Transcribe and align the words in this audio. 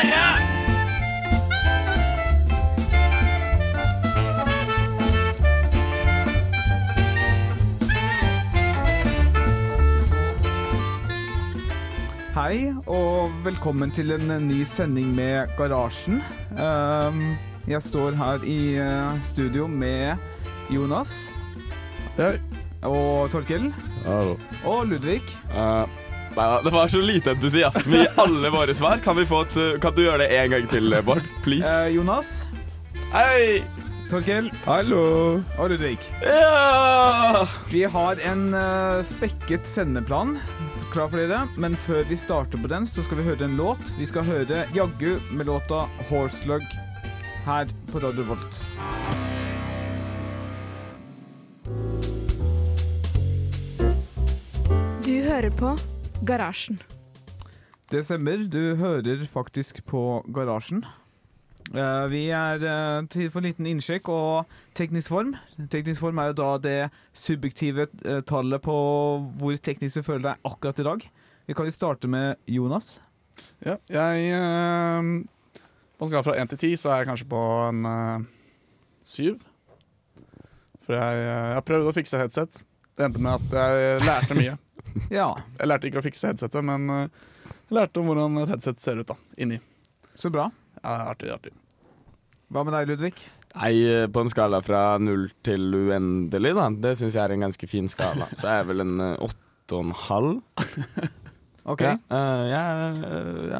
Hei, 0.00 0.14
og 12.88 13.28
velkommen 13.44 13.90
til 13.92 14.14
en 14.16 14.32
ny 14.48 14.64
sending 14.64 15.12
med 15.12 15.52
Garasjen. 15.58 16.22
Ehm, 16.56 17.36
jeg 17.68 17.82
står 17.84 18.16
her 18.16 18.40
i 18.48 18.60
eh, 18.80 19.20
studio 19.28 19.66
med 19.68 20.16
Jonas 20.72 21.28
Hei. 22.16 22.38
og 22.88 23.28
Torkel 23.30 23.68
Hallo. 24.06 24.38
og 24.64 24.86
Ludvig. 24.86 25.20
Eh, 25.52 25.99
nei, 26.36 26.48
det 26.64 26.72
var 26.74 26.88
så 26.88 27.02
lite 27.04 27.34
entusiasme 27.34 28.04
i 28.04 28.08
alle 28.20 28.50
våre 28.54 28.74
svar. 28.74 29.02
Kan, 29.04 29.16
vi 29.16 29.26
få 29.28 29.44
et, 29.48 29.60
uh, 29.60 29.76
kan 29.82 29.94
du 29.96 30.04
gjøre 30.04 30.24
det 30.24 30.32
en 30.38 30.56
gang 30.56 30.70
til, 30.70 30.96
Bård? 31.06 31.22
Please. 31.44 31.68
Eh, 31.68 31.94
Jonas, 31.96 32.44
Hei! 33.10 33.62
Torkel 34.10 34.48
Hallo. 34.64 35.38
og 35.58 35.70
Ludvig. 35.70 35.98
Ja! 36.26 37.44
Vi 37.70 37.84
har 37.86 38.18
en 38.26 38.48
uh, 38.54 39.04
spekket 39.06 39.66
sendeplan 39.66 40.34
klar 40.90 41.06
for 41.10 41.20
dere, 41.20 41.44
men 41.60 41.76
før 41.78 42.02
vi 42.08 42.18
starter 42.18 42.58
på 42.58 42.70
den, 42.70 42.86
så 42.90 43.04
skal 43.06 43.20
vi 43.20 43.28
høre 43.28 43.46
en 43.46 43.54
låt. 43.58 43.92
Vi 43.98 44.08
skal 44.10 44.26
høre 44.26 44.64
Jaggu 44.74 45.20
med 45.30 45.46
låta 45.46 45.86
'Horselug' 46.08 46.66
her 47.46 47.68
på 47.92 47.98
Radio 48.02 48.24
Volt. 48.26 48.62
Du 55.06 55.14
hører 55.22 55.50
på 55.50 55.76
Garasjen. 56.26 56.80
Det 57.90 58.04
stemmer. 58.04 58.44
Du 58.48 58.76
hører 58.76 59.24
faktisk 59.24 59.84
på 59.88 60.22
Garasjen. 60.34 60.84
Eh, 61.70 62.06
vi 62.10 62.24
er 62.34 62.62
uh, 62.64 63.06
tid 63.06 63.30
for 63.30 63.40
en 63.40 63.46
liten 63.46 63.68
innsjekk 63.70 64.08
og 64.10 64.50
teknisk 64.74 65.12
form. 65.12 65.34
Teknisk 65.70 66.02
form 66.02 66.18
er 66.18 66.30
jo 66.30 66.38
da 66.40 66.50
det 66.62 66.78
subjektive 67.14 67.86
eh, 68.04 68.20
tallet 68.26 68.62
på 68.62 68.76
hvor 69.38 69.56
teknisk 69.56 70.00
du 70.00 70.06
føler 70.06 70.30
deg 70.30 70.50
akkurat 70.50 70.82
i 70.82 70.88
dag. 70.88 71.06
Vi 71.46 71.54
kan 71.54 71.66
jo 71.66 71.74
starte 71.74 72.10
med 72.10 72.36
Jonas. 72.46 72.98
Ja, 73.64 73.76
jeg 73.88 74.30
eh, 74.34 75.12
På 75.98 76.04
en 76.06 76.10
skala 76.10 76.24
fra 76.26 76.36
én 76.40 76.50
til 76.50 76.60
ti 76.60 76.74
så 76.76 76.92
er 76.92 77.02
jeg 77.02 77.10
kanskje 77.12 77.30
på 77.30 77.44
en 77.68 77.86
eh, 77.86 78.26
syv. 79.04 79.40
For 80.84 80.96
jeg, 80.96 81.22
eh, 81.22 81.46
jeg 81.52 81.60
har 81.60 81.66
prøvd 81.66 81.90
å 81.90 81.94
fikse 81.96 82.20
headset. 82.20 82.60
Det 82.96 83.06
endte 83.06 83.22
med 83.22 83.38
at 83.38 83.56
jeg 83.56 84.04
lærte 84.04 84.36
mye. 84.36 84.58
Ja, 85.20 85.34
Jeg 85.58 85.70
lærte 85.70 85.90
ikke 85.90 86.00
å 86.02 86.06
fikse 86.06 86.30
headsetet, 86.30 86.64
men 86.66 86.86
eh, 86.94 87.26
jeg 87.70 87.76
lærte 87.78 88.00
om 88.02 88.10
hvordan 88.10 88.40
et 88.44 88.54
headset 88.54 88.80
ser 88.82 89.02
ut 89.02 89.10
da, 89.10 89.16
inni. 89.38 89.60
så 90.18 90.30
bra. 90.32 90.48
Ja, 90.80 90.96
artig, 91.12 91.30
artig. 91.34 91.52
Hva 92.50 92.64
med 92.66 92.74
deg, 92.74 92.88
Ludvig? 92.90 93.14
Nei, 93.54 93.72
eh, 93.86 94.06
på 94.10 94.22
en 94.24 94.30
skala 94.30 94.60
fra 94.62 94.98
null 95.02 95.28
til 95.46 95.68
uendelig, 95.74 96.54
da. 96.58 96.68
Det 96.86 96.96
syns 96.98 97.16
jeg 97.18 97.22
er 97.24 97.34
en 97.34 97.46
ganske 97.46 97.68
fin 97.70 97.88
skala. 97.90 98.26
Så 98.38 98.46
jeg 98.46 98.62
er 98.64 98.68
vel 98.70 98.84
en 98.84 98.96
eh, 99.04 99.16
åtte 99.26 99.76
og 99.78 99.88
en 99.88 99.96
halv. 100.06 100.38
Ok. 101.70 101.82
Ja, 101.84 101.98
uh, 102.10 102.44
ja, 102.48 102.60
eh, 102.88 103.50
ja. 103.52 103.58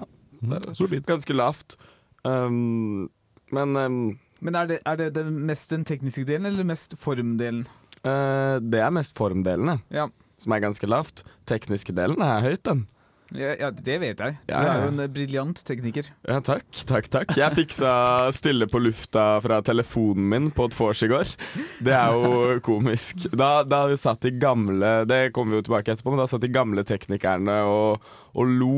Solid. 0.75 1.05
Ganske 1.07 1.35
lavt. 1.37 1.77
Um, 2.25 3.11
men 3.53 3.77
um, 3.77 3.99
Men 4.41 4.57
er 4.57 4.71
det, 4.71 4.79
er 4.89 4.97
det, 4.97 5.11
det 5.19 5.27
mest 5.29 5.71
den 5.71 5.85
tekniske 5.85 6.25
delen, 6.25 6.49
eller 6.49 6.65
mest 6.65 6.97
formdelen? 6.99 7.67
Uh, 8.01 8.57
det 8.65 8.81
er 8.81 8.91
mest 8.91 9.15
formdelen, 9.21 9.83
Ja. 9.93 10.09
Som 10.41 10.57
er 10.57 10.65
ganske 10.65 10.89
lavt. 10.89 11.23
Tekniske 11.51 11.95
delen 11.97 12.23
er 12.25 12.43
høyt, 12.49 12.65
den. 12.67 12.87
Ja, 13.31 13.53
ja, 13.55 13.69
det 13.71 13.95
vet 14.03 14.19
jeg. 14.19 14.35
Du 14.43 14.51
Ja, 14.51 14.59
er 14.73 14.81
jo 14.83 14.87
en 14.91 15.13
briljant 15.15 15.61
tekniker. 15.63 16.09
Ja, 16.27 16.41
takk, 16.43 16.65
takk, 16.89 17.07
takk. 17.13 17.31
Jeg 17.39 17.55
fiksa 17.61 17.93
stille 18.35 18.67
på 18.67 18.81
lufta 18.83 19.37
fra 19.45 19.61
telefonen 19.63 20.27
min 20.33 20.49
på 20.51 20.67
et 20.67 20.75
vors 20.75 21.03
i 21.07 21.11
går. 21.13 21.31
Det 21.87 21.95
er 21.95 22.11
jo 22.17 22.57
komisk. 22.67 23.29
Da, 23.31 23.63
da 23.63 23.85
vi 23.87 24.01
satt 24.03 24.27
de 24.27 24.33
gamle 24.43 25.05
Det 25.07 25.21
kommer 25.37 25.55
vi 25.55 25.61
jo 25.63 25.69
tilbake 25.69 25.95
etterpå, 25.95 26.11
men 26.11 26.25
da 26.25 26.27
satt 26.33 26.43
de 26.43 26.51
gamle 26.51 26.83
teknikerne 26.89 27.61
og, 27.71 28.03
og 28.35 28.51
lo. 28.51 28.75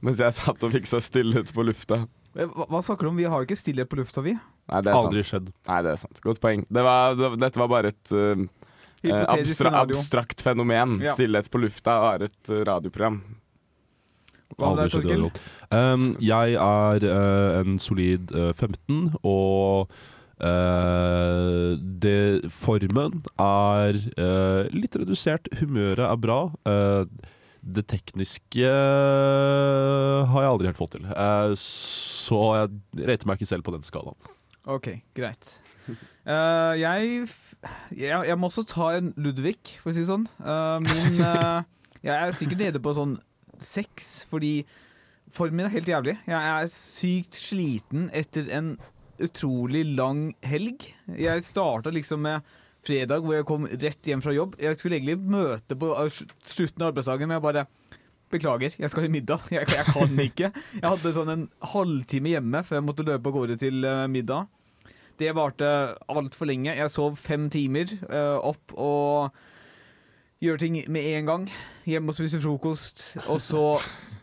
Mens 0.00 0.20
jeg 0.24 0.32
satt 0.40 0.64
og 0.64 0.72
fiksa 0.72 1.02
stillhet 1.04 1.52
på 1.52 1.68
lufta. 1.68 2.06
Hva, 2.34 2.64
hva 2.64 2.80
snakker 2.82 3.04
du 3.04 3.12
om? 3.12 3.20
Vi 3.20 3.28
har 3.28 3.36
jo 3.36 3.46
ikke 3.50 3.60
stillhet 3.60 3.92
på 3.92 4.00
lufta, 4.00 4.24
vi. 4.24 4.32
Nei, 4.64 4.80
det 4.80 4.94
er 4.94 4.96
Aldri 4.96 5.20
sant. 5.20 5.28
skjedd. 5.28 5.52
Nei, 5.68 5.82
det 5.84 5.92
er 5.92 6.00
sant. 6.00 6.24
Godt 6.24 6.40
poeng. 6.40 6.64
Det 6.72 6.82
var, 6.88 7.20
det, 7.20 7.34
dette 7.44 7.60
var 7.60 7.68
bare 7.76 7.92
et 7.92 8.16
uh, 8.16 8.48
abstra 9.12 9.70
scenario. 9.70 9.98
abstrakt 9.98 10.40
fenomen. 10.40 11.00
Ja. 11.04 11.14
Stillhet 11.16 11.50
på 11.50 11.60
lufta 11.62 11.98
er 12.14 12.28
et 12.30 12.52
uh, 12.52 12.62
radioprogram. 12.68 13.22
Hva 14.54 14.70
med 14.70 14.84
deg, 14.84 14.94
Torkel? 14.94 15.28
Um, 15.74 16.10
jeg 16.22 16.58
er 16.60 17.06
uh, 17.10 17.60
en 17.60 17.78
solid 17.82 18.30
uh, 18.36 18.52
15, 18.54 19.16
og 19.26 19.90
uh, 19.90 20.04
det, 22.04 22.50
formen 22.52 23.22
er 23.40 23.98
eh, 23.98 24.72
litt 24.74 24.96
redusert. 24.98 25.48
Humøret 25.60 26.04
er 26.06 26.20
bra. 26.20 26.38
Eh, 26.68 27.30
det 27.64 27.86
tekniske 27.88 28.68
har 28.68 30.42
jeg 30.44 30.50
aldri 30.50 30.68
helt 30.68 30.80
fått 30.80 30.98
til. 30.98 31.06
Eh, 31.08 31.54
så 31.60 32.40
jeg 32.58 33.06
rater 33.08 33.30
meg 33.30 33.40
ikke 33.40 33.52
selv 33.54 33.66
på 33.66 33.74
den 33.76 33.86
skalaen. 33.86 34.34
Ok, 34.68 34.90
greit. 35.16 35.56
Eh, 36.24 36.80
jeg, 36.80 37.26
jeg 37.92 38.28
Jeg 38.28 38.38
må 38.40 38.48
også 38.48 38.64
ta 38.64 38.94
en 38.96 39.12
Ludvig, 39.20 39.58
for 39.82 39.92
å 39.92 39.94
si 39.94 40.04
det 40.04 40.08
sånn. 40.08 40.24
Uh, 40.40 40.80
min 40.84 41.20
uh, 41.20 41.60
Jeg 42.06 42.16
er 42.16 42.34
sikkert 42.36 42.62
nede 42.62 42.80
på 42.84 42.94
sånn 42.96 43.18
seks, 43.64 44.24
fordi 44.28 44.64
formen 45.32 45.62
min 45.62 45.68
er 45.68 45.74
helt 45.76 45.88
jævlig. 45.88 46.16
Jeg 46.28 46.50
er 46.50 46.68
sykt 46.72 47.38
sliten 47.38 48.10
etter 48.12 48.48
en 48.52 48.74
utrolig 49.22 49.84
lang 49.96 50.26
helg. 50.44 50.84
Jeg 51.16 51.46
starta 51.46 51.92
liksom 51.94 52.24
med 52.26 52.44
fredag, 52.84 53.24
hvor 53.24 53.38
jeg 53.38 53.46
kom 53.48 53.64
rett 53.68 54.10
hjem 54.10 54.24
fra 54.24 54.34
jobb. 54.36 54.58
Jeg 54.60 54.76
skulle 54.76 54.98
egentlig 54.98 55.16
møte 55.16 55.78
på 55.80 55.92
slutten 56.12 56.84
av 56.84 56.90
arbeidsdagen, 56.92 57.28
men 57.28 57.38
jeg 57.38 57.48
bare 57.48 57.68
Beklager, 58.32 58.72
jeg 58.80 58.90
skal 58.90 59.04
i 59.06 59.12
middag. 59.12 59.44
Jeg, 59.52 59.68
jeg 59.70 59.84
kan 59.94 60.16
ikke. 60.18 60.48
Jeg 60.80 60.82
hadde 60.82 61.12
sånn 61.14 61.30
en 61.30 61.42
halvtime 61.70 62.32
hjemme 62.32 62.62
før 62.66 62.80
jeg 62.80 62.86
måtte 62.88 63.04
løpe 63.06 63.30
av 63.30 63.36
gårde 63.36 63.56
til 63.60 63.84
middag. 64.10 64.48
Det 65.20 65.30
varte 65.36 65.66
altfor 66.10 66.48
lenge. 66.50 66.74
Jeg 66.74 66.90
sov 66.90 67.18
fem 67.20 67.46
timer 67.52 67.90
uh, 68.08 68.38
opp 68.42 68.74
og 68.74 69.36
gjør 70.44 70.58
ting 70.60 70.80
med 70.92 71.10
en 71.14 71.28
gang. 71.28 71.44
Hjemme 71.88 72.10
og 72.10 72.18
spise 72.18 72.40
frokost, 72.42 73.04
og 73.28 73.38
så 73.42 73.64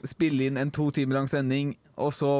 spille 0.08 0.50
inn 0.50 0.60
en 0.60 0.74
to 0.74 0.90
timer 0.96 1.20
lang 1.20 1.30
sending, 1.32 1.76
og 2.02 2.12
så 2.16 2.34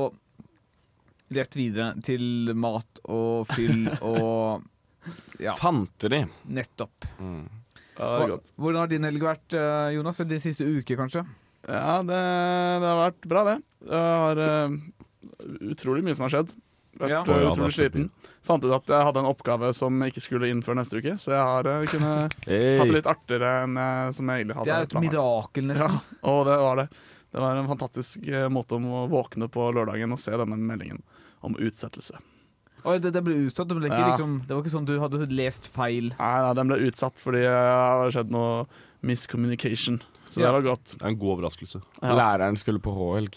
rett 1.32 1.56
videre 1.56 1.94
til 2.04 2.52
mat 2.60 3.02
og 3.08 3.48
fyll 3.54 3.88
og 4.02 4.68
Ja, 5.42 5.56
Fanteri. 5.58 6.26
nettopp. 6.46 7.08
Mm. 7.18 7.46
Ja, 7.98 8.10
det 8.18 8.26
er 8.26 8.34
godt. 8.36 8.52
Hvordan 8.58 8.80
har 8.84 8.90
din 8.92 9.08
helg 9.08 9.24
vært, 9.24 9.54
eh, 9.58 9.94
Jonas? 9.96 10.20
Eller 10.20 10.36
din 10.36 10.44
siste 10.44 10.66
uke, 10.68 10.98
kanskje? 11.00 11.24
Ja, 11.66 12.02
det, 12.06 12.20
det 12.82 12.90
har 12.90 13.00
vært 13.00 13.28
bra, 13.30 13.44
det. 13.48 13.56
Det 13.88 14.02
har 14.02 14.42
uh, 14.42 14.76
utrolig 15.72 16.04
mye 16.06 16.18
som 16.18 16.28
har 16.28 16.36
skjedd. 16.36 16.54
Vært 17.00 17.10
Ja. 17.10 17.22
eh, 17.22 17.28
ja, 17.28 17.38
det 17.40 17.52
utrolig 17.54 17.74
sliten. 17.76 18.10
Fant 18.44 18.66
ut 18.66 18.74
at 18.76 18.88
jeg 18.92 19.06
hadde 19.08 19.20
en 19.24 19.30
oppgave 19.30 19.70
som 19.74 20.02
ikke 20.04 20.22
skulle 20.24 20.50
inn 20.52 20.62
før 20.66 20.76
neste 20.82 21.00
uke, 21.00 21.14
så 21.22 21.32
jeg 21.32 21.46
har 21.52 21.70
uh, 21.70 21.86
kunnet 21.88 22.36
hatt 22.82 22.90
det 22.92 22.98
litt 22.98 23.08
artigere 23.10 23.52
enn 23.64 23.78
uh, 23.80 24.12
som 24.12 24.28
jeg 24.28 24.44
egentlig 24.44 24.58
hadde 24.60 24.68
Det 24.68 24.76
er 24.76 24.90
et 24.90 24.98
mirakel, 25.06 25.64
Ja, 25.72 25.74
nesten. 25.74 26.02
og 26.34 26.46
det 26.50 26.58
var 26.60 26.82
det. 26.84 26.88
Det 27.32 27.40
var 27.40 27.56
en 27.56 27.70
fantastisk 27.72 28.28
uh, 28.28 28.50
måte 28.52 28.76
om 28.76 28.90
å 28.92 29.06
våkne 29.08 29.48
på 29.48 29.70
lørdagen 29.72 30.12
og 30.12 30.20
se 30.20 30.36
denne 30.36 30.58
meldingen 30.60 31.00
om 31.42 31.56
utsettelse. 31.56 32.20
Oi, 32.84 32.98
det, 32.98 33.12
det 33.14 33.22
ble 33.24 33.36
utsatt. 33.46 33.70
Det, 33.70 33.78
ble 33.78 33.88
ikke, 33.88 34.00
Ja. 34.02 34.10
liksom, 34.12 34.40
det 34.48 34.56
var 34.56 34.64
ikke 34.64 34.74
sånn 34.74 34.88
du 34.90 34.96
hadde 35.00 35.26
lest 35.32 35.68
feil. 35.70 36.12
Nei, 36.18 36.38
nei, 36.44 36.54
den 36.58 36.72
ble 36.74 36.80
utsatt 36.90 37.22
fordi 37.22 37.44
det 37.46 37.54
har 37.54 38.10
skjedd 38.12 38.34
noe 38.34 38.66
miscommunication. 39.06 40.02
Så 40.32 40.40
Ja. 40.40 40.48
det 40.48 40.54
var 40.56 40.62
godt. 40.72 40.94
Det 40.98 41.02
er 41.04 41.10
en 41.12 41.18
god 41.20 41.32
overraskelse. 41.38 41.82
Ja. 42.02 42.14
Læreren 42.16 42.58
skulle 42.58 42.80
på 42.80 42.94
H-helg. 42.96 43.36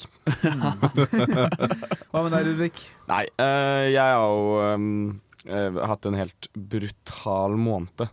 Hva 0.94 2.22
med 2.22 2.32
deg, 2.34 2.46
Ludvig? 2.46 2.72
Nei, 3.10 3.24
eh, 3.42 3.84
jeg 3.94 4.00
har 4.00 4.22
jo 4.22 4.74
um, 4.74 5.20
eh, 5.46 5.78
hatt 5.90 6.06
en 6.10 6.18
helt 6.18 6.48
brutal 6.54 7.56
måned. 7.58 8.06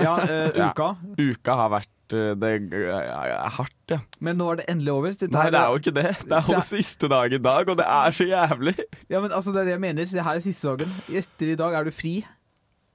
Ja, 0.00 0.14
Ja. 0.24 0.70
uka. 0.72 0.94
Uka 1.20 1.54
har 1.64 1.70
vært 1.76 1.88
Det 2.10 2.42
er 2.42 3.50
hardt, 3.54 3.76
ja. 3.92 3.98
Men 4.18 4.38
nå 4.40 4.48
er 4.50 4.56
det 4.58 4.64
endelig 4.72 4.90
over. 4.96 5.12
Det 5.14 5.28
Nei, 5.30 5.44
det 5.52 5.60
er 5.60 5.68
jo 5.70 5.78
ikke 5.78 5.92
det. 5.94 6.16
Det 6.24 6.32
er 6.32 6.40
jo 6.42 6.54
Det 6.56 6.56
er- 6.56 6.66
siste 6.66 7.08
dag 7.12 7.32
i 7.32 7.38
dag, 7.38 7.68
og 7.68 7.76
det 7.78 7.86
er 7.86 8.10
så 8.16 8.26
jævlig. 8.26 8.74
Ja, 9.08 9.20
men 9.20 9.30
altså, 9.30 9.52
det 9.54 9.60
er 9.60 9.64
det 9.68 9.74
jeg 9.76 9.80
mener. 9.84 10.04
Det 10.10 10.24
her 10.24 10.34
er 10.34 10.40
siste 10.42 10.66
dagen. 10.72 10.90
Etter 11.08 11.52
i 11.52 11.54
dag 11.60 11.72
er 11.78 11.84
du 11.84 11.90
fri, 11.94 12.24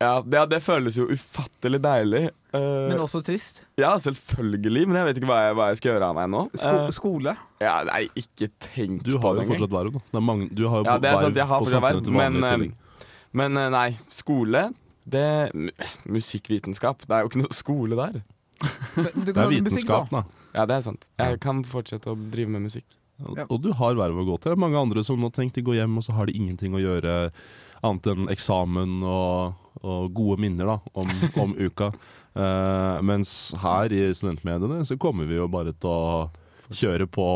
Ja, 0.01 0.19
det, 0.21 0.41
det 0.51 0.57
føles 0.61 0.97
jo 0.99 1.05
ufattelig 1.07 1.79
deilig. 1.79 2.23
Uh, 2.51 2.87
men 2.91 2.99
også 2.99 3.21
trist. 3.23 3.61
ja, 3.79 3.93
selvfølgelig, 3.99 4.85
men 4.89 4.97
jeg 4.99 5.05
vet 5.07 5.19
ikke 5.21 5.29
hva 5.29 5.37
jeg, 5.45 5.55
hva 5.55 5.67
jeg 5.71 5.77
skal 5.79 5.91
gjøre 5.93 6.09
av 6.11 6.15
meg 6.17 6.29
nå. 6.33 6.41
Sko 6.55 6.73
Eh, 6.75 6.89
skole. 6.97 7.35
ja, 7.63 7.75
nei, 7.87 8.01
ikke 8.19 8.49
tenk 8.67 9.03
Du 9.07 9.15
har 9.23 9.39
jo 9.39 9.45
fortsatt 9.47 9.71
verv. 9.71 9.99
da. 10.11 10.19
Mange, 10.19 10.49
du 10.51 10.65
har 10.67 10.83
jo 10.83 10.89
Ja, 10.89 10.97
det 10.99 11.11
er 11.13 11.21
sant, 11.23 11.39
jeg 11.39 11.47
har 11.47 11.63
fortsatt 11.63 11.85
verv, 11.87 12.11
men, 12.11 12.43
eh. 12.43 13.07
Men 13.35 13.53
nei, 13.71 13.89
skole 14.11 14.65
det 15.07 15.51
mu- 15.53 15.71
Musikkvitenskap. 16.15 17.05
Det 17.07 17.11
er 17.15 17.23
jo 17.23 17.29
ikke 17.31 17.41
noe 17.43 17.55
skole 17.55 17.95
der. 17.99 18.21
Men 18.95 19.25
Du 19.25 19.31
Det 19.31 19.37
er 19.37 19.49
vitenskap, 19.51 20.09
da. 20.11 20.23
Ja, 20.55 20.65
det 20.65 20.75
er 20.79 20.81
sant. 20.87 21.09
Jeg 21.19 21.39
kan 21.43 21.63
fortsette 21.67 22.07
å 22.11 22.15
drive 22.31 22.49
med 22.49 22.63
musikk. 22.67 22.85
Ja. 23.35 23.45
Og 23.49 23.61
du 23.63 23.71
har 23.71 23.95
verv 23.95 24.15
å 24.19 24.25
gå 24.27 24.37
til. 24.41 24.51
Det 24.51 24.57
er 24.57 24.63
mange 24.63 24.79
andre 24.79 25.03
som 25.03 25.19
nå 25.19 25.29
tenker 25.31 25.61
de 25.61 25.67
går 25.69 25.75
hjem, 25.81 25.97
og 25.99 26.03
så 26.03 26.15
har 26.17 26.25
de 26.27 26.33
ingenting 26.35 26.73
å 26.75 26.81
gjøre 26.83 27.31
annet 27.83 28.07
enn 28.11 28.27
eksamen 28.33 29.03
og, 29.03 29.53
og 29.81 30.13
gode 30.15 30.39
minner 30.43 30.71
da, 30.73 30.77
om, 30.95 31.11
om 31.41 31.55
uka. 31.57 31.91
Uh, 32.35 33.01
mens 33.05 33.53
her 33.61 33.93
i 33.95 34.07
studentmediene 34.15 34.81
så 34.87 34.97
kommer 34.99 35.27
vi 35.29 35.37
jo 35.39 35.47
bare 35.51 35.75
til 35.75 35.91
å 35.91 36.75
kjøre 36.75 37.07
på 37.07 37.27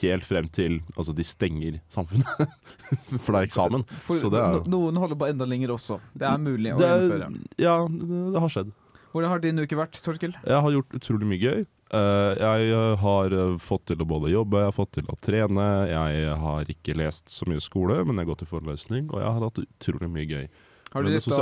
helt 0.00 0.26
frem 0.28 0.48
til 0.52 0.80
altså 0.96 1.14
de 1.16 1.24
stenger 1.24 1.78
samfunnet. 1.92 2.56
For 3.22 3.32
det 3.32 3.38
er 3.38 3.46
eksamen. 3.48 3.86
For 4.04 4.20
så 4.20 4.32
det 4.32 4.42
er 4.42 4.66
noen 4.70 4.98
holder 5.00 5.18
på 5.18 5.30
enda 5.30 5.48
lenger 5.48 5.76
også. 5.76 6.00
Det 6.12 6.28
er 6.28 6.42
mulig 6.42 6.74
å 6.74 6.80
det 6.80 6.90
gjennomføre. 6.90 7.30
Ja, 7.62 7.78
det, 7.88 8.20
det 8.34 8.44
har 8.44 8.52
skjedd. 8.52 8.74
Hvordan 9.14 9.32
har 9.32 9.40
din 9.40 9.62
uke 9.62 9.78
vært, 9.78 9.96
Torkel? 10.04 10.34
Jeg 10.44 10.60
har 10.60 10.74
gjort 10.74 10.96
utrolig 10.98 11.28
mye 11.30 11.40
gøy. 11.40 11.64
Eh, 11.94 12.32
jeg 12.42 12.96
har 13.00 13.32
eh, 13.32 13.52
fått 13.62 13.86
til 13.92 14.02
å 14.02 14.08
både 14.08 14.32
jobbe, 14.32 14.58
jeg 14.60 14.68
har 14.72 14.74
fått 14.76 14.96
til 14.98 15.06
å 15.08 15.16
trene. 15.22 15.66
Jeg 15.88 16.38
har 16.42 16.72
ikke 16.72 16.96
lest 16.98 17.30
så 17.32 17.46
mye 17.48 17.62
skole, 17.62 18.00
men 18.04 18.18
jeg 18.18 18.26
har 18.26 18.32
gått 18.34 18.44
i 18.44 18.50
forelesning, 18.50 19.06
og 19.12 19.22
jeg 19.22 19.30
har 19.30 19.46
hatt 19.46 19.62
utrolig 19.62 20.10
mye 20.12 20.26
gøy. 20.28 20.48
Har 20.94 21.04
du 21.04 21.10
retta 21.10 21.38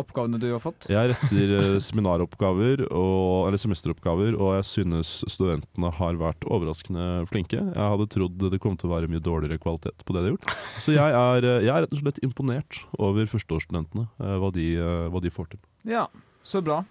oppgavene 0.00 0.40
du 0.42 0.48
har 0.50 0.60
fått? 0.62 0.88
Jeg 0.90 1.12
retter 1.12 1.52
eh, 1.58 1.76
seminaroppgaver, 1.86 2.82
og, 2.88 3.46
eller 3.48 3.60
semesteroppgaver, 3.62 4.36
og 4.36 4.58
jeg 4.58 4.66
synes 4.72 5.12
studentene 5.30 5.92
har 6.00 6.18
vært 6.20 6.44
overraskende 6.50 7.24
flinke. 7.30 7.60
Jeg 7.62 7.92
hadde 7.94 8.08
trodd 8.12 8.48
det 8.52 8.60
kom 8.62 8.76
til 8.78 8.90
å 8.90 8.96
være 8.96 9.10
mye 9.12 9.22
dårligere 9.22 9.60
kvalitet 9.62 10.04
på 10.04 10.16
det 10.16 10.24
de 10.24 10.32
har 10.32 10.36
gjort. 10.36 10.60
Så 10.82 10.96
jeg 10.96 11.16
er, 11.22 11.48
eh, 11.48 11.64
jeg 11.68 11.74
er 11.74 11.86
rett 11.86 11.96
og 11.96 12.02
slett 12.02 12.22
imponert 12.26 12.82
over 12.98 13.30
førsteårsstudentene, 13.30 14.08
eh, 14.18 14.36
hva, 14.42 14.52
de, 14.54 14.68
hva 15.12 15.24
de 15.24 15.34
får 15.34 15.52
til. 15.54 15.64
Ja, 15.88 16.08
så 16.46 16.62
bra. 16.64 16.82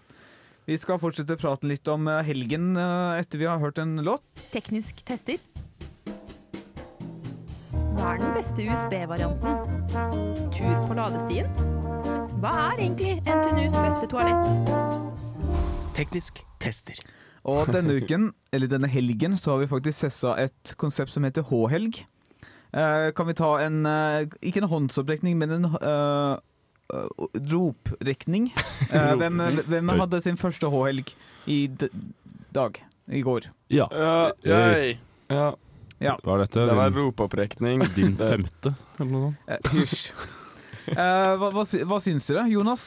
Vi 0.67 0.75
skal 0.79 0.99
fortsette 0.99 1.37
praten 1.39 1.71
litt 1.71 1.87
om 1.87 2.09
helgen 2.27 2.73
etter 2.75 3.39
vi 3.39 3.47
har 3.47 3.61
hørt 3.63 3.79
en 3.79 3.95
låt. 4.03 4.25
Teknisk 4.51 4.99
tester. 5.07 5.39
Hva 8.07 8.13
er 8.15 8.21
den 8.21 8.35
beste 8.37 8.63
USB-varianten? 8.63 9.57
Tur 10.55 10.75
på 10.87 10.95
ladestien? 10.95 11.49
Hva 12.39 12.53
er 12.69 12.77
egentlig 12.85 13.17
NTNUs 13.27 13.73
beste 13.75 14.07
toalett? 14.07 14.69
Teknisk 15.97 16.39
tester. 16.63 17.01
Og 17.43 17.67
denne 17.75 17.97
uken, 17.99 18.29
eller 18.55 18.71
denne 18.71 18.87
helgen, 18.87 19.35
så 19.35 19.51
har 19.57 19.59
vi 19.65 19.67
faktisk 19.73 20.05
sessa 20.05 20.37
et 20.39 20.71
konsept 20.79 21.11
som 21.11 21.27
heter 21.27 21.43
H-helg. 21.49 21.99
Eh, 22.71 23.09
kan 23.11 23.27
vi 23.27 23.35
ta 23.35 23.49
en 23.65 23.83
eh, 23.91 24.23
Ikke 24.39 24.63
en 24.63 24.69
håndsopprekning, 24.71 25.35
men 25.43 25.57
en 25.57 25.67
eh, 25.67 26.39
eh, 26.95 27.29
roprekning. 27.51 28.53
Eh, 28.87 29.13
hvem, 29.19 29.41
hvem 29.67 29.89
hadde 29.99 30.21
sin 30.23 30.39
første 30.39 30.71
H-helg 30.71 31.11
i 31.51 31.65
d 31.67 31.89
dag? 32.55 32.79
I 33.11 33.19
går. 33.27 33.51
Ja, 33.67 33.91
Ja, 33.91 34.31
Hey. 34.47 34.95
ja. 35.27 35.49
Hva 35.99 36.33
er 36.37 36.43
dette? 36.45 36.65
Det 36.69 36.75
var 36.77 36.91
ropeopprekning. 36.93 37.85
din 37.95 38.17
femte, 38.17 38.73
eller 38.99 39.11
noe 39.11 39.29
sånt? 39.29 39.47
Eh, 39.47 39.71
Hysj. 39.73 40.11
Eh, 40.87 41.31
hva, 41.41 41.49
hva, 41.51 41.63
hva 41.89 41.97
syns 42.03 42.27
dere, 42.29 42.45
Jonas? 42.51 42.83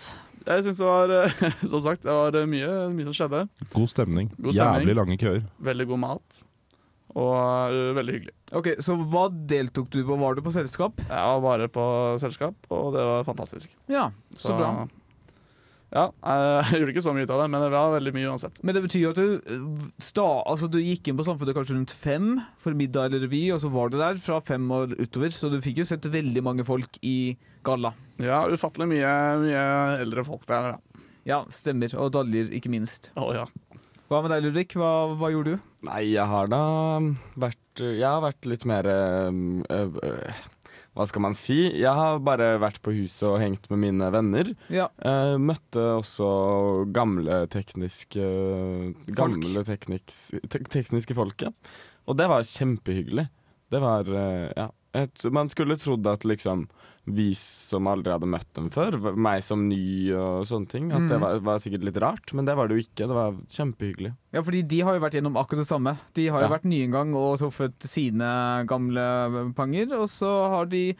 Jeg 0.46 0.64
syns 0.64 0.78
det 0.80 0.86
var 0.86 1.10
eh, 1.12 1.42
Som 1.72 1.82
sagt, 1.84 2.06
det 2.06 2.14
var 2.16 2.38
eh, 2.38 2.46
mye, 2.48 2.68
mye 2.94 3.08
som 3.10 3.16
skjedde. 3.18 3.42
God 3.74 3.90
stemning. 3.92 4.30
God 4.38 4.54
stemning. 4.56 4.86
Jævlig 4.86 4.96
lange 4.96 5.18
køer. 5.20 5.42
Veldig 5.70 5.86
god 5.90 6.00
mat. 6.06 6.40
Og 7.18 7.34
eh, 7.74 7.90
veldig 7.98 8.14
hyggelig. 8.16 8.34
Ok, 8.56 8.70
Så 8.86 8.94
hva 9.12 9.26
deltok 9.30 9.90
du 9.92 10.00
på? 10.06 10.16
Var 10.22 10.38
du 10.38 10.42
på 10.46 10.54
selskap? 10.54 11.02
Jeg 11.02 11.34
var 11.34 11.42
bare 11.44 11.68
på 11.72 11.84
selskap, 12.22 12.56
og 12.70 12.94
det 12.96 13.04
var 13.10 13.26
fantastisk. 13.28 13.74
Ja, 13.90 14.08
så 14.38 14.56
bra. 14.58 14.70
Ja, 15.90 16.04
jeg 16.22 16.78
gjorde 16.80 16.92
ikke 16.94 17.02
så 17.02 17.14
mye 17.16 17.26
ut 17.26 17.32
av 17.34 17.42
det, 17.42 17.48
men 17.50 17.64
det 17.64 17.70
var 17.74 17.94
veldig 17.96 18.12
mye 18.14 18.30
uansett. 18.30 18.60
Men 18.62 18.76
det 18.76 18.84
betyr 18.84 19.02
jo 19.04 19.12
at 19.14 19.18
du 19.18 19.52
eh, 19.54 19.86
sta, 20.02 20.26
altså 20.46 20.68
du 20.70 20.78
gikk 20.78 21.10
inn 21.10 21.18
på 21.18 21.26
Samfunnet 21.26 21.56
kanskje 21.56 21.74
rundt 21.76 21.94
fem 21.94 22.28
for 22.62 22.78
middag 22.78 23.10
eller 23.10 23.24
revy, 23.26 23.42
og 23.54 23.62
så 23.64 23.72
var 23.74 23.90
du 23.90 23.98
der 23.98 24.20
fra 24.22 24.38
fem 24.44 24.68
og 24.74 24.94
utover, 25.00 25.34
så 25.34 25.50
du 25.50 25.58
fikk 25.64 25.82
jo 25.82 25.88
sett 25.90 26.06
veldig 26.10 26.44
mange 26.46 26.66
folk 26.68 27.00
i 27.02 27.34
galla. 27.66 27.90
Ja, 28.22 28.44
ufattelig 28.52 28.86
mye, 28.92 29.16
mye 29.42 29.64
eldre 30.04 30.26
folk 30.28 30.46
der. 30.50 30.74
Ja. 30.74 31.06
Ja, 31.28 31.42
stemmer. 31.52 31.92
Og 32.00 32.14
daljer, 32.14 32.48
ikke 32.56 32.70
minst. 32.72 33.10
Å, 33.20 33.26
ja. 33.36 33.44
Hva 34.10 34.22
med 34.24 34.32
deg, 34.32 34.46
Ludvig? 34.46 34.72
Hva, 34.78 35.12
hva 35.18 35.28
gjorde 35.30 35.54
du? 35.54 35.66
Nei, 35.86 36.00
jeg 36.10 36.26
har 36.26 36.48
da 36.50 36.62
vært 37.40 37.80
Jeg 37.80 38.04
har 38.04 38.20
vært 38.24 38.48
litt 38.50 38.64
mer 38.68 38.88
øh, 38.90 39.62
øh, 39.70 40.40
Hva 40.98 41.06
skal 41.06 41.22
man 41.22 41.36
si? 41.38 41.56
Jeg 41.78 41.92
har 41.94 42.18
bare 42.26 42.56
vært 42.60 42.80
på 42.82 42.92
huset 42.96 43.22
og 43.28 43.38
hengt 43.42 43.68
med 43.70 43.78
mine 43.84 44.08
venner. 44.10 44.50
Ja. 44.74 44.88
Eh, 44.98 45.36
møtte 45.38 45.84
også 46.00 46.30
gamle 46.94 47.44
tekniske 47.52 48.24
Gamle 49.14 49.62
tekniks, 49.68 50.18
te 50.50 50.62
tekniske 50.66 51.14
folket. 51.14 51.54
Og 52.10 52.18
det 52.18 52.26
var 52.30 52.42
kjempehyggelig. 52.46 53.28
Det 53.70 53.82
var 53.82 54.10
eh, 54.10 54.50
Ja. 54.58 54.68
Et, 54.90 55.22
man 55.30 55.46
skulle 55.46 55.76
trodd 55.78 56.02
at 56.10 56.24
liksom 56.26 56.64
vi 57.06 57.34
som 57.34 57.86
aldri 57.88 58.12
hadde 58.12 58.28
møtt 58.28 58.52
dem 58.54 58.68
før, 58.70 58.98
meg 59.16 59.42
som 59.42 59.68
ny 59.68 60.12
og 60.14 60.44
sånne 60.46 60.68
ting, 60.68 60.92
at 60.92 61.08
det 61.08 61.16
Mhm. 61.18 61.20
var, 61.20 61.38
var 61.40 61.58
sikkert 61.58 61.82
litt 61.84 61.96
rart, 61.96 62.32
men 62.34 62.44
det 62.44 62.54
var 62.56 62.68
det 62.68 62.76
jo 62.76 62.84
ikke. 62.86 63.06
Det 63.08 63.16
var 63.16 63.32
kjempehyggelig. 63.48 64.12
Ja, 64.32 64.42
fordi 64.42 64.62
de 64.68 64.80
har 64.80 64.94
jo 64.94 65.00
vært 65.00 65.14
gjennom 65.16 65.34
akkurat 65.36 65.64
det 65.64 65.66
samme. 65.66 65.98
De 66.14 66.28
har 66.28 66.40
jo 66.42 66.48
Ja. 66.48 66.56
vært 66.58 66.64
nye 66.64 66.84
en 66.84 66.90
gang 66.92 67.14
og 67.14 67.38
truffet 67.38 67.74
sine 67.82 68.64
gamle 68.66 69.54
panger, 69.54 69.92
og 69.98 70.08
så 70.08 70.48
har 70.50 70.66
de 70.66 70.94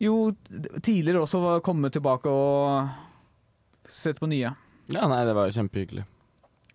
jo 0.00 0.32
tidligere 0.82 1.20
også 1.22 1.60
kommet 1.62 1.92
tilbake 1.92 2.26
og 2.26 2.88
sett 3.86 4.18
på 4.18 4.26
nye. 4.28 4.54
Ja, 4.88 5.06
nei, 5.06 5.24
det 5.26 5.34
var 5.34 5.46
jo 5.50 5.60
kjempehyggelig. 5.62 6.04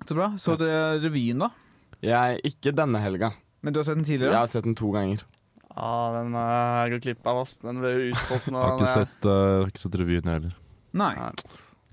Så 0.06 0.15
bra. 0.15 0.30
Så 0.38 0.57
dere 0.57 1.00
revyen, 1.01 1.39
da? 1.39 1.50
Jeg, 2.01 2.42
ikke 2.44 2.75
denne 2.75 3.01
helga. 3.01 3.33
Men 3.63 3.74
du 3.74 3.80
har 3.80 3.83
sett 3.86 3.95
den 3.95 4.06
tidligere? 4.06 4.31
Jeg 4.31 4.37
har 4.44 4.47
sett 4.47 4.64
den 4.64 4.75
to 4.75 4.92
ganger. 4.92 5.23
Ja, 5.76 5.92
den 6.16 6.34
uh, 6.36 6.88
går 6.94 7.02
glipp 7.04 7.28
av, 7.28 7.42
ass. 7.44 7.58
Den 7.62 7.80
ble 7.84 7.92
jo 7.96 8.10
utsolgt 8.14 8.48
nå. 8.54 8.60
Jeg 8.62 8.72
har 8.72 8.80
ikke 8.80 8.94
sett, 8.94 9.26
eh, 9.32 9.68
ikke 9.70 9.84
sett 9.86 9.96
revyen, 10.02 10.24
jeg 10.30 10.34
heller. 10.40 10.56
Nei. 10.96 11.14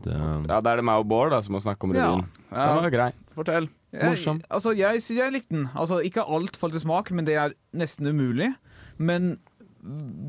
Det, 0.02 0.16
Ja, 0.48 0.60
Da 0.60 0.72
er 0.72 0.76
det 0.80 0.84
meg 0.84 0.98
og 1.02 1.06
Bård 1.10 1.30
da, 1.30 1.40
som 1.42 1.54
må 1.54 1.60
snakke 1.62 1.84
om 1.86 1.94
Ja. 1.94 2.08
revyen. 2.10 2.26
Ja, 2.50 2.66
Den 2.74 2.82
var 2.82 2.90
grei. 2.90 3.12
fortell. 3.34 3.68
Jeg, 3.92 4.08
Morsom. 4.08 4.40
altså, 4.50 4.72
jeg, 4.76 5.02
sy- 5.02 5.16
jeg 5.18 5.32
likte 5.32 5.50
den. 5.50 5.66
Altså, 5.76 6.00
ikke 6.02 6.24
alt 6.26 6.56
falt 6.56 6.74
i 6.74 6.78
smak, 6.80 7.10
men 7.12 7.24
det 7.26 7.34
er 7.36 7.52
nesten 7.74 8.06
umulig. 8.08 8.54
Men 8.98 9.38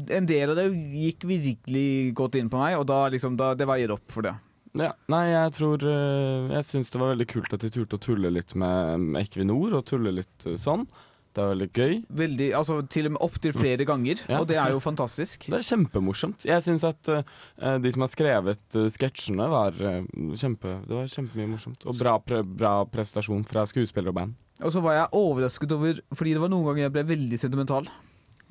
en 0.10 0.26
del 0.26 0.50
av 0.50 0.56
det 0.58 0.68
gikk 0.74 1.24
virkelig 1.30 2.14
godt 2.18 2.36
inn 2.40 2.50
på 2.50 2.58
meg, 2.60 2.76
og 2.80 2.88
da, 2.90 3.08
liksom, 3.14 3.38
da, 3.38 3.54
det 3.54 3.68
veier 3.70 3.92
opp 3.94 4.12
for 4.12 4.22
det. 4.26 4.34
Ja. 4.76 4.92
Nei, 5.08 5.28
jeg 5.30 5.52
tror 5.54 5.84
eh, 5.86 6.48
Jeg 6.56 6.64
syns 6.66 6.90
det 6.90 7.00
var 7.00 7.12
veldig 7.14 7.28
kult 7.30 7.54
at 7.54 7.62
de 7.62 7.70
turte 7.70 7.94
å 7.94 8.02
tulle 8.02 8.32
litt 8.34 8.56
med 8.58 9.14
Equinor, 9.22 9.76
og 9.78 9.86
tulle 9.86 10.12
litt 10.12 10.48
eh, 10.50 10.56
sånn. 10.58 10.88
Det 11.34 11.42
var 11.42 11.50
veldig 11.56 11.68
gøy. 11.74 11.94
Veldig, 12.14 12.48
altså 12.54 12.76
Til 12.94 13.08
og 13.10 13.14
med 13.16 13.22
opptil 13.26 13.54
flere 13.58 13.86
ganger, 13.90 14.20
Ja. 14.30 14.40
og 14.40 14.48
det 14.48 14.58
er 14.62 14.70
jo 14.76 14.80
fantastisk. 14.84 15.48
Det 15.50 15.58
er 15.58 15.66
kjempemorsomt. 15.66 16.46
Jeg 16.46 16.62
syns 16.62 16.84
at 16.86 17.10
uh, 17.10 17.78
de 17.82 17.92
som 17.96 18.06
har 18.06 18.12
skrevet 18.12 18.78
uh, 18.78 18.86
sketsjene, 18.94 19.48
var 19.50 19.74
uh, 19.82 20.04
kjempe 20.38 20.76
Det 20.86 20.94
var 20.94 21.10
kjempemye 21.10 21.50
morsomt. 21.56 21.88
Og 21.90 21.98
bra, 21.98 22.20
pre 22.22 22.44
bra 22.46 22.74
prestasjon 22.86 23.42
fra 23.50 23.66
skuespiller 23.70 24.14
og 24.14 24.20
band. 24.20 24.36
Og 24.62 24.72
så 24.76 24.82
var 24.86 24.94
jeg 25.00 25.10
overrasket 25.18 25.72
over 25.74 25.98
Fordi 26.14 26.36
det 26.36 26.42
var 26.44 26.52
noen 26.54 26.68
ganger 26.70 26.86
jeg 26.86 26.94
ble 27.00 27.04
veldig 27.16 27.40
sentimental. 27.42 27.90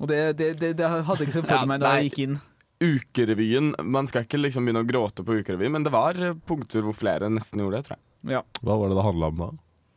Og 0.01 0.09
det, 0.11 0.19
det, 0.37 0.49
det, 0.59 0.73
det 0.77 0.89
hadde 0.89 1.21
jeg 1.21 1.29
ikke 1.29 1.37
sett 1.39 1.47
for 1.47 1.55
Ja, 1.61 1.69
meg 1.69 1.79
da 1.83 1.95
jeg 2.01 2.11
gikk 2.11 2.23
inn. 2.27 2.41
Ukerevyen 2.83 3.73
Man 3.87 4.09
skal 4.11 4.25
ikke 4.25 4.41
liksom 4.41 4.65
begynne 4.67 4.83
å 4.83 4.87
gråte 4.89 5.23
på 5.23 5.39
ukerevy, 5.39 5.69
men 5.71 5.85
det 5.85 5.93
var 5.93 6.17
punkter 6.49 6.83
hvor 6.83 6.95
flere 6.97 7.29
nesten 7.31 7.63
gjorde 7.63 7.79
det, 7.79 7.85
tror 7.87 7.95
jeg. 7.97 8.03
Ja. 8.35 8.39
hva 8.63 8.75
var 8.79 8.91
det 8.91 8.95
det 8.99 9.03
handla 9.07 9.29
om 9.31 9.39
da? 9.39 9.47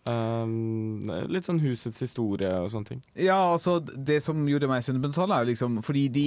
Um, 0.07 1.09
litt 1.35 1.49
sånn 1.49 1.59
husets 1.59 1.99
historie 2.05 2.53
og 2.63 2.69
sånne 2.71 2.93
ting. 2.93 3.01
ja, 3.19 3.39
altså 3.53 3.81
Det 3.83 4.21
som 4.23 4.45
gjorde 4.47 4.69
meg 4.71 4.85
sentimental, 4.87 5.33
er 5.35 5.43
jo 5.43 5.51
liksom 5.51 5.81
fordi 5.83 6.05
de 6.15 6.27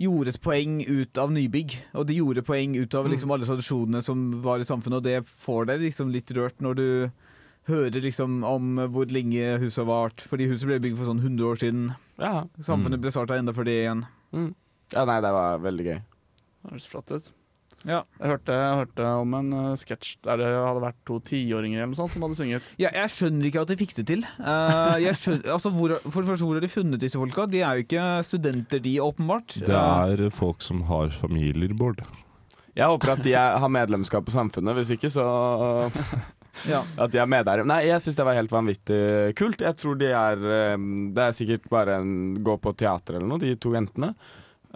gjorde 0.00 0.32
et 0.32 0.40
poeng 0.40 0.78
ut 0.88 1.18
av 1.20 1.32
nybygg. 1.34 1.74
Og 2.00 2.06
de 2.08 2.16
gjorde 2.16 2.44
poeng 2.46 2.78
ut 2.78 2.94
av 2.96 3.10
liksom 3.10 3.34
alle 3.34 3.48
tradisjonene 3.48 4.00
som 4.04 4.22
var 4.44 4.62
i 4.62 4.68
samfunnet, 4.68 5.02
og 5.02 5.04
det 5.04 5.18
får 5.28 5.68
deg 5.68 5.84
liksom 5.84 6.14
litt 6.14 6.32
rørt 6.36 6.64
når 6.64 6.78
du 6.78 6.86
hører 7.68 8.00
liksom 8.02 8.40
om 8.48 8.80
hvor 8.90 9.12
lenge 9.12 9.58
huset 9.60 9.82
har 9.82 9.90
vart. 9.90 10.24
Fordi 10.30 10.48
huset 10.48 10.70
ble 10.70 10.80
bygd 10.80 10.96
for 10.96 11.10
sånn 11.10 11.20
100 11.20 11.44
år 11.50 11.60
siden. 11.60 11.90
Ja. 12.20 12.46
Samfunnet 12.64 13.02
ble 13.02 13.12
starta 13.12 13.36
enda 13.36 13.52
før 13.56 13.68
det 13.68 13.76
igjen. 13.82 14.06
Mm. 14.32 14.54
ja, 14.94 15.04
nei, 15.04 15.20
det 15.20 15.34
var 15.36 15.60
veldig 15.66 15.86
gøy. 15.90 16.00
Det 16.00 16.72
høres 16.72 16.88
flott 16.88 17.12
ut. 17.12 17.30
Ja. 17.88 18.02
Jeg 18.20 18.32
hørte, 18.34 18.56
jeg 18.56 18.78
hørte 18.82 19.10
om 19.22 19.36
en 19.38 19.52
uh, 19.56 19.68
sketsj 19.80 20.18
der 20.26 20.40
det 20.42 20.48
hadde 20.52 20.82
vært 20.84 20.98
to 21.08 21.16
tiåringer 21.24 21.80
eller 21.80 21.92
noe 21.92 22.00
sånt 22.00 22.12
som 22.12 22.26
hadde 22.26 22.36
sunget. 22.36 22.72
Ja, 22.80 22.90
jeg 22.92 23.12
skjønner 23.14 23.48
ikke 23.48 23.62
at 23.64 23.72
de 23.72 23.78
fikk 23.80 23.94
det 24.00 24.06
til. 24.10 24.24
Uh, 24.36 24.96
jeg 25.00 25.16
skjønner, 25.16 25.52
altså, 25.56 25.72
hvor, 25.74 25.96
for 26.04 26.20
det 26.20 26.32
første, 26.32 26.48
hvor 26.48 26.58
har 26.58 26.66
de 26.66 26.72
funnet 26.72 27.04
disse 27.04 27.20
folka? 27.20 27.46
De 27.50 27.62
er 27.64 27.78
jo 27.78 27.86
ikke 27.86 28.08
studenter, 28.28 28.82
de, 28.84 28.96
åpenbart. 29.04 29.60
Det 29.64 29.78
er 29.78 30.26
folk 30.34 30.60
som 30.64 30.84
har 30.90 31.14
familier, 31.16 31.72
Bård. 31.76 32.04
Jeg 32.76 32.86
håper 32.86 33.14
at 33.16 33.24
de 33.24 33.32
er, 33.34 33.56
har 33.60 33.72
medlemskap 33.72 34.28
på 34.28 34.34
Samfunnet, 34.34 34.76
hvis 34.78 34.92
ikke 34.94 35.10
så 35.12 35.24
Ja. 36.68 36.82
At 37.00 37.12
de 37.12 37.20
er 37.22 37.28
med 37.30 37.46
der. 37.48 37.62
Nei, 37.64 37.84
jeg 37.88 38.02
syns 38.04 38.18
det 38.18 38.26
var 38.26 38.36
helt 38.36 38.52
vanvittig 38.52 39.00
kult. 39.38 39.62
Jeg 39.64 39.78
tror 39.80 39.96
de 40.00 40.10
er 40.12 40.42
eh, 40.44 40.82
Det 41.16 41.24
er 41.24 41.36
sikkert 41.36 41.70
bare 41.72 42.00
en 42.00 42.12
gå 42.44 42.56
på 42.60 42.74
teater 42.76 43.16
eller 43.16 43.30
noe, 43.30 43.40
de 43.40 43.54
to 43.60 43.72
jentene. 43.76 44.12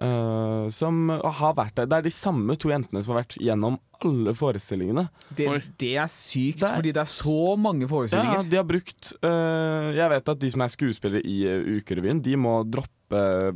Eh, 0.01 0.69
som 0.75 1.09
har 1.09 1.55
vært 1.55 1.75
der. 1.77 1.87
Det 1.87 1.99
er 1.99 2.03
de 2.03 2.11
samme 2.15 2.57
to 2.59 2.69
jentene 2.73 3.03
som 3.05 3.15
har 3.15 3.23
vært 3.25 3.37
gjennom 3.41 3.79
alle 4.05 4.35
forestillingene. 4.37 5.07
Det, 5.37 5.47
det 5.81 5.93
er 5.97 6.09
sykt, 6.13 6.61
Det 6.61 6.69
er- 6.69 6.77
fordi 6.81 6.93
det 6.93 7.03
er 7.05 7.13
så 7.13 7.57
mange 7.59 7.83
Ja, 7.83 7.89
forestillinger. 7.89 8.49
de 8.51 8.57
har 8.57 8.65
brukt 8.69 9.13
uh, 9.25 9.93
Jeg 9.95 10.11
vet 10.11 10.29
at 10.29 10.39
de 10.43 10.51
som 10.51 10.61
er 10.61 10.69
skuespillere 10.75 11.23
i 11.25 11.39
uh, 11.47 11.79
Ukerevyen, 11.79 12.21
de 12.23 12.37
må 12.37 12.59
droppe 12.69 12.91
eh, 13.15 13.53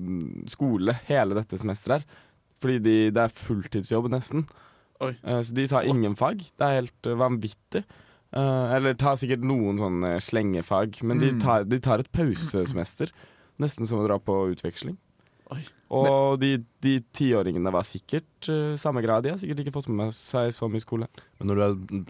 skole 0.48 0.94
hele 1.08 1.34
dette 1.34 1.58
semesteret 1.58 2.00
her. 2.00 2.04
Fordi 2.60 2.78
de, 2.82 2.96
det 3.14 3.22
er 3.22 3.28
fulltidsjobb, 3.28 4.08
nesten. 4.10 4.46
Oi. 5.00 5.12
Eh, 5.22 5.40
så 5.46 5.54
de 5.54 5.66
tar 5.70 5.86
ingen 5.86 6.16
fag. 6.18 6.38
Det 6.58 6.64
er 6.66 6.80
helt 6.80 7.06
eh, 7.06 7.14
vanvittig. 7.18 7.84
Eh, 8.34 8.74
eller 8.76 8.94
tar 8.98 9.16
sikkert 9.16 9.44
noen 9.46 9.78
sånne 9.78 10.16
slengefag, 10.20 10.98
men 11.02 11.18
de, 11.22 11.30
Mm. 11.32 11.40
tar, 11.40 11.64
de 11.64 11.78
tar 11.80 12.00
et 12.00 12.10
pausesemester. 12.12 13.10
Nesten 13.58 13.86
som 13.88 13.98
å 14.02 14.06
dra 14.06 14.18
på 14.18 14.34
utveksling. 14.52 14.96
Oi. 15.54 15.62
Og 15.96 16.36
de, 16.42 16.50
de 16.84 16.98
tiåringene 17.16 17.72
var 17.72 17.86
sikkert 17.88 18.48
uh, 18.52 18.74
samme 18.80 19.00
grad. 19.04 19.24
De 19.24 19.32
har 19.32 19.40
sikkert 19.40 19.62
ikke 19.64 19.76
fått 19.78 19.90
med 19.92 20.12
seg 20.16 20.52
så 20.54 20.68
mye 20.68 20.84
skole. 20.84 21.08
Men 21.40 21.50
når 21.50 21.58
du 21.58 21.64
er 21.64 22.02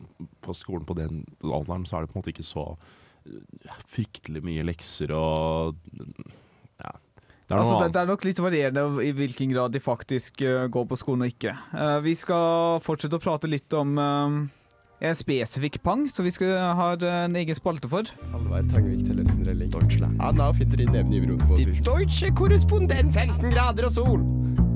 på 0.44 0.56
skolen 0.58 0.86
på 0.88 0.96
den 0.98 1.22
alderen, 1.46 1.86
så 1.86 1.98
er 1.98 2.06
det 2.06 2.12
på 2.12 2.18
en 2.18 2.22
måte 2.24 2.32
ikke 2.34 2.46
så 2.46 2.64
eh, 2.74 3.76
fryktelig 3.94 4.42
mye 4.46 4.66
lekser 4.66 5.14
og 5.16 5.78
Ja. 6.78 6.96
Det 7.48 7.56
er 7.56 7.62
Altså, 7.62 7.78
det, 7.80 7.92
det 7.94 8.00
er 8.02 8.08
nok 8.10 8.24
litt 8.26 8.40
varierende 8.44 9.04
i 9.06 9.12
hvilken 9.16 9.52
grad 9.54 9.72
de 9.72 9.80
faktisk 9.80 10.42
eh, 10.44 10.66
går 10.68 10.84
på 10.90 10.98
skolen 11.00 11.24
og 11.24 11.30
ikke. 11.32 11.54
Vi 12.04 12.12
skal 12.18 12.82
fortsette 12.84 13.16
å 13.16 13.22
prate 13.22 13.48
litt 13.48 13.72
om 13.78 13.94
en 15.00 15.14
spesifikk 15.14 15.78
pang, 15.84 16.06
som 16.10 16.26
vi 16.26 16.32
skal 16.34 16.56
ha 16.78 16.88
en 17.24 17.36
egen 17.38 17.56
spalte 17.56 17.90
for. 17.90 18.08
Halvard 18.32 18.70
Tangvik 18.72 19.04
Tellefsen 19.06 19.44
Relling. 19.46 19.70
Deutschland. 19.70 20.18
Anna 20.22 20.50
finner 20.56 20.82
inn 20.82 20.92
nevne 20.94 21.20
i 21.20 21.38
på 21.44 21.58
Die 21.58 21.80
Deutsche 21.86 22.32
korrespondent 22.34 23.14
15 23.14 23.50
grader 23.52 23.88
og 23.88 23.94
sol. 23.94 24.24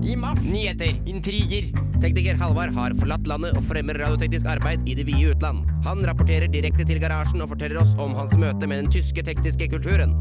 I 0.02 0.16
mars. 0.16 0.40
Nyheter, 0.42 0.94
intriger. 1.06 1.70
Tekniker 2.02 2.38
Halvard 2.38 2.74
har 2.74 2.94
forlatt 2.98 3.26
landet 3.30 3.58
og 3.58 3.66
fremmer 3.66 3.98
radioteknisk 3.98 4.46
arbeid 4.50 4.88
i 4.90 4.96
det 4.98 5.06
vide 5.06 5.36
utland. 5.36 5.68
Han 5.86 6.02
rapporterer 6.06 6.50
direkte 6.50 6.86
til 6.86 7.02
garasjen 7.02 7.42
og 7.42 7.52
forteller 7.54 7.82
oss 7.82 7.94
om 8.02 8.16
hans 8.18 8.34
møte 8.38 8.66
med 8.66 8.84
den 8.84 8.90
tyske 8.94 9.22
tekniske 9.26 9.70
kulturen. 9.74 10.16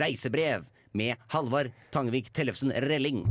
Reisebrev 0.00 0.66
med 0.94 1.18
Halvard 1.30 1.70
Tangvik 1.94 2.32
Tellefsen 2.34 2.74
Relling. 2.86 3.24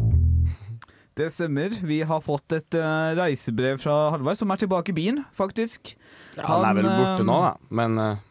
Det 1.20 1.28
stemmer. 1.36 1.74
Vi 1.84 2.00
har 2.08 2.22
fått 2.24 2.54
et 2.56 2.76
uh, 2.80 3.12
reisebrev 3.18 3.82
fra 3.84 3.96
Halvard, 4.14 4.38
som 4.40 4.52
er 4.54 4.62
tilbake 4.62 4.94
i 4.94 4.96
byen, 4.96 5.18
faktisk. 5.36 5.98
Han, 6.38 6.64
er 6.64 6.78
vel 6.78 6.88
borte 6.88 7.26
eh, 7.26 7.28
nå, 7.28 7.40
da. 7.44 7.50
Men 7.76 8.00
uh... 8.00 8.22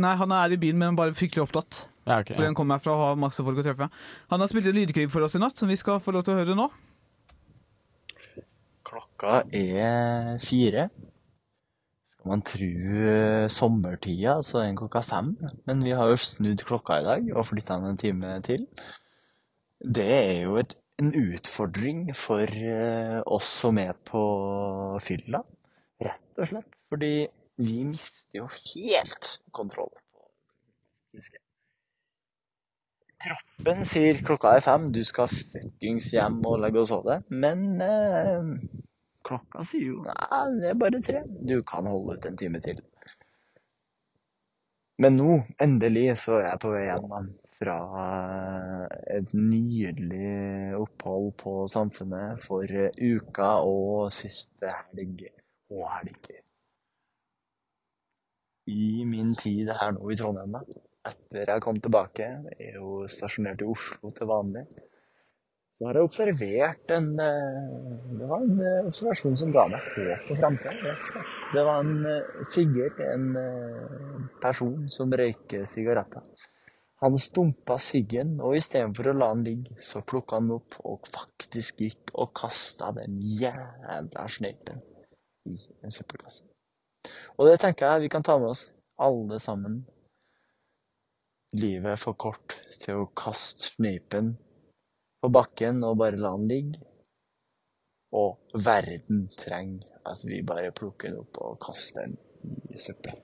Nei, 0.00 0.14
han 0.16 0.32
er 0.32 0.54
i 0.54 0.58
byen, 0.60 0.78
men 0.80 0.96
bare 0.96 1.12
fryktelig 1.14 1.44
opptatt. 1.44 1.82
ja, 2.08 2.22
okay, 2.22 2.32
Fordi 2.32 2.48
han 2.48 2.56
kommer 2.56 2.78
herfra 2.78 2.94
og 2.94 3.04
har 3.04 3.20
masse 3.20 3.44
folk 3.44 3.60
å 3.60 3.66
treffe. 3.66 3.90
Han 4.32 4.40
har 4.40 4.48
spilt 4.48 4.70
en 4.70 4.78
lydkrig 4.78 5.10
for 5.12 5.26
oss 5.26 5.36
i 5.36 5.42
natt, 5.42 5.60
som 5.60 5.68
vi 5.68 5.76
skal 5.76 6.00
få 6.00 6.16
lov 6.16 6.24
til 6.24 6.34
å 6.34 6.40
høre 6.40 6.56
nå. 6.56 6.70
Klokka 8.88 9.42
er 9.52 10.40
fire. 10.48 10.88
Skal 12.14 12.32
man 12.32 12.48
tro 12.48 12.72
eh, 13.12 13.44
sommertida, 13.52 14.40
så 14.40 14.62
er 14.62 14.70
den 14.70 14.80
klokka 14.80 15.04
fem. 15.06 15.34
Men 15.68 15.84
vi 15.84 15.92
har 16.00 16.10
jo 16.10 16.24
snudd 16.24 16.64
klokka 16.64 17.02
i 17.02 17.08
dag 17.12 17.32
og 17.36 17.50
flytta 17.52 17.76
den 17.76 17.92
en 17.92 18.00
time 18.00 18.34
til. 18.48 18.64
Det 19.84 20.08
er 20.16 20.46
jo 20.48 20.56
et, 20.64 20.78
en 20.98 21.14
utfordring 21.14 22.08
for 22.18 22.50
eh, 22.50 23.18
oss 23.26 23.50
som 23.62 23.78
er 23.78 23.94
på 24.08 24.22
fylla, 25.02 25.42
rett 26.02 26.40
og 26.40 26.50
slett. 26.50 26.78
Fordi 26.90 27.12
vi 27.62 27.76
mister 27.86 28.40
jo 28.40 28.48
helt 28.50 29.38
kontroll 29.54 29.92
på. 29.94 30.26
Kroppen 33.18 33.82
sier 33.88 34.20
klokka 34.26 34.54
er 34.54 34.62
fem, 34.62 34.90
du 34.94 35.00
skal 35.06 35.30
fuckings 35.30 36.12
hjem 36.14 36.38
og 36.46 36.60
legge 36.62 36.82
og 36.82 36.90
sove. 36.90 37.18
Men 37.30 37.66
eh, 37.82 38.52
klokka 39.26 39.66
sier 39.66 39.92
jo 39.92 40.04
nei, 40.06 40.44
det 40.58 40.72
er 40.72 40.78
bare 40.82 41.02
tre. 41.02 41.24
Du 41.42 41.60
kan 41.66 41.86
holde 41.90 42.18
ut 42.18 42.30
en 42.30 42.38
time 42.38 42.62
til. 42.64 42.82
Men 44.98 45.14
nå, 45.14 45.42
endelig, 45.62 46.08
så 46.18 46.40
er 46.40 46.48
jeg 46.48 46.62
på 46.64 46.74
vei 46.74 46.88
hjem 46.88 47.12
fra 47.58 47.78
et 49.10 49.32
nydelig 49.34 50.74
opphold 50.78 51.32
på 51.42 51.54
Samfunnet 51.70 52.42
for 52.44 52.70
eh, 52.70 52.94
uka 52.94 53.56
og 53.66 54.12
siste 54.14 54.70
helg 54.70 55.24
og 55.74 55.86
helger. 55.96 56.42
I 58.68 59.04
min 59.08 59.32
tid 59.38 59.72
her 59.72 59.94
nå 59.96 60.10
i 60.12 60.18
Trondheim, 60.18 60.54
da, 60.54 60.82
etter 61.08 61.54
jeg 61.54 61.64
kom 61.64 61.80
tilbake, 61.80 62.26
jeg 62.50 62.68
er 62.68 62.76
jo 62.76 63.08
stasjonert 63.10 63.64
i 63.64 63.70
Oslo 63.72 64.12
til 64.14 64.28
vanlig, 64.28 64.66
så 65.78 65.86
har 65.86 65.96
jeg 65.96 66.08
observert 66.08 66.90
en 66.90 67.08
eh, 67.22 67.58
Det 68.18 68.28
var 68.28 68.44
en 68.44 68.62
eh, 68.66 68.86
observasjon 68.90 69.38
som 69.38 69.54
ga 69.54 69.64
meg 69.70 69.90
håp 69.94 70.30
for 70.30 70.40
framtida. 70.42 70.94
Det 71.54 71.64
var 71.64 71.82
en 71.82 72.46
Sigurd, 72.52 73.02
en 73.02 73.28
person 74.42 74.86
som 74.90 75.14
røyker 75.14 75.66
sigaretter. 75.70 76.48
Han 76.98 77.14
stumpa 77.20 77.76
siggen, 77.78 78.40
og 78.42 78.56
istedenfor 78.58 79.12
å 79.12 79.14
la 79.14 79.28
den 79.30 79.44
ligge, 79.46 79.76
så 79.78 80.02
plukka 80.02 80.40
han 80.40 80.50
opp 80.56 80.80
og 80.82 81.06
faktisk 81.06 81.84
gikk 81.84 82.10
og 82.14 82.32
kasta 82.34 82.90
den 82.96 83.20
jævla 83.38 84.24
sneipen 84.34 84.82
i 85.46 85.60
en 85.86 85.94
søppelkasse. 85.94 86.42
Og 87.38 87.46
det 87.46 87.60
tenker 87.62 87.86
jeg 87.86 88.06
vi 88.06 88.10
kan 88.10 88.26
ta 88.26 88.34
med 88.42 88.50
oss, 88.50 88.64
alle 88.98 89.38
sammen. 89.42 89.84
Livet 91.54 91.94
er 91.94 92.02
for 92.02 92.18
kort 92.18 92.58
til 92.82 93.04
å 93.04 93.12
kaste 93.16 93.70
sneipen 93.70 94.34
på 95.22 95.30
bakken 95.32 95.80
og 95.86 96.00
bare 96.02 96.18
la 96.18 96.34
den 96.34 96.50
ligge. 96.50 96.82
Og 98.18 98.58
verden 98.64 99.28
trenger 99.38 99.86
at 100.08 100.26
vi 100.26 100.42
bare 100.42 100.74
plukker 100.74 101.12
den 101.12 101.22
opp 101.22 101.40
og 101.44 101.58
kaster 101.62 102.08
den 102.08 102.18
i 102.74 102.80
søpla. 102.80 103.14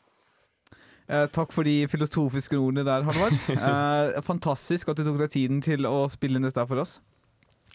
Eh, 1.05 1.27
takk 1.33 1.53
for 1.53 1.69
de 1.69 1.85
filosofiske 1.91 2.57
ordene 2.57 2.85
der, 2.87 3.05
Halvard. 3.05 3.37
Eh, 3.55 4.21
fantastisk 4.25 4.89
at 4.89 5.01
du 5.01 5.05
tok 5.05 5.19
deg 5.21 5.35
tiden 5.35 5.61
til 5.65 5.89
å 5.89 6.07
spille 6.13 6.41
inn 6.41 6.47
dette 6.49 6.65
for 6.69 6.81
oss. 6.81 6.99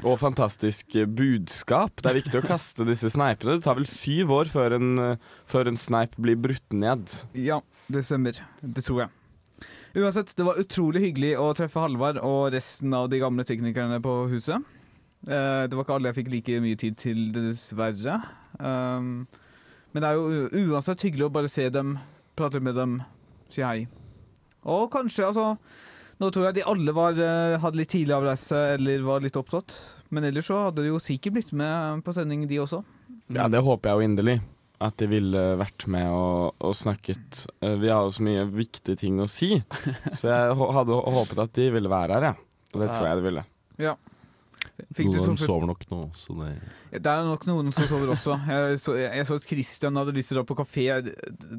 Og 0.08 0.16
fantastisk 0.22 0.96
eh, 0.96 1.06
budskap. 1.06 2.00
Det 2.00 2.10
er 2.10 2.20
viktig 2.22 2.40
å 2.40 2.48
kaste 2.48 2.88
disse 2.88 3.12
sneipene. 3.12 3.58
Det 3.58 3.68
tar 3.68 3.78
vel 3.78 3.88
syv 3.90 4.32
år 4.38 4.52
før 4.52 4.78
en, 4.80 4.90
eh, 5.04 5.32
før 5.50 5.70
en 5.72 5.80
sneip 5.80 6.16
blir 6.18 6.40
brutt 6.40 6.74
ned. 6.74 7.12
Ja, 7.36 7.60
det 7.92 8.06
stemmer. 8.08 8.40
Det 8.64 8.86
tror 8.88 9.06
jeg. 9.06 9.16
Uansett, 10.00 10.32
det 10.38 10.46
var 10.46 10.60
utrolig 10.62 11.02
hyggelig 11.04 11.34
å 11.42 11.50
treffe 11.58 11.82
Halvard 11.84 12.22
og 12.24 12.54
resten 12.54 12.94
av 12.96 13.10
de 13.12 13.20
gamle 13.20 13.44
teknikerne 13.44 14.00
på 14.06 14.16
huset. 14.32 14.64
Eh, 15.28 15.68
det 15.68 15.76
var 15.76 15.84
ikke 15.84 15.98
alle 15.98 16.14
jeg 16.14 16.20
fikk 16.22 16.32
like 16.32 16.60
mye 16.64 16.80
tid 16.80 16.98
til, 17.02 17.24
dessverre. 17.36 18.22
Um, 18.60 19.28
men 19.92 20.04
det 20.04 20.12
er 20.12 20.20
jo 20.20 20.70
uansett 20.72 21.04
hyggelig 21.04 21.28
å 21.28 21.34
bare 21.34 21.52
se 21.52 21.68
dem, 21.74 21.98
prate 22.40 22.62
med 22.64 22.78
dem, 22.80 23.00
si 23.56 23.62
jeg. 23.64 23.88
Og 24.70 24.90
kanskje, 24.92 25.28
altså 25.30 25.54
Nå 26.20 26.28
tror 26.36 26.50
jeg 26.50 26.58
de 26.58 26.64
alle 26.68 26.92
var, 26.92 27.16
eh, 27.16 27.54
hadde 27.64 27.80
litt 27.80 27.94
tidlig 27.94 28.12
avreise 28.12 28.58
eller 28.76 29.06
var 29.08 29.22
litt 29.24 29.38
opptatt. 29.40 29.72
Men 30.12 30.26
ellers 30.28 30.50
så 30.50 30.66
hadde 30.66 30.84
de 30.84 30.90
jo 30.90 30.98
sikkert 31.00 31.38
blitt 31.38 31.54
med 31.56 32.02
på 32.04 32.12
sending, 32.12 32.42
de 32.50 32.58
også. 32.60 32.82
Ja, 33.32 33.46
det 33.48 33.62
håper 33.64 33.88
jeg 33.88 33.96
jo 34.02 34.08
inderlig. 34.10 34.36
At 34.84 34.98
de 35.00 35.08
ville 35.12 35.46
vært 35.60 35.86
med 35.88 36.10
og, 36.12 36.58
og 36.60 36.76
snakket. 36.76 37.46
Eh, 37.64 37.78
Vi 37.80 37.88
har 37.88 38.04
jo 38.04 38.12
så 38.18 38.26
mye 38.28 38.44
viktige 38.52 39.00
ting 39.00 39.16
å 39.24 39.30
si, 39.32 39.62
så 40.12 40.28
jeg 40.28 40.60
hadde 40.60 41.00
håpet 41.16 41.40
at 41.46 41.56
de 41.56 41.70
ville 41.78 41.92
være 41.92 42.18
her, 42.20 42.28
ja. 42.34 42.36
Og 42.76 42.84
det 42.84 42.92
tror 42.92 43.08
jeg 43.08 43.22
de 43.22 43.28
ville. 43.30 43.46
Ja. 43.80 43.96
Fikk 44.96 45.10
Noen 45.12 45.26
truffet 45.28 45.46
sover 45.46 45.70
nok 45.70 45.84
nå, 45.92 46.00
så 46.18 46.36
det 46.40 47.02
Det 47.04 47.12
er 47.12 47.28
nok 47.28 47.46
noen 47.50 47.74
som 47.76 47.90
sover 47.90 48.14
også. 48.16 48.38
Jeg 48.50 48.80
så, 48.84 48.96
jeg 49.00 49.28
så 49.28 49.40
at 49.40 49.50
Christian 49.50 50.00
hadde 50.00 50.16
lyst 50.16 50.32
til 50.32 50.40
å 50.40 50.42
dra 50.42 50.50
på 50.50 50.58
kafé 50.62 50.88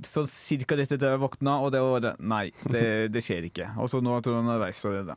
sånn 0.09 0.31
cirka 0.31 0.79
rett 0.79 0.97
etter 0.97 1.15
jeg 1.15 1.23
våkna, 1.23 1.61
og 1.65 1.75
det 1.75 1.85
var 1.85 2.11
Nei, 2.21 2.49
det, 2.71 2.85
det 3.15 3.23
skjer 3.25 3.47
ikke. 3.50 3.73
Og 3.81 3.93
så 3.93 4.03
nå 4.05 4.19
tror 4.25 4.39
jeg 4.39 4.45
han 4.45 4.53
har 4.55 4.65
reist 4.65 4.89
allerede. 4.89 5.17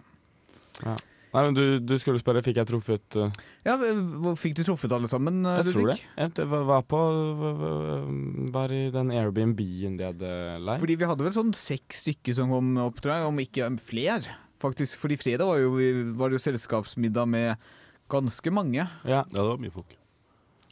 Nei, 1.33 1.41
men 1.47 1.55
du, 1.57 1.63
du 1.81 1.95
skulle 1.97 2.21
spørre, 2.21 2.43
fikk 2.45 2.59
jeg 2.61 2.69
truffet 2.69 3.15
uh... 3.17 3.31
Ja, 3.65 3.73
Fikk 4.37 4.59
du 4.59 4.61
truffet 4.67 4.91
alle 4.93 5.09
sammen? 5.09 5.41
Jeg 5.41 5.71
tror 5.71 5.87
det. 5.89 5.95
Ludvig? 5.97 6.35
Jeg 6.37 6.49
var 6.69 6.83
på 6.85 6.99
Var 8.53 8.73
i 8.77 8.83
den 8.93 9.09
Airbnb-en 9.17 9.97
de 9.97 10.09
hadde 10.11 10.33
leid. 10.61 10.83
Fordi 10.83 10.97
vi 11.01 11.09
hadde 11.09 11.25
vel 11.25 11.33
sånn 11.33 11.55
seks 11.57 12.03
stykker 12.05 12.37
som 12.37 12.53
kom 12.53 12.75
opp, 12.85 13.01
tror 13.01 13.15
jeg, 13.15 13.31
om 13.31 13.41
ikke 13.41 13.71
flere. 13.81 14.37
Faktisk, 14.61 14.99
fordi 15.01 15.17
fredag 15.19 15.49
var, 15.49 15.57
jo, 15.59 15.73
var 16.19 16.29
det 16.29 16.37
jo 16.37 16.45
selskapsmiddag 16.45 17.33
med 17.33 17.65
ganske 18.13 18.53
mange. 18.53 18.85
Ja. 19.03 19.23
Ja, 19.23 19.23
det 19.33 19.47
var 19.49 19.57
mye 19.65 19.73
folk. 19.73 19.97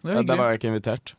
Det 0.02 0.08
var 0.12 0.22
Ja, 0.22 0.24
Der 0.32 0.38
var 0.40 0.52
jeg 0.54 0.62
ikke 0.62 0.72
invitert. 0.76 1.16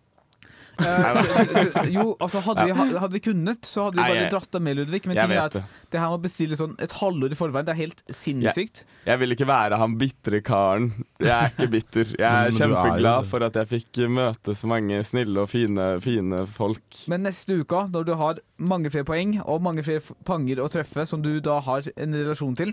Eh, 0.81 1.91
jo, 1.95 2.15
altså 2.19 2.41
hadde 2.47 2.65
vi, 2.65 2.73
hadde 2.97 3.13
vi 3.13 3.21
kunnet, 3.23 3.67
så 3.69 3.85
hadde 3.87 3.99
vi 3.99 4.01
Nei, 4.01 4.07
bare 4.09 4.21
jeg- 4.23 4.31
dratt 4.33 4.51
deg 4.57 4.63
med, 4.65 4.77
Ludvig. 4.79 5.01
Men 5.07 5.19
Jeg 5.19 5.25
er 5.25 5.29
vet 5.29 5.57
at 5.61 5.91
det 5.93 6.01
her 6.01 6.09
må 6.15 6.19
bestilles 6.25 6.59
sånn 6.63 6.73
et 6.83 6.95
halvår 6.97 7.35
i 7.35 7.39
forveien. 7.39 7.67
Det 7.69 7.75
er 7.75 7.81
helt 7.83 8.01
sinnssykt. 8.09 8.81
Jeg 9.07 9.21
vil 9.21 9.35
ikke 9.37 9.47
være 9.51 9.79
han 9.79 9.97
bitre 10.01 10.41
karen. 10.43 10.89
Jeg 11.21 11.31
er 11.37 11.53
ikke 11.53 11.69
bitter. 11.75 12.15
Jeg 12.17 12.25
er 12.25 12.49
Men 12.51 12.57
du 12.57 12.65
er 12.65 12.69
jo 12.73 12.75
kjempeglad 12.75 13.21
det. 13.23 13.31
for 13.35 13.47
at 13.51 13.59
jeg 13.61 13.71
fikk 13.75 14.01
møte 14.17 14.57
så 14.59 14.71
mange 14.73 15.03
snille 15.05 15.45
og 15.45 15.51
fine, 15.53 15.91
fine 16.01 16.47
folk. 16.49 17.03
Men 17.13 17.23
neste 17.29 17.61
uke, 17.61 17.85
når 17.93 18.09
du 18.09 18.15
har 18.25 18.41
mange 18.59 18.91
flere 18.91 19.05
poeng 19.13 19.37
og 19.45 19.61
mange 19.63 19.85
flere 19.87 20.01
f- 20.01 20.15
panger 20.25 20.65
å 20.65 20.71
treffe 20.73 21.05
som 21.07 21.21
du 21.23 21.35
da 21.45 21.61
har 21.69 21.85
en 21.97 22.17
relasjon 22.17 22.57
til, 22.59 22.73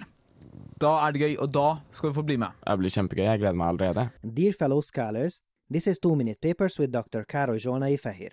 da 0.80 0.94
er 1.06 1.14
det 1.14 1.22
gøy, 1.22 1.34
og 1.44 1.52
da 1.52 1.68
skal 1.96 2.12
du 2.12 2.18
få 2.20 2.26
bli 2.28 2.38
med. 2.40 2.56
Det 2.64 2.76
blir 2.80 2.94
kjempegøy. 2.94 3.26
Jeg 3.26 3.42
gleder 3.42 3.58
meg 3.60 3.74
allerede. 3.74 4.06
Dear 4.24 4.56
fellow 4.56 4.82
scholars, 4.82 5.42
this 5.72 5.88
is 5.88 6.00
Two 6.00 6.16
Minute 6.16 6.40
Papers 6.42 6.80
with 6.80 6.92
Dr. 6.92 7.26
Karo 7.28 7.58
Jona 7.58 7.90
Ifahir. 7.92 8.32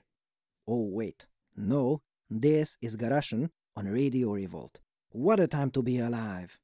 Oh, 0.67 0.87
wait. 0.95 1.26
No, 1.57 2.03
this 2.31 2.76
is 2.81 2.97
Garashen 2.97 3.49
on 3.76 3.88
Radio 3.88 4.35
Revolt. 4.35 4.79
What 5.12 5.41
a 5.41 5.47
time 5.47 5.71
to 5.71 5.83
be 5.83 5.99
alive. 5.99 6.59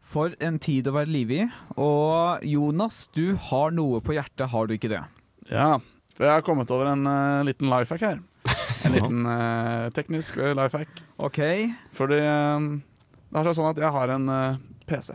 For 0.00 0.34
en 0.40 0.58
tid 0.62 0.86
å 0.86 0.94
være 0.94 1.10
liv 1.10 1.32
i. 1.34 1.42
Og 1.82 2.42
Jonas, 2.46 3.06
du 3.14 3.34
har 3.48 3.74
noe 3.74 4.00
på 4.02 4.14
hjertet, 4.14 4.48
har 4.52 4.66
du 4.66 4.76
ikke 4.76 4.90
det? 4.92 5.02
Ja, 5.50 5.76
for 6.14 6.26
jeg 6.26 6.38
har 6.38 6.46
kommet 6.46 6.70
over 6.70 6.90
en 6.92 7.06
uh, 7.06 7.44
liten 7.46 7.70
life 7.70 7.94
hack 7.94 8.06
her. 8.06 8.22
En 8.86 8.94
liten 8.96 9.26
uh, 9.26 9.90
teknisk 9.94 10.38
uh, 10.38 10.52
life 10.56 10.78
hack. 10.78 11.02
Ok. 11.18 11.42
Fordi 11.98 12.22
uh, 12.22 12.78
det 13.36 13.42
er 13.42 13.58
sånn 13.58 13.68
at 13.68 13.80
jeg 13.82 13.92
har 13.92 14.12
en 14.14 14.28
eh, 14.32 14.58
PC. 14.86 15.14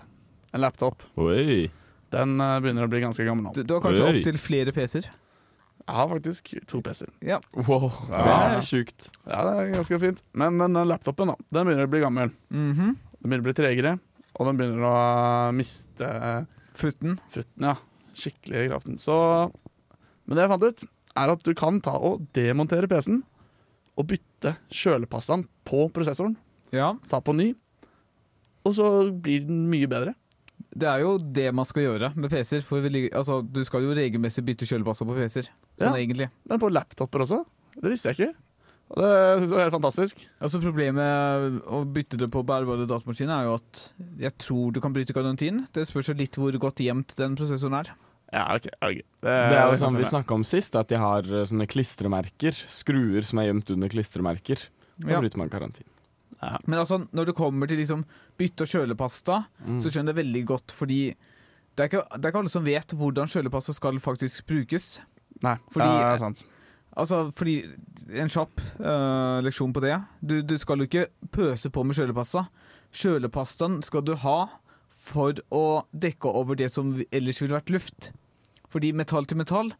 En 0.53 0.61
laptop. 0.63 1.03
Oi. 1.21 1.69
Den 2.11 2.35
uh, 2.43 2.57
begynner 2.63 2.87
å 2.87 2.91
bli 2.91 2.99
ganske 3.03 3.23
gammel 3.25 3.47
nå. 3.47 3.53
Du, 3.55 3.63
du 3.63 3.73
har 3.77 3.83
kanskje 3.85 4.03
Oi. 4.07 4.15
opptil 4.19 4.39
flere 4.41 4.73
PC-er? 4.75 5.07
Jeg 5.81 5.97
har 5.97 6.09
faktisk 6.11 6.51
to 6.69 6.81
PC-er. 6.85 7.11
Ja. 7.25 7.39
Wow, 7.55 7.87
det 8.09 8.19
er 8.21 8.65
sjukt. 8.67 9.07
Ja, 9.25 9.39
det 9.47 9.53
er 9.61 9.71
ganske 9.77 9.99
fint. 10.03 10.19
Men 10.37 10.59
den 10.61 10.75
laptopen 10.87 11.31
da, 11.33 11.37
den 11.55 11.67
begynner 11.69 11.87
å 11.87 11.91
bli 11.91 12.03
gammel. 12.03 12.33
Mhm. 12.53 12.91
Den 13.21 13.29
begynner 13.29 13.43
å 13.43 13.47
bli 13.47 13.55
tregere, 13.57 13.93
og 14.37 14.47
den 14.49 14.59
begynner 14.59 14.85
å 14.87 14.93
eh, 14.99 15.51
miste 15.57 16.07
Futten. 16.79 17.17
futten, 17.33 17.67
ja. 17.69 17.75
Skikkelig 18.17 18.69
kraften. 18.71 18.97
Så 19.01 19.15
Men 20.25 20.37
det 20.37 20.45
jeg 20.45 20.51
fant 20.53 20.63
ut, 20.67 20.83
er 21.21 21.33
at 21.33 21.43
du 21.45 21.51
kan 21.57 21.79
ta 21.83 21.93
og 21.99 22.23
demontere 22.35 22.87
PC-en 22.89 23.21
og 23.99 24.07
bytte 24.09 24.55
kjølepastaen 24.73 25.45
på 25.67 25.85
prosessoren. 25.93 26.37
Ja. 26.73 26.93
Ta 27.09 27.19
på 27.21 27.35
ny, 27.35 27.51
og 28.65 28.73
så 28.77 28.87
blir 29.11 29.47
den 29.47 29.65
mye 29.71 29.87
bedre. 29.91 30.13
Det 30.71 30.87
er 30.87 31.01
jo 31.03 31.17
det 31.17 31.49
man 31.53 31.65
skal 31.67 31.83
gjøre 31.83 32.11
med 32.15 32.29
PC-er. 32.31 32.63
Altså, 33.17 33.41
du 33.43 33.59
skal 33.67 33.83
jo 33.83 33.95
regelmessig 33.97 34.43
bytte 34.47 34.67
kjølebasser 34.69 35.05
på 35.09 35.15
PC-er. 35.17 35.49
Sånn 35.81 35.95
Ja. 35.97 35.99
egentlig. 35.99 36.29
Men 36.47 36.59
på 36.61 36.69
laptoper 36.71 37.25
også. 37.25 37.41
Det 37.81 37.89
visste 37.91 38.11
jeg 38.11 38.19
ikke. 38.19 38.35
Og 38.91 38.97
det 38.99 39.11
synes 39.39 39.49
jeg 39.51 39.55
var 39.57 39.63
helt 39.69 39.75
fantastisk. 39.77 40.21
Altså 40.43 40.59
Problemet 40.61 40.95
med 40.99 41.61
å 41.63 41.85
bytte 41.87 42.17
det 42.19 42.29
på 42.31 42.43
bærbare 42.43 42.87
datamaskiner 42.87 43.37
er 43.39 43.45
jo 43.47 43.53
at 43.55 43.93
jeg 44.19 44.37
tror 44.37 44.71
du 44.75 44.79
kan 44.83 44.93
bryte 44.93 45.13
garantien. 45.15 45.65
Det 45.73 45.87
spørs 45.87 46.09
jo 46.11 46.13
litt 46.19 46.35
hvor 46.35 46.51
godt 46.59 46.83
gjemt 46.83 47.15
den 47.15 47.35
prosessoren 47.39 47.79
er. 47.79 47.91
Ja, 48.31 48.45
ok. 48.55 48.67
okay. 48.81 49.01
Det, 49.19 49.31
Det 49.51 49.57
er 49.59 49.71
jo 49.71 49.79
sånn 49.79 49.97
vi 49.99 50.03
snakka 50.07 50.31
om 50.35 50.43
sist, 50.47 50.75
at 50.75 50.87
de 50.87 50.95
har 50.99 51.19
eh, 51.23 51.43
sånne 51.47 51.67
klistremerker. 51.67 52.55
Skruer 52.71 53.23
som 53.27 53.39
er 53.39 53.51
gjemt 53.51 53.71
under 53.75 53.89
klistremerker. 53.91 54.67
Da 54.99 55.09
Ja. 55.17 55.19
bryter 55.19 55.37
man 55.37 55.49
Men 56.67 56.79
altså, 56.79 56.97
når 57.13 57.25
det 57.29 57.35
kommer 57.37 57.67
til 57.69 57.77
liksom 57.77 58.05
bytte 58.37 58.65
og 58.65 58.71
kjølepasta, 58.71 59.43
Mm. 59.65 59.79
så 59.81 59.91
skjønner 59.91 60.09
jeg 60.09 60.15
det 60.15 60.21
veldig 60.25 60.45
godt, 60.49 60.71
fordi 60.73 61.01
det 61.77 61.79
er, 61.79 61.89
ikke, 61.91 62.01
det 62.17 62.25
er 62.25 62.31
ikke 62.33 62.39
alle 62.41 62.49
som 62.49 62.65
vet 62.65 62.95
hvordan 62.97 63.27
kjølepasta 63.29 63.73
skal 63.77 63.99
faktisk 63.99 64.45
brukes. 64.49 64.99
Nei, 65.43 65.55
Fordi, 65.71 65.85
ja, 65.87 65.99
det 66.01 66.15
er 66.15 66.17
sant. 66.25 66.41
Altså, 66.97 67.31
fordi 67.31 67.53
En 68.09 68.27
kjapp 68.27 68.59
uh, 68.81 69.39
leksjon 69.45 69.71
på 69.73 69.79
det. 69.81 69.93
Du, 70.21 70.41
du 70.41 70.57
skal 70.57 70.77
jo 70.81 70.89
ikke 70.89 71.05
pøse 71.31 71.69
på 71.71 71.83
med 71.85 71.95
kjølepasta. 71.95 72.47
Kjølepastaen 72.91 73.81
skal 73.83 74.01
du 74.03 74.15
ha 74.15 74.49
for 75.01 75.33
å 75.49 75.85
dekke 75.93 76.27
over 76.27 76.55
det 76.59 76.67
som 76.73 76.91
ellers 77.11 77.39
ville 77.41 77.55
vært 77.55 77.71
luft. 77.71 78.11
Fordi 78.69 78.91
metall 78.93 79.25
til 79.25 79.37
metall 79.39 79.71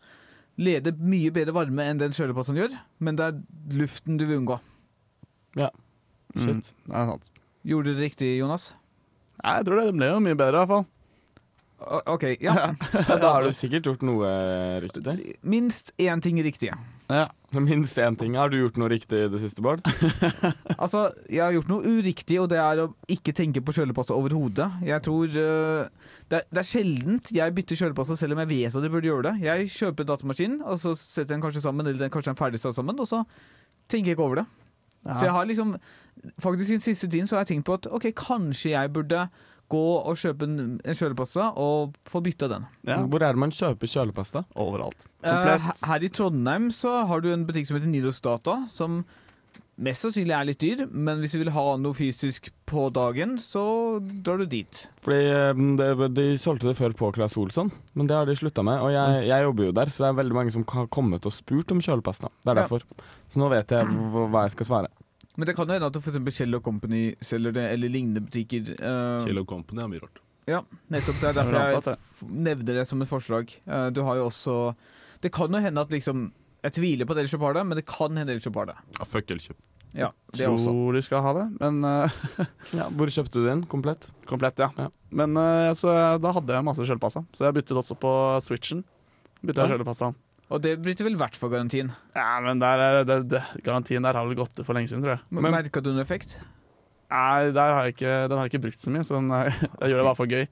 leder 0.57 0.95
mye 0.99 1.31
bedre 1.35 1.53
varme 1.53 1.83
enn 1.83 1.99
den 1.99 2.11
kjølepastaen 2.15 2.57
gjør, 2.61 2.79
men 2.99 3.15
det 3.19 3.25
er 3.27 3.41
luften 3.77 4.17
du 4.17 4.25
vil 4.25 4.39
unngå. 4.41 4.57
Mm, 6.35 6.61
det 6.63 6.95
er 6.95 7.11
sant. 7.13 7.29
Gjorde 7.67 7.91
du 7.91 7.97
det 7.99 8.07
riktig, 8.09 8.31
Jonas? 8.39 8.71
Nei, 9.41 9.57
jeg 9.59 9.67
tror 9.67 9.79
det, 9.81 9.85
det 9.91 9.97
ble 9.99 10.09
jo 10.13 10.23
mye 10.23 10.37
bedre, 10.39 10.55
i 10.55 10.61
hvert 10.63 10.73
fall. 10.75 10.87
O- 11.81 12.03
OK, 12.13 12.23
ja. 12.45 12.53
Da 13.23 13.31
har 13.33 13.43
du 13.47 13.51
sikkert 13.57 13.87
gjort 13.89 14.03
noe 14.05 14.31
riktig. 14.83 15.35
Minst 15.41 15.93
én 16.01 16.21
ting 16.21 16.37
riktig. 16.45 16.69
Ja. 17.11 17.23
Minst 17.57 17.97
én 17.99 18.15
ting. 18.15 18.37
Har 18.39 18.51
du 18.53 18.59
gjort 18.61 18.77
noe 18.79 18.87
riktig 18.93 19.17
i 19.25 19.29
det 19.33 19.41
siste, 19.41 19.63
Bård? 19.65 19.81
Altså, 20.81 21.07
jeg 21.27 21.41
har 21.43 21.51
gjort 21.57 21.71
noe 21.73 21.81
uriktig, 21.97 22.37
og 22.41 22.47
det 22.53 22.59
er 22.61 22.83
å 22.85 22.87
ikke 23.11 23.33
tenke 23.37 23.63
på 23.65 23.73
kjølepasset 23.75 24.13
overhodet. 24.15 24.69
Jeg 24.87 25.03
tror 25.05 25.25
øh, 25.41 25.89
det, 26.31 26.39
er, 26.39 26.45
det 26.53 26.61
er 26.63 26.69
sjeldent 26.69 27.33
jeg 27.35 27.57
bytter 27.57 27.81
kjølepasset 27.81 28.21
selv 28.21 28.37
om 28.37 28.43
jeg 28.45 28.51
vet 28.53 28.77
at 28.77 28.87
jeg 28.87 28.93
burde 28.93 29.09
gjøre 29.11 29.25
det. 29.31 29.35
Jeg 29.49 29.73
kjøper 29.75 30.07
datamaskinen, 30.13 30.61
og 30.63 30.79
så 30.81 30.93
setter 30.97 31.27
jeg 31.33 31.35
den 31.35 31.45
kanskje 31.49 31.65
sammen, 31.65 31.85
eller 31.89 32.05
den 32.05 32.13
kanskje 32.13 32.33
er 32.33 32.39
ferdig 32.39 32.61
satt 32.63 32.77
sammen, 32.77 33.01
og 33.01 33.09
så 33.09 33.23
tenker 33.91 34.13
jeg 34.13 34.17
ikke 34.19 34.29
over 34.29 34.43
det. 34.43 34.47
Ja. 35.01 35.15
Så 35.17 35.25
jeg 35.25 35.33
har 35.33 35.49
liksom 35.49 35.75
Faktisk 36.41 36.69
i 36.69 36.77
den 36.77 36.83
siste 36.85 37.07
tiden 37.09 37.27
så 37.27 37.35
har 37.37 37.45
jeg 37.45 37.55
tenkt 37.55 37.65
på 37.69 37.73
at 37.79 37.87
ok, 37.91 38.11
kanskje 38.13 38.71
jeg 38.75 38.93
burde 38.93 39.23
gå 39.71 39.81
og 40.03 40.17
kjøpe 40.19 40.43
en, 40.43 40.79
kjølepasta 40.83 41.45
og 41.57 41.93
få 42.05 42.19
bytta 42.25 42.49
den. 42.51 42.65
Ja. 42.85 42.97
Hvor 43.07 43.23
er 43.23 43.31
det 43.31 43.39
man 43.39 43.53
kjøper 43.55 43.87
kjølepasta? 43.87 44.43
Overalt. 44.59 45.05
Eh, 45.23 45.31
Komplett. 45.31 45.85
her- 45.87 46.03
i 46.03 46.09
Trondheim 46.09 46.69
så 46.75 47.05
har 47.07 47.21
du 47.23 47.31
en 47.31 47.45
butikk 47.47 47.67
som 47.67 47.77
heter 47.79 47.87
Nidos 47.87 48.19
Data, 48.21 48.65
som 48.67 49.05
mest 49.81 50.03
sannsynlig 50.03 50.35
er 50.35 50.45
litt 50.45 50.59
dyr, 50.59 50.83
men 50.91 51.21
hvis 51.23 51.31
du 51.31 51.39
vil 51.39 51.49
ha 51.55 51.77
noe 51.79 51.93
fysisk 51.97 52.51
på 52.69 52.89
dagen, 52.93 53.37
så 53.41 53.63
drar 54.21 54.37
du 54.43 54.45
dit. 54.45 54.83
Fordi 55.01 55.23
eh, 55.31 55.53
det, 55.79 56.13
De 56.19 56.27
solgte 56.37 56.67
det 56.67 56.77
før 56.77 56.93
på 56.93 57.13
Claes 57.15 57.37
Olsson, 57.39 57.71
men 57.95 58.07
det 58.11 58.15
har 58.19 58.25
de 58.27 58.35
slutta 58.35 58.61
med. 58.67 58.77
Og 58.83 58.91
jeg, 58.91 59.25
jeg 59.31 59.43
jobber 59.47 59.63
jo 59.65 59.71
der, 59.71 59.85
så 59.89 60.03
det 60.03 60.09
er 60.11 60.19
veldig 60.21 60.35
mange 60.37 60.51
som 60.51 60.65
har 60.75 60.85
kommet 60.87 61.25
og 61.25 61.31
spurt 61.33 61.71
om 61.71 61.79
kjølepasta. 61.81 62.27
Det 62.43 62.51
er 62.51 62.59
Ja. 62.59 62.61
derfor. 62.67 62.83
Så 63.31 63.39
nå 63.39 63.49
vet 63.49 63.71
jeg 63.71 63.87
hva 63.87 64.43
jeg 64.43 64.51
skal 64.51 64.65
svare. 64.67 64.91
Men 65.37 65.47
det 65.47 65.55
kan 65.55 65.67
jo 65.69 65.73
hende 65.77 65.87
at 65.87 65.95
f.eks. 66.01 66.17
Kjell 66.35 66.59
Company 66.61 67.15
selger 67.23 67.53
det, 67.55 67.63
eller 67.71 67.89
lignende 67.93 68.19
butikker. 68.25 68.73
Uh, 68.81 69.23
Kjell 69.25 69.43
Company 69.47 69.81
er 69.85 69.87
mye 69.93 70.01
rart. 70.03 70.19
ja, 70.49 70.59
nettopp. 70.91 71.19
Det 71.21 71.29
er 71.29 71.37
derfor 71.37 71.55
Jeg 71.55 71.81
jeg 71.85 72.29
nevner 72.49 72.79
det 72.81 72.85
som 72.89 73.01
et 73.01 73.07
forslag. 73.09 73.53
Uh, 73.67 73.89
du 73.95 74.01
har 74.03 74.17
jo 74.19 74.25
også 74.27 74.55
Det 75.23 75.31
kan 75.31 75.53
jo 75.53 75.61
hende 75.63 75.79
at 75.85 75.91
liksom 75.93 76.31
Jeg 76.63 76.73
tviler 76.75 77.05
på 77.07 77.13
at 77.15 77.21
Elkjøp 77.23 77.41
har 77.47 77.53
det, 77.53 77.63
men 77.69 77.77
det 77.79 77.85
kan 77.87 78.17
hende 78.17 78.33
Elkjøp 78.35 78.55
har 78.59 78.65
det. 78.73 78.75
Ja, 78.99 79.05
fuck 79.07 79.31
Elkjøp. 79.31 79.57
Ja, 79.93 80.07
det 80.37 80.47
også. 80.47 80.71
Tror 80.71 80.93
de 80.95 81.01
skal 81.03 81.21
ha 81.25 81.31
det, 81.35 81.45
men 81.59 81.83
uh, 81.83 82.19
Ja, 82.79 82.85
hvor 82.95 83.09
kjøpte 83.11 83.39
du 83.41 83.47
den? 83.47 83.63
Komplett? 83.67 84.09
komplett, 84.29 84.59
ja. 84.63 84.69
Ja. 84.77 84.89
Men 85.11 85.35
uh, 85.35 85.71
så 85.75 85.91
da 86.23 86.31
hadde 86.37 86.53
jeg 86.55 86.63
masse 86.63 86.85
kjølepasta, 86.87 87.25
så 87.35 87.47
jeg 87.49 87.57
byttet 87.59 87.75
også 87.81 87.97
på 87.99 88.11
switchen. 88.45 88.83
Bytta 89.43 89.65
Ja. 89.65 89.73
kjølepastaen. 89.73 90.15
Og 90.51 90.59
det 90.63 90.73
bryter 90.83 91.07
vel 91.07 91.15
i 91.15 91.19
hvert 91.21 91.37
for 91.39 91.51
garantien. 91.53 91.93
Ja, 92.15 92.39
men 92.43 92.59
der, 92.59 92.81
er 92.83 93.03
det, 93.07 93.19
det, 93.31 93.39
garantien 93.63 94.03
der 94.03 94.17
har 94.19 94.25
vel 94.27 94.35
gått 94.35 94.59
for 94.67 94.75
lenge 94.75 94.91
siden, 94.91 95.03
tror 95.05 95.15
jeg. 95.15 95.23
Men, 95.31 95.47
Merka 95.55 95.79
du 95.83 95.93
noen 95.93 96.03
effekt? 96.03 96.37
Nei, 97.11 97.51
der 97.55 97.75
har 97.75 97.87
jeg 97.87 97.95
ikke, 97.95 98.15
den 98.31 98.37
har 98.39 98.47
jeg 98.47 98.53
ikke 98.53 98.65
brukt 98.67 98.83
så 98.83 98.91
mye, 98.91 99.03
så 99.07 99.15
den, 99.19 99.31
jeg 99.81 99.93
gjør 99.93 100.01
det 100.01 100.07
bare 100.09 100.19
for 100.19 100.31
gøy. 100.31 100.45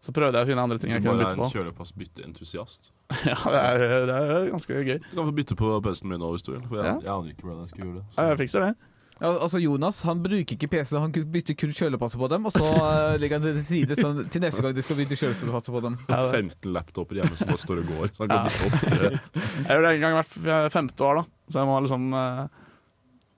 Så 0.00 0.14
prøvde 0.16 0.38
jeg 0.40 0.46
å 0.46 0.48
finne 0.48 0.62
andre 0.64 0.78
ting 0.80 0.94
jeg 0.94 1.02
kunne 1.04 1.20
bytte 1.20 1.36
på. 1.36 1.46
Du 1.50 1.58
er 1.60 1.66
være 1.66 1.70
en 1.70 1.74
på. 1.76 1.84
kjølepassbytteentusiast. 2.14 2.90
Ja, 3.26 3.34
det 3.50 3.60
er, 3.60 4.04
det 4.06 4.16
er 4.16 4.44
ganske 4.52 4.82
gøy. 4.86 4.98
Du 5.10 5.16
kan 5.18 5.26
få 5.28 5.32
bytte 5.34 5.56
på 5.58 5.70
PC-en 5.84 6.12
min 6.12 6.20
nå 6.22 6.28
hvis 6.34 6.44
du 6.46 6.52
vil. 6.54 6.62
For 6.70 6.78
jeg, 6.78 6.86
Ja. 6.86 6.92
jeg 7.02 7.10
aner 7.14 7.32
ikke 7.34 7.46
hvordan 7.46 7.64
jeg 7.66 7.72
skal 7.72 7.82
gjøre 7.84 7.96
det. 7.98 8.04
Så. 8.14 8.26
jeg 8.30 8.38
fikser 8.40 8.64
det. 8.64 8.70
Ja, 9.20 9.30
altså 9.36 9.60
Jonas 9.60 9.98
han 10.08 10.22
bruker 10.24 10.56
ikke 10.56 10.68
PC, 10.72 10.94
han 10.96 11.12
bytter 11.12 11.56
kun 11.60 11.74
kjølepasse 11.76 12.16
på 12.20 12.28
dem, 12.32 12.46
og 12.48 12.54
så 12.54 12.64
uh, 12.72 13.18
legger 13.20 13.36
han 13.36 13.44
det 13.44 13.52
til 13.58 13.66
side 13.68 13.98
sånn, 13.98 14.22
til 14.32 14.40
neste 14.40 14.64
gang 14.64 14.76
de 14.76 14.84
skal 14.86 14.96
bytte 14.96 15.18
kjølepasse 15.20 15.74
på 15.74 15.82
dem. 15.84 15.98
Ja, 16.08 16.22
15 16.32 16.72
laptoper 16.72 17.20
hjemme 17.20 17.36
som 17.36 17.52
bare 17.52 17.60
står 17.60 17.82
og 17.82 17.92
går. 17.92 18.14
Så 18.16 18.24
han 18.24 18.32
kan 18.32 18.48
Ja. 18.48 18.54
bytte 18.54 18.70
opp 18.70 18.96
tre. 18.96 19.12
Jeg 19.60 19.68
gjør 19.74 19.84
det 19.86 19.92
en 19.92 20.04
gang 20.06 20.18
hvert 20.18 20.72
femte 20.72 21.08
år, 21.10 21.20
da. 21.20 21.26
Så 21.52 21.60
jeg 21.60 21.68
må 21.68 21.80
liksom 21.84 22.08
uh, 22.16 22.46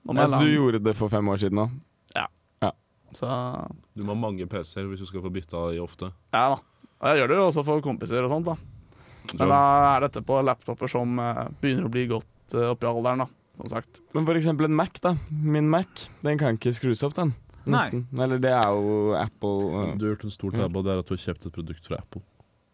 må 0.07 0.15
Ja, 0.19 0.29
så 0.31 0.39
du 0.43 0.53
gjorde 0.53 0.83
det 0.87 0.95
for 0.99 1.11
fem 1.11 1.33
år 1.35 1.43
siden 1.43 1.59
nå? 1.59 1.67
Så 3.13 3.29
Du 3.93 4.03
må 4.03 4.13
ha 4.15 4.19
mange 4.19 4.45
PC-er 4.49 4.87
hvis 4.89 5.03
du 5.03 5.07
skal 5.09 5.23
få 5.23 5.31
bytta 5.33 5.67
de 5.73 5.81
ofte. 5.83 6.11
ja 6.33 6.45
da. 6.55 6.59
Og 7.03 7.09
jeg 7.09 7.19
gjør 7.19 7.29
det 7.29 7.37
jo 7.37 7.45
også 7.49 7.63
for 7.67 7.83
kompiser 7.83 8.23
og 8.23 8.31
sånt, 8.31 8.47
da. 8.47 8.55
Men 9.33 9.49
da 9.51 9.59
er 9.93 10.05
dette 10.05 10.21
på 10.23 10.37
laptoper 10.43 10.87
som 10.91 11.17
eh, 11.19 11.49
begynner 11.59 11.89
å 11.89 11.91
bli 11.91 12.05
godt 12.07 12.55
uh, 12.55 12.69
oppi 12.71 12.87
alderen, 12.87 13.25
da. 13.25 13.27
Som 13.53 13.69
sagt. 13.69 14.01
Men 14.15 14.25
for 14.25 14.37
eksempel 14.39 14.65
en 14.65 14.75
Mac, 14.75 14.97
da. 15.03 15.15
Min 15.29 15.69
Mac, 15.69 16.07
den 16.25 16.39
kan 16.41 16.57
ikke 16.57 16.73
skrus 16.73 17.03
opp, 17.05 17.15
den. 17.19 17.35
Nei. 17.69 17.85
Eller 18.19 18.41
det 18.43 18.51
er 18.51 18.73
jo 18.75 19.13
Apple 19.15 19.69
uh, 19.71 19.91
Du 19.95 20.03
har 20.03 20.15
gjort 20.15 20.25
en 20.27 20.33
stor 20.35 20.51
tabbe, 20.51 20.79
og 20.81 20.83
det 20.83 20.91
er 20.91 20.99
at 20.99 21.07
du 21.07 21.13
har 21.15 21.21
kjøpt 21.23 21.45
et 21.47 21.55
produkt 21.55 21.85
fra 21.87 21.99
Apple. 22.01 22.19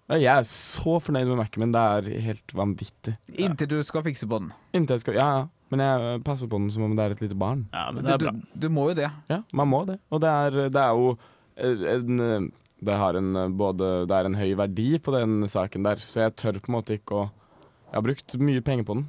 ja, 0.09 0.17
Jeg 0.17 0.31
er 0.33 0.47
så 0.49 0.95
fornøyd 1.03 1.29
med 1.29 1.37
Macen 1.37 1.61
min. 1.61 1.75
Det 1.75 1.83
er 1.99 2.23
helt 2.25 2.55
vanvittig. 2.57 3.13
Inntil 3.35 3.69
du 3.69 3.77
skal 3.85 4.05
fikse 4.07 4.25
på 4.29 4.39
den. 4.41 4.51
Inntil 4.73 4.97
jeg 4.97 5.03
skal 5.05 5.19
Ja, 5.19 5.29
ja. 5.37 5.47
Men 5.69 5.83
jeg 5.85 6.21
passer 6.25 6.49
på 6.49 6.57
den 6.57 6.71
som 6.73 6.81
om 6.87 6.95
det 6.97 7.03
er 7.05 7.13
et 7.13 7.19
lite 7.21 7.35
barn. 7.37 7.67
Ja, 7.69 7.91
men 7.93 8.01
det 8.01 8.15
er 8.15 8.17
du, 8.17 8.25
bra. 8.25 8.31
du 8.63 8.69
må 8.73 8.87
jo 8.89 8.95
det. 8.97 9.11
Ja, 9.29 9.43
man 9.53 9.69
må 9.69 9.83
det. 9.85 9.99
Og 10.09 10.23
det 10.23 10.31
er, 10.31 10.57
det 10.73 10.81
er 10.81 10.95
jo 10.97 11.11
eh, 11.13 11.83
en 11.93 12.23
eh, 12.25 12.47
Det 12.89 12.95
har 12.97 13.19
en 13.19 13.35
eh, 13.35 13.51
både 13.53 14.07
Det 14.09 14.15
er 14.17 14.25
en 14.31 14.39
høy 14.39 14.55
verdi 14.57 14.87
på 14.97 15.13
den 15.13 15.43
saken 15.45 15.85
der, 15.85 16.01
så 16.01 16.23
jeg 16.23 16.33
tør 16.41 16.57
på 16.57 16.71
en 16.71 16.77
måte 16.79 16.97
ikke 16.97 17.19
å 17.19 17.23
Jeg 17.27 17.99
har 17.99 18.05
brukt 18.07 18.37
mye 18.41 18.63
penger 18.65 18.87
på 18.89 18.97
den. 18.97 19.05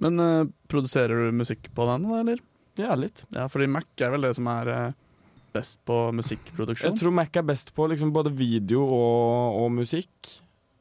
Men 0.00 0.20
uh, 0.20 0.48
produserer 0.70 1.26
du 1.26 1.38
musikk 1.40 1.70
på 1.74 1.86
den, 1.90 2.06
da, 2.08 2.20
eller? 2.22 2.42
Ja, 2.80 2.94
litt. 2.96 3.24
Ja, 3.34 3.48
fordi 3.52 3.68
Mac 3.68 3.88
er 4.00 4.12
vel 4.14 4.28
det 4.28 4.34
som 4.38 4.48
er 4.52 4.70
uh, 4.70 4.98
best 5.54 5.80
på 5.88 5.96
musikkproduksjon. 6.16 6.92
Jeg 6.92 7.02
tror 7.02 7.14
Mac 7.14 7.34
er 7.36 7.46
best 7.46 7.74
på 7.76 7.88
liksom 7.90 8.12
både 8.14 8.32
video 8.34 8.84
og, 8.84 9.58
og 9.64 9.74
musikk. 9.80 10.36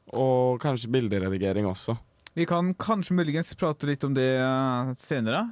Og 0.10 0.58
kanskje 0.62 0.90
bilderedigering 0.90 1.68
også. 1.70 1.98
Vi 2.34 2.46
kan 2.50 2.74
kanskje 2.78 3.18
muligens 3.18 3.54
prate 3.58 3.90
litt 3.90 4.04
om 4.06 4.14
det 4.16 4.30
eh, 4.40 4.92
senere. 4.98 5.44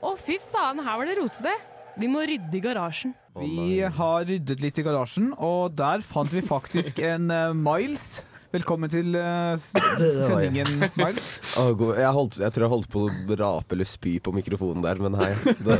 Å, 0.00 0.12
fy 0.20 0.36
faen, 0.40 0.80
her 0.84 1.00
var 1.00 1.08
det 1.08 1.16
rotete. 1.20 1.54
Vi 1.96 2.08
må 2.12 2.20
rydde 2.28 2.58
i 2.58 2.60
garasjen. 2.60 3.14
Vi 3.40 3.80
har 3.80 4.24
ryddet 4.28 4.60
litt 4.60 4.78
i 4.80 4.84
garasjen, 4.84 5.30
og 5.42 5.72
der 5.76 6.02
fant 6.04 6.32
vi 6.32 6.42
faktisk 6.44 6.98
en 7.04 7.30
uh, 7.32 7.52
Miles. 7.56 8.18
Velkommen 8.52 8.88
til 8.92 9.16
uh, 9.16 9.56
sendingen, 10.28 10.84
Miles. 10.96 11.30
Oh, 11.60 11.72
jeg, 11.96 12.10
holdt, 12.16 12.38
jeg 12.40 12.52
tror 12.54 12.66
jeg 12.66 12.72
holdt 12.74 12.90
på 12.92 13.06
å 13.08 13.38
rape 13.40 13.76
eller 13.76 13.88
spy 13.88 14.14
på 14.24 14.32
mikrofonen 14.36 14.84
der, 14.84 15.00
men 15.02 15.16
hei. 15.20 15.32
Det, 15.56 15.78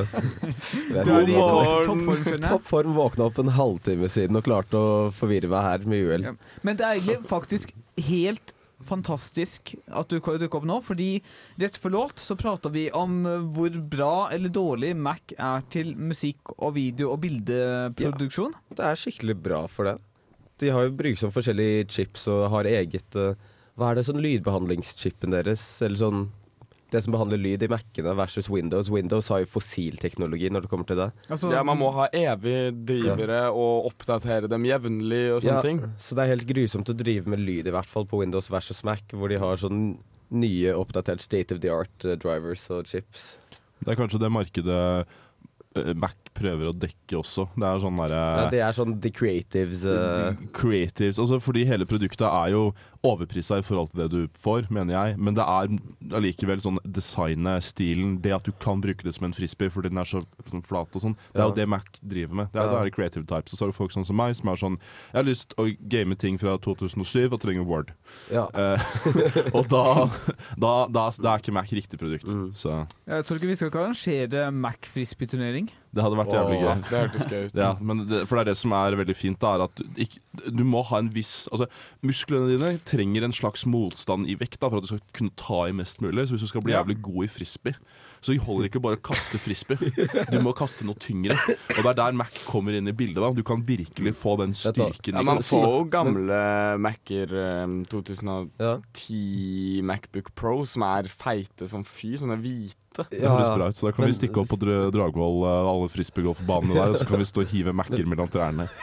Du 1.05 1.13
er 1.15 1.29
i 1.29 1.37
topp- 1.37 1.87
toppform. 1.91 2.27
Toppform. 2.49 2.97
Våkna 2.97 3.29
opp 3.29 3.41
en 3.45 3.53
halvtime 3.61 4.09
siden 4.13 4.41
og 4.41 4.49
klarte 4.49 4.81
å 4.81 4.91
forvirre 5.17 5.53
meg 5.53 5.69
her 5.69 5.85
med 5.89 6.09
uhell. 6.09 6.29
Men 6.67 6.81
det 6.81 6.89
er 6.89 6.97
egentlig 6.99 7.21
faktisk 7.29 7.77
helt 8.09 8.56
fantastisk 8.85 9.75
at 9.89 10.11
du 10.11 10.19
dukker 10.21 10.59
opp 10.59 10.67
nå, 10.69 10.79
fordi 10.85 11.09
rett 11.61 11.79
før 11.81 11.95
låt 11.95 12.21
så 12.21 12.37
prata 12.39 12.71
vi 12.73 12.87
om 12.95 13.25
eh, 13.27 13.47
hvor 13.57 13.79
bra 13.91 14.29
eller 14.35 14.53
dårlig 14.53 14.93
Mac 14.97 15.33
er 15.39 15.65
til 15.73 15.95
musikk 15.97 16.53
og 16.59 16.77
video 16.77 17.13
og 17.15 17.23
bildeproduksjon. 17.25 18.57
Det 18.77 18.85
er 18.85 19.01
skikkelig 19.01 19.39
bra 19.47 19.65
for 19.71 19.89
det. 19.89 19.97
De 20.61 20.73
har 20.73 20.87
jo 20.87 20.97
brukt 20.97 21.21
som 21.21 21.33
forskjellige 21.33 21.89
chips 21.93 22.27
og 22.33 22.49
har 22.55 22.69
eget 22.69 23.17
eh, 23.21 23.37
Hva 23.77 23.91
er 23.91 23.99
det 23.99 24.07
sånn 24.09 24.23
lydbehandlingschipen 24.25 25.35
deres? 25.37 25.65
Eller 25.85 26.01
sånn 26.01 26.23
Det 26.93 27.01
som 27.03 27.15
behandler 27.17 27.41
lyd 27.43 27.65
i 27.67 27.69
Mac-ene 27.71 28.13
versus 28.15 28.47
Windows. 28.53 28.87
Windows 28.95 29.27
har 29.33 29.41
jo 29.43 29.49
fossilteknologi 29.57 30.51
når 30.55 30.67
det 30.67 30.71
kommer 30.71 30.87
til 30.87 31.01
det. 31.01 31.09
Altså, 31.27 31.51
ja, 31.51 31.65
Man 31.67 31.81
må 31.81 31.89
ha 31.97 32.07
evig 32.15 32.71
drivere 32.87 33.41
og 33.51 33.89
oppdatere 33.91 34.47
dem 34.53 34.67
jevnlig 34.69 35.23
og 35.35 35.41
sånne 35.43 35.57
Ja, 35.57 35.65
ting. 35.67 35.81
Så 35.99 36.15
det 36.15 36.25
er 36.25 36.33
helt 36.37 36.47
grusomt 36.47 36.93
å 36.93 36.97
drive 36.97 37.27
med 37.33 37.43
lyd, 37.43 37.67
i 37.67 37.75
hvert 37.75 37.91
fall 37.91 38.07
på 38.07 38.21
Windows 38.23 38.51
versus 38.55 38.85
Mac, 38.87 39.03
hvor 39.11 39.33
de 39.33 39.41
har 39.43 39.59
sånn 39.59 39.97
nye, 40.31 40.75
oppdatert 40.75 41.23
state 41.23 41.55
of 41.55 41.61
the 41.63 41.71
art 41.71 42.07
eh, 42.07 42.17
drivers 42.19 42.69
og 42.75 42.87
chips. 42.87 43.37
Det 43.83 43.93
er 43.93 43.99
kanskje 43.99 44.23
det 44.23 44.31
markedet 44.33 44.83
Mac 45.95 46.17
prøver 46.37 46.69
å 46.71 46.75
dekke 46.77 47.17
også. 47.21 47.47
Det 47.57 47.65
er 47.69 47.81
sånn 47.81 47.97
derre 48.01 48.21
Ja, 48.21 48.49
det 48.53 48.61
er 48.67 48.77
sånn 48.77 48.97
The 49.01 49.11
Creatives 49.15 49.85
uh... 49.89 50.35
Creatives. 50.57 51.19
Altså 51.23 51.39
fordi 51.41 51.65
hele 51.69 51.87
produktet 51.89 52.27
er 52.29 52.53
jo 52.53 52.67
overprisa 53.07 53.61
i 53.61 53.63
forhold 53.65 53.93
til 53.93 54.01
det 54.03 54.09
du 54.11 54.39
får, 54.43 54.67
mener 54.75 54.97
jeg. 54.97 55.19
Men 55.23 55.37
det 55.39 55.45
er 55.47 55.71
allikevel 56.19 56.61
sånn 56.65 56.81
designet, 56.85 57.63
stilen, 57.65 58.17
det 58.25 58.33
at 58.35 58.49
du 58.49 58.53
kan 58.63 58.81
bruke 58.83 59.07
det 59.07 59.15
som 59.15 59.29
en 59.29 59.37
frisbee 59.37 59.71
fordi 59.71 59.93
den 59.93 60.01
er 60.03 60.09
så 60.11 60.25
sånn 60.51 60.65
flat 60.67 60.97
og 60.99 61.05
sånn. 61.05 61.15
Det 61.33 61.39
er 61.41 61.45
Ja. 61.45 61.49
jo 61.49 61.55
det 61.55 61.69
Mac 61.71 61.87
driver 62.03 62.35
med. 62.43 62.51
Det 62.53 62.61
er, 62.61 62.67
Ja. 62.67 62.73
det 62.83 62.93
er 62.93 62.97
creative 62.97 63.25
types. 63.27 63.53
Og 63.53 63.59
så 63.59 63.65
har 63.65 63.71
du 63.73 63.77
folk 63.79 63.93
sånn 63.95 64.07
som 64.07 64.17
meg 64.17 64.35
som 64.37 64.49
er 64.51 64.57
sånn 64.57 64.79
Jeg 65.13 65.19
har 65.21 65.25
lyst 65.25 65.55
å 65.57 65.69
game 65.89 66.15
ting 66.17 66.37
fra 66.39 66.57
2007 66.59 67.33
og 67.33 67.41
trenger 67.41 67.65
Word. 67.65 67.93
Ja. 68.33 68.49
Eh, 68.53 68.83
og 69.57 69.69
da, 69.69 70.11
da, 70.59 70.73
da, 70.91 71.11
da 71.11 71.35
er 71.35 71.39
ikke 71.41 71.55
Mac 71.55 71.71
riktig 71.71 71.99
produkt. 72.01 72.27
Mm. 72.27 72.51
Så 72.53 72.87
Jeg 73.07 73.25
tror 73.25 73.39
ikke 73.39 73.49
vi 73.53 73.55
skal 73.57 73.71
ikke 73.71 73.85
arrangere 73.87 74.51
Mac-frisbee-turnering. 74.53 75.66
Det 75.97 76.05
hadde 76.05 76.19
vært 76.19 76.33
jævlig 76.35 76.57
gøy. 76.61 76.71
det 76.91 76.99
hørtes 77.01 77.27
gøy 77.31 77.45
ut. 77.47 77.55
Ja, 77.63 77.71
men 77.81 78.03
det, 78.11 78.19
for 78.29 78.37
det 78.37 78.43
er 78.43 78.51
det 78.51 78.57
som 78.61 78.75
er 78.77 78.97
veldig 79.01 79.17
fint, 79.17 79.39
da, 79.41 79.55
er 79.57 79.65
at 79.65 79.79
du, 79.81 79.85
ikke, 80.05 80.21
du 80.53 80.65
må 80.69 80.83
ha 80.91 81.01
en 81.01 81.09
viss 81.15 81.47
Altså, 81.49 81.69
musklene 82.05 82.51
dine 82.53 82.75
trenger 82.85 83.25
en 83.25 83.33
slags 83.37 83.65
motstand 83.71 84.29
i 84.29 84.37
vekt 84.37 84.61
da, 84.61 84.69
for 84.69 84.83
at 84.83 84.85
du 84.85 84.91
skal 84.93 85.01
kunne 85.17 85.33
ta 85.41 85.63
i 85.71 85.77
mest 85.77 86.03
mulig. 86.05 86.27
Så 86.29 86.37
hvis 86.37 86.45
du 86.45 86.51
skal 86.53 86.65
bli 86.67 86.77
jævlig 86.77 86.99
god 87.07 87.25
i 87.25 87.31
frisbee, 87.33 87.75
så 88.25 88.35
holder 88.43 88.67
det 88.67 88.71
ikke 88.73 88.83
bare 88.85 88.99
å 88.99 89.05
kaste 89.07 89.39
frisbee. 89.41 89.79
Du 90.33 90.39
må 90.45 90.53
kaste 90.57 90.85
noe 90.89 90.99
tyngre. 91.01 91.37
Og 91.77 91.81
det 91.81 91.91
er 91.93 91.99
der 92.01 92.17
Mac 92.19 92.33
kommer 92.49 92.77
inn 92.77 92.89
i 92.91 92.95
bildet. 92.97 93.21
da 93.23 93.31
Du 93.37 93.45
kan 93.47 93.63
virkelig 93.65 94.13
få 94.19 94.37
den 94.43 94.53
styrken. 94.57 95.17
Ja, 95.17 95.25
man 95.27 95.45
får 95.47 95.67
jo 95.69 95.85
gamle 95.93 96.41
Mac-er 96.83 97.33
um, 97.65 97.79
2010 97.89 99.85
Macbook 99.87 100.33
Pro 100.37 100.59
som 100.69 100.85
er 100.89 101.09
feite 101.13 101.69
som 101.71 101.87
fy, 101.87 102.17
sånne 102.21 102.37
hvite. 102.43 102.83
Det 103.11 103.21
høres 103.23 103.53
bra 103.57 103.69
ut, 103.69 103.77
så 103.77 103.87
da 103.89 103.93
kan 103.97 104.05
Men- 104.07 104.13
vi 104.15 104.19
stikke 104.21 104.43
opp 104.43 104.49
på 104.53 104.59
Dra- 104.63 104.91
Dragvoll, 104.95 105.43
eh, 105.45 105.71
alle 105.73 105.89
frisbeegolfbanene 105.93 106.75
der, 106.75 106.91
og 106.91 106.97
så 106.97 107.07
kan 107.09 107.19
vi 107.23 107.29
stå 107.29 107.45
og 107.45 107.53
hive 107.53 107.73
Mac-er 107.77 108.07
mellom 108.07 108.29
trærne. 108.33 108.69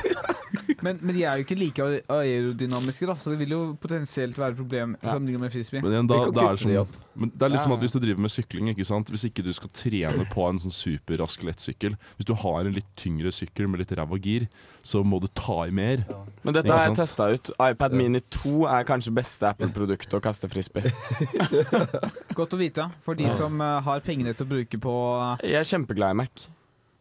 Men, 0.84 1.00
men 1.02 1.16
de 1.16 1.22
er 1.24 1.40
jo 1.40 1.46
ikke 1.46 1.56
like 1.58 1.86
aerodynamiske, 2.12 3.08
da, 3.08 3.14
så 3.18 3.32
det 3.32 3.40
vil 3.40 3.54
jo 3.56 3.60
potensielt 3.80 4.36
være 4.38 4.52
et 4.54 4.58
problem 4.60 4.92
Ja. 5.02 5.14
sammenlignet 5.16 5.42
med 5.42 5.52
frisbee. 5.54 5.82
Men 5.82 5.94
igjen, 5.96 6.10
da, 6.12 6.18
det 6.28 6.44
er, 6.44 6.58
kutte 6.58 6.64
sånn, 6.64 6.98
men 7.16 7.32
det 7.34 7.46
er 7.46 7.50
litt 7.54 7.60
Ja, 7.62 7.64
som 7.64 7.72
at 7.74 7.80
hvis 7.86 7.94
du 7.96 8.00
driver 8.04 8.22
med 8.26 8.34
sykling, 8.34 8.68
ikke 8.74 8.86
sant? 8.86 9.10
hvis 9.10 9.24
ikke 9.30 9.46
du 9.48 9.52
skal 9.56 9.72
trene 9.74 10.26
på 10.30 10.44
en 10.50 10.60
sånn 10.60 10.74
superrask 10.76 11.42
lettsykkel 11.48 11.96
Hvis 12.20 12.28
du 12.30 12.34
har 12.36 12.68
en 12.68 12.74
litt 12.76 12.90
tyngre 13.00 13.32
sykkel 13.34 13.70
med 13.72 13.80
litt 13.82 13.94
ræva 13.98 14.20
gir, 14.22 14.48
så 14.84 15.02
må 15.08 15.22
du 15.24 15.28
ta 15.34 15.64
i 15.66 15.72
mer. 15.72 16.04
Men 16.44 16.54
dette 16.54 16.68
har 16.70 16.86
jeg 16.90 16.98
testa 17.00 17.30
ut. 17.32 17.50
iPad 17.64 17.94
Mini 17.96 18.20
2 18.20 18.68
er 18.68 18.84
kanskje 18.84 19.14
beste 19.16 19.48
Apple-produkt 19.50 20.14
å 20.14 20.22
kaste 20.22 20.50
frisbee. 20.52 20.92
Godt 22.38 22.54
å 22.54 22.60
vite 22.60 22.90
for 23.06 23.16
de 23.18 23.30
som 23.38 23.56
eh, 23.64 23.80
har 23.88 24.03
pengene 24.06 24.34
til 24.36 24.46
å 24.48 24.52
bruke 24.56 24.80
på 24.84 24.94
Jeg 25.44 25.60
er 25.62 25.70
kjempeglad 25.72 26.16
i 26.16 26.20
Mac. 26.24 26.50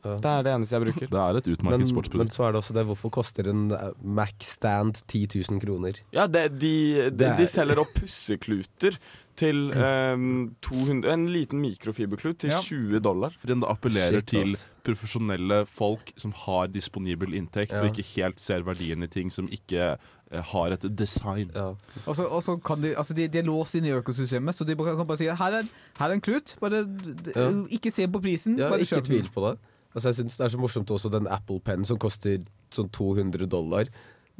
Det 0.02 0.26
er 0.26 0.42
det 0.42 0.50
eneste 0.50 0.74
jeg 0.74 0.82
bruker. 0.82 1.06
Det 1.12 1.18
er 1.22 1.36
et 1.38 1.48
utmerket 1.52 1.78
Men, 1.78 1.86
sportsprodukt. 1.86 2.24
men 2.26 2.32
så 2.34 2.42
er 2.48 2.54
det 2.56 2.58
også 2.58 2.74
det, 2.74 2.82
hvorfor 2.88 3.10
koster 3.14 3.46
en 3.52 3.68
eh, 3.70 3.90
Mac-stand 4.02 4.98
10 5.06 5.28
000 5.52 5.60
kroner? 5.62 6.00
Ja, 6.10 6.24
det, 6.26 6.58
de, 6.58 6.72
de, 7.04 7.10
Det 7.20 7.28
de 7.38 7.46
selger 7.46 7.78
opp 7.84 7.92
pussekluter 8.00 8.96
til 9.38 9.70
um, 9.72 10.50
200, 10.60 11.06
en 11.08 11.22
liten 11.32 11.62
mikrofiberklut 11.62 12.40
til 12.42 12.50
Ja. 12.50 12.58
20 12.66 12.98
dollar. 13.06 13.30
Fordi 13.38 13.54
det 13.62 13.70
appellerer 13.70 14.18
Shit, 14.20 14.34
til 14.34 14.56
profesjonelle 14.84 15.62
folk 15.70 16.10
som 16.20 16.34
har 16.44 16.66
disponibel 16.74 17.38
inntekt, 17.38 17.72
Ja. 17.72 17.80
og 17.86 17.92
ikke 17.94 18.04
helt 18.16 18.42
ser 18.42 18.66
verdien 18.66 19.06
i 19.06 19.08
ting 19.08 19.30
som 19.30 19.46
ikke 19.54 19.92
eh, 19.94 19.96
har 20.40 20.72
et 20.72 20.86
design. 20.98 21.50
Ja. 21.54 21.72
Og 22.06 22.16
så, 22.16 22.24
og 22.24 22.42
så 22.42 22.56
kan 22.56 22.82
de, 22.82 22.96
altså 22.96 23.14
de, 23.14 23.28
de 23.28 23.38
er 23.38 23.44
låst 23.46 23.74
inn 23.74 23.84
i 23.84 23.92
økosystemet, 23.92 24.54
så 24.54 24.64
de 24.64 24.76
kan 24.76 25.06
bare 25.06 25.20
si 25.20 25.26
at 25.28 25.36
her 25.38 25.58
er, 25.60 25.68
her 25.98 26.06
er 26.08 26.16
en 26.16 26.24
klut. 26.24 26.56
Bare 26.60 26.86
Ja. 27.36 27.50
Ikke 27.70 27.90
se 27.90 28.08
på 28.08 28.20
prisen. 28.20 28.58
Ja, 28.58 28.68
bare 28.72 28.80
ikke 28.80 29.00
tvil 29.00 29.28
på 29.34 29.44
det. 29.48 29.58
Altså, 29.94 30.08
jeg 30.08 30.14
syns 30.14 30.36
det 30.36 30.44
er 30.44 30.48
så 30.48 30.58
morsomt 30.58 30.90
også 30.90 31.10
den 31.12 31.26
Apple 31.28 31.60
Pen 31.60 31.84
som 31.84 31.98
koster 32.00 32.40
sånn 32.72 32.88
200 32.88 33.46
dollar. 33.52 33.90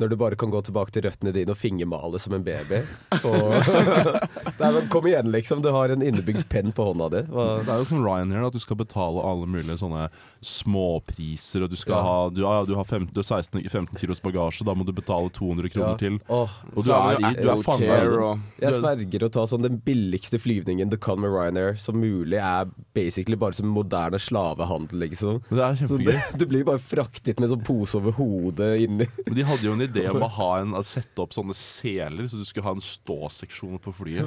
Når 0.02 0.10
du 0.10 0.16
bare 0.18 0.34
kan 0.38 0.50
gå 0.50 0.60
tilbake 0.66 0.90
til 0.96 1.04
røttene 1.06 1.30
dine 1.36 1.54
og 1.54 1.58
fingermale 1.60 2.18
som 2.22 2.34
en 2.34 2.42
baby. 2.46 2.80
Og 3.22 4.88
kom 4.92 5.06
igjen, 5.06 5.28
liksom. 5.30 5.62
Du 5.62 5.70
har 5.74 5.92
en 5.94 6.02
innebygd 6.02 6.48
penn 6.50 6.72
på 6.74 6.86
hånda 6.90 7.08
di. 7.12 7.20
Hva? 7.30 7.44
Det 7.62 7.70
er 7.70 7.78
jo 7.82 7.86
som 7.88 8.02
Ryanair, 8.02 8.48
at 8.48 8.56
du 8.56 8.58
skal 8.62 8.80
betale 8.80 9.22
alle 9.22 9.46
mulige 9.46 9.78
sånne 9.80 10.08
småpriser. 10.42 11.62
Og 11.66 11.70
du 11.70 11.76
skal 11.78 11.94
Ja. 11.96 12.02
ha 12.02 12.28
Du, 12.32 12.40
ja, 12.42 12.64
du 12.64 12.74
har 12.74 12.84
15, 12.84 13.12
du 13.14 13.22
16, 13.22 13.62
15 13.68 13.98
kilos 14.00 14.20
bagasje, 14.20 14.64
da 14.66 14.74
må 14.74 14.84
du 14.86 14.92
betale 14.92 15.30
200 15.30 15.68
kroner 15.70 15.92
Ja. 15.92 15.96
til. 15.96 16.18
Oh, 16.28 16.48
Og 16.76 16.84
du 16.84 16.90
er, 16.92 17.16
du 17.18 17.26
i, 17.26 17.32
du 17.42 17.48
er 17.50 17.62
fanga 17.62 18.38
Jeg 18.60 18.68
er- 18.72 18.78
sverger 18.80 19.22
å 19.26 19.30
ta 19.30 19.44
sånn 19.46 19.62
den 19.62 19.78
billigste 19.84 20.38
flyvningen 20.38 20.90
du 20.90 20.96
kan 20.96 21.20
med 21.20 21.30
Ryanair, 21.30 21.76
som 21.78 21.96
mulig 22.00 22.38
er 22.42 22.66
basically 22.94 23.36
bare 23.36 23.52
som 23.52 23.66
moderne 23.68 24.18
slavehandel, 24.18 24.98
liksom. 25.08 25.42
Det 25.50 25.58
er 25.60 25.74
kjempegøy. 25.74 26.20
du 26.38 26.46
blir 26.46 26.64
bare 26.64 26.78
fraktet 26.78 27.38
med 27.40 27.50
sånn 27.50 27.62
pose 27.64 27.94
over 27.96 28.12
hodet 28.12 28.80
inni. 28.80 29.06
Men 29.26 29.34
de 29.34 29.42
hadde 29.44 29.62
jo 29.62 29.72
en 29.72 29.78
idé 29.92 30.08
om 30.10 30.24
å 30.26 30.30
ha 30.40 30.48
en, 30.64 30.74
å 30.78 30.82
sette 30.86 31.22
opp 31.22 31.36
sånne 31.36 31.54
seler, 31.58 32.26
så 32.32 32.40
du 32.40 32.44
skulle 32.48 32.66
ha 32.66 32.74
en 32.76 32.82
ståseksjon 32.82 33.78
på 33.84 33.94
flyet. 34.00 34.26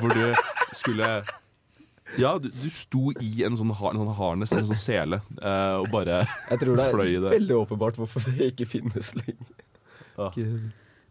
Hvor 0.00 0.14
du 0.14 0.22
skulle 0.76 1.10
Ja, 2.22 2.36
du, 2.38 2.46
du 2.54 2.68
sto 2.70 3.10
i 3.18 3.42
en 3.48 3.56
sånn, 3.58 3.72
har, 3.74 3.90
en 3.96 4.04
sånn 4.04 4.14
harness, 4.20 4.52
en 4.54 4.68
sånn 4.68 4.78
sele, 4.78 5.18
uh, 5.42 5.82
og 5.82 5.88
bare 5.90 6.20
Jeg 6.52 6.60
tror 6.62 6.76
det 6.78 6.84
er 6.92 7.00
det. 7.26 7.32
veldig 7.34 7.56
åpenbart 7.64 7.98
hvorfor 7.98 8.28
det 8.30 8.52
ikke 8.52 8.68
finnes 8.78 9.14
lenger. 9.18 9.54
Ikke- 10.28 10.50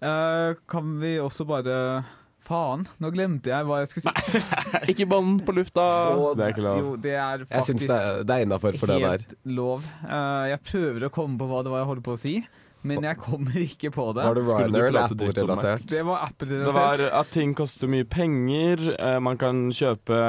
Uh, 0.06 0.52
kan 0.70 0.90
vi 1.00 1.14
også 1.24 1.46
bare 1.48 2.04
Faen, 2.46 2.84
nå 3.02 3.10
glemte 3.16 3.50
jeg 3.50 3.66
hva 3.66 3.78
jeg 3.82 3.88
skulle 3.90 4.12
si. 4.12 4.42
Ikke 4.92 5.08
bånd 5.10 5.40
på 5.48 5.54
lufta! 5.56 5.86
Og- 6.20 6.36
Det 6.38 6.44
er 6.46 6.52
ikke 6.54 6.66
lov. 6.66 6.82
Jo, 6.84 6.92
det 7.02 7.14
er 7.16 7.40
Jeg 7.48 7.48
syns 7.48 7.70
faktisk 7.72 7.88
det 7.90 7.96
er, 8.04 8.20
det 8.28 8.36
er 8.36 8.44
innafor 8.46 8.78
for 8.78 8.92
det 8.92 8.98
der. 9.02 9.16
helt 9.16 9.34
lov. 9.56 9.88
Uh, 10.04 10.44
jeg 10.52 10.60
prøver 10.68 11.08
å 11.08 11.12
komme 11.16 11.40
på 11.42 11.48
hva 11.50 11.64
det 11.66 11.72
var 11.74 11.82
jeg 11.82 11.90
holdt 11.94 12.04
på 12.06 12.14
å 12.14 12.22
si, 12.22 12.36
men 12.86 13.06
jeg 13.08 13.20
kommer 13.22 13.58
ikke 13.60 13.92
på 13.94 14.06
det. 14.16 14.26
Var 14.26 14.38
det 14.38 14.44
Ryder 14.46 14.88
eller? 14.90 15.08
Apple-relatert? 15.10 15.86
Det 15.90 16.02
var 16.06 16.26
Apple-relatert. 16.28 16.68
Det 16.70 16.76
var 16.78 17.04
at 17.22 17.32
ting 17.34 17.56
koster 17.58 17.92
mye 17.92 18.08
penger. 18.08 18.84
uh, 18.96 19.18
man 19.24 19.40
kan 19.42 19.66
kjøpe 19.76 20.20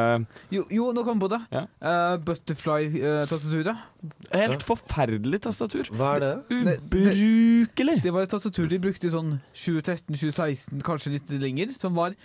Jo, 0.55 0.65
jo, 0.73 0.91
nå 0.97 1.05
kom 1.07 1.19
jeg 1.19 1.25
på 1.27 1.33
det. 1.35 1.41
Ja. 1.55 1.65
Uh, 1.81 2.15
Butterfly-tastaturet. 2.27 3.85
helt 4.33 4.65
forferdelig 4.67 5.43
tastatur. 5.47 5.91
Hva 5.93 6.15
er 6.17 6.25
det? 6.25 6.33
Ubrukelig! 6.57 8.01
Det 8.05 8.15
var 8.15 8.27
et 8.27 8.33
tastatur 8.33 8.71
de 8.71 8.81
brukte 8.83 9.09
i 9.09 9.13
sånn 9.13 9.37
2013-2016, 9.55 10.81
kanskje 10.87 11.17
litt 11.17 11.37
lenger, 11.43 11.75
som 11.77 11.97
var 11.99 12.17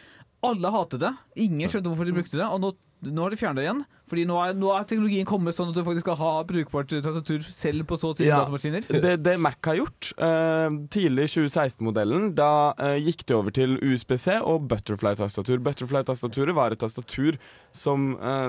Alle 0.41 0.71
hatet 0.73 1.03
det. 1.03 1.11
Ingen 1.43 1.69
skjønte 1.69 1.91
hvorfor 1.91 2.07
de 2.07 2.15
brukte 2.15 2.39
det. 2.39 2.47
Og 2.47 2.63
nå 2.63 2.71
nå 3.01 3.23
har 3.25 3.33
de 3.33 3.37
fjernet 3.39 3.61
det 3.61 3.65
igjen. 3.65 3.79
Fordi 4.11 4.25
nå 4.27 4.35
er, 4.43 4.53
nå 4.59 4.69
er 4.75 4.83
teknologien 4.89 5.27
kommet 5.29 5.55
sånn 5.55 5.69
at 5.71 5.77
du 5.77 5.85
faktisk 5.87 6.03
skal 6.03 6.17
ha 6.19 6.31
brukbart 6.47 6.91
tastatur 6.91 7.45
selv 7.47 7.85
på 7.87 7.95
så 7.97 8.11
tidlige 8.11 8.33
Ja, 8.33 8.41
datamaskiner. 8.43 8.85
Det, 9.05 9.13
det 9.23 9.35
Mac 9.39 9.55
har 9.63 9.79
gjort, 9.79 10.11
eh, 10.19 10.75
tidlig 10.91 11.29
i 11.29 11.31
2016-modellen, 11.37 12.29
da 12.35 12.51
eh, 12.75 12.97
gikk 13.05 13.23
de 13.31 13.37
over 13.39 13.55
til 13.55 13.77
USBC 13.79 14.35
og 14.41 14.67
Butterfly-tastatur. 14.71 15.63
Butterfly-tastaturet 15.63 16.57
var 16.57 16.75
et 16.75 16.83
tastatur 16.83 17.39
som 17.71 18.11
eh, 18.19 18.47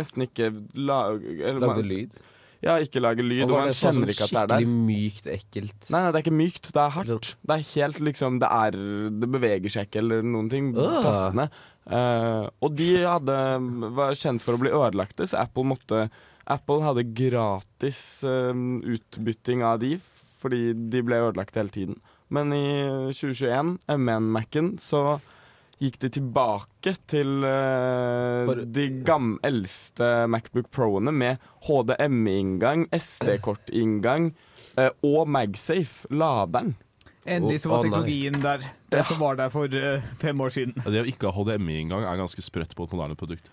nesten 0.00 0.24
ikke 0.26 0.50
lag, 0.80 1.20
eller 1.38 1.60
Lagde 1.66 1.86
lyd? 1.86 2.20
Ja, 2.60 2.74
ikke 2.76 3.00
lage 3.00 3.24
lyd, 3.24 3.46
og, 3.46 3.54
Og 3.54 3.62
man 3.62 3.70
sånn 3.72 3.94
kjenner 3.96 4.10
ikke 4.12 4.26
at 4.26 4.32
det 4.34 4.40
er 4.40 4.48
der. 4.50 4.64
skikkelig 4.64 4.80
mykt, 4.88 5.28
ekkelt? 5.32 5.86
Nei, 5.88 6.00
nei, 6.02 6.08
det 6.12 6.18
er 6.18 6.24
ikke 6.26 6.34
mykt, 6.36 6.66
det 6.76 6.82
er 6.82 6.90
hardt. 6.96 7.28
Det 7.40 7.54
er 7.56 7.62
helt 7.70 8.00
liksom 8.04 8.36
Det 8.42 8.50
er 8.52 8.76
Det 9.22 9.28
beveger 9.32 9.72
seg 9.72 9.88
ikke 9.88 10.02
eller 10.02 10.26
noen 10.28 10.50
ting. 10.52 10.68
Ah. 10.76 10.98
Tastene. 11.06 11.46
Eh, 11.90 12.46
og 12.62 12.74
de 12.78 12.90
hadde 13.02 13.36
var 13.96 14.18
kjent 14.18 14.44
for 14.44 14.56
å 14.56 14.62
bli 14.62 14.72
ødelagte, 14.72 15.26
så 15.26 15.42
Apple 15.42 15.66
måtte 15.72 16.06
Apple 16.50 16.82
hadde 16.82 17.04
gratis 17.14 18.24
uh, 18.26 18.50
utbytting 18.50 19.62
av 19.62 19.78
de 19.82 19.98
fordi 20.40 20.72
de 20.72 21.02
ble 21.04 21.18
ødelagt 21.20 21.58
hele 21.58 21.70
tiden. 21.74 21.98
Men 22.32 22.54
i 22.54 22.64
2021, 23.12 23.74
M1-Mac-en, 23.92 24.72
så 24.80 25.18
gikk 25.80 25.98
de 26.02 26.10
tilbake 26.16 26.94
til 27.10 27.44
eh, 27.44 28.50
de 28.68 28.86
gamle, 29.04 29.40
eldste 29.46 30.08
Macbook 30.30 30.68
Pro-ene 30.72 31.12
med 31.12 31.40
HDMI-inngang, 31.66 32.86
SD-kort-inngang 32.92 34.30
eh, 34.76 34.92
og 35.04 35.28
MagSafe, 35.32 36.08
laderen. 36.12 36.74
Endelig 37.26 37.60
så 37.60 37.68
var 37.68 37.82
teknologien 37.84 38.40
der. 38.40 38.64
Det 38.88 39.02
som 39.06 39.18
var 39.20 39.36
der 39.36 39.50
for 39.52 39.68
eh, 39.76 40.02
fem 40.18 40.40
år 40.40 40.52
siden. 40.54 40.74
Det 40.86 41.02
å 41.02 41.08
ikke 41.08 41.28
ha 41.28 41.36
HDMI 41.36 41.76
engang 41.82 42.06
er 42.08 42.16
ganske 42.20 42.42
sprøtt 42.42 42.72
på 42.76 42.86
et 42.88 42.94
moderne 42.96 43.16
produkt. 43.18 43.50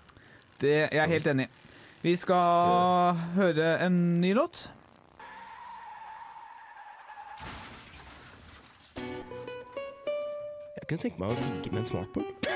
Det 0.61 0.75
jeg 0.87 1.01
er 1.03 1.11
helt 1.11 1.27
enig 1.27 1.49
i. 1.49 1.63
Vi 2.05 2.13
skal 2.15 3.17
høre 3.35 3.73
en 3.83 4.21
ny 4.21 4.31
låt. 4.37 4.69
Jeg 10.77 10.87
kunne 10.87 11.03
tenke 11.03 11.19
meg 11.19 11.33
å 11.33 11.39
ligge 11.41 11.73
med 11.73 11.81
en 11.83 11.89
smartboard. 11.89 12.47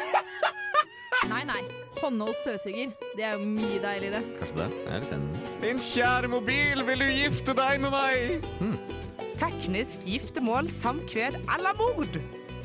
Nei, 1.32 1.44
nei. 1.46 1.60
Håndholdt 2.00 2.40
støvsuger. 2.42 2.96
Det 3.18 3.26
er 3.28 3.36
jo 3.38 3.46
mye 3.46 3.78
deiligere. 3.84 4.24
Kanskje 4.40 4.64
det? 4.64 4.70
Jeg 4.80 4.96
er 4.96 5.04
litt 5.04 5.14
enig. 5.18 5.44
Din 5.62 5.84
kjære 5.86 6.32
mobil, 6.32 6.82
vil 6.88 7.04
du 7.04 7.12
gifte 7.12 7.56
deg 7.58 7.84
med 7.84 7.94
meg? 7.94 9.01
Teknisk 9.42 10.04
giftermål, 10.06 10.68
samkved 10.70 11.34
eller 11.50 11.78
mord. 11.80 12.18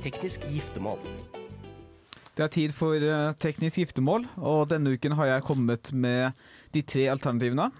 Teknisk 0.05 0.43
giftermål. 0.53 0.99
Det 2.37 2.45
er 2.45 2.51
tid 2.53 2.75
for 2.77 3.01
eh, 3.01 3.31
teknisk 3.41 3.81
giftermål, 3.81 4.27
og 4.37 4.67
denne 4.69 4.93
uken 4.93 5.15
har 5.17 5.31
jeg 5.31 5.47
kommet 5.47 5.89
med 5.97 6.37
de 6.77 6.83
tre 6.85 7.07
alternativene. 7.09 7.71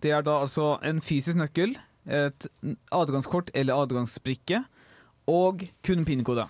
Det 0.00 0.14
er 0.16 0.24
da 0.24 0.38
altså 0.46 0.78
en 0.80 1.02
fysisk 1.04 1.36
nøkkel, 1.36 1.76
et 2.08 2.48
adgangskort 2.96 3.52
eller 3.52 3.76
adgangsbrikke, 3.76 4.62
og 5.28 5.66
kun 5.84 6.08
pinnekode. 6.08 6.48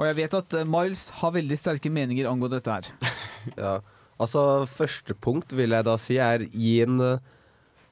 Og 0.00 0.08
jeg 0.08 0.18
vet 0.22 0.40
at 0.40 0.56
eh, 0.56 0.64
Miles 0.64 1.10
har 1.20 1.36
veldig 1.36 1.60
sterke 1.60 1.92
meninger 1.92 2.32
angående 2.32 2.62
dette 2.62 2.78
her. 2.80 3.12
Ja, 3.60 3.76
altså 4.16 4.64
Første 4.64 5.12
punkt 5.12 5.52
vil 5.52 5.76
jeg 5.76 5.84
da 5.84 5.98
si 6.00 6.16
er 6.16 6.48
gi 6.48 6.78
en 6.88 6.96
eh, 7.12 7.32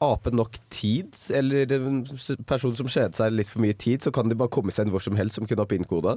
ape 0.02 0.32
nok 0.34 0.58
tid, 0.72 1.14
eller 1.34 1.72
en 1.76 2.02
person 2.48 2.74
som 2.78 2.90
kjeder 2.90 3.14
seg 3.16 3.34
litt 3.34 3.50
for 3.50 3.62
mye 3.64 3.76
tid, 3.76 4.02
så 4.04 4.12
kan 4.14 4.30
de 4.30 4.38
bare 4.38 4.52
komme 4.52 4.74
seg 4.74 4.86
inn 4.86 4.94
hvor 4.94 5.04
som 5.04 5.18
helst 5.18 5.38
som 5.38 5.48
kunne 5.48 5.64
ha 5.64 5.70
pinnkode. 5.70 6.16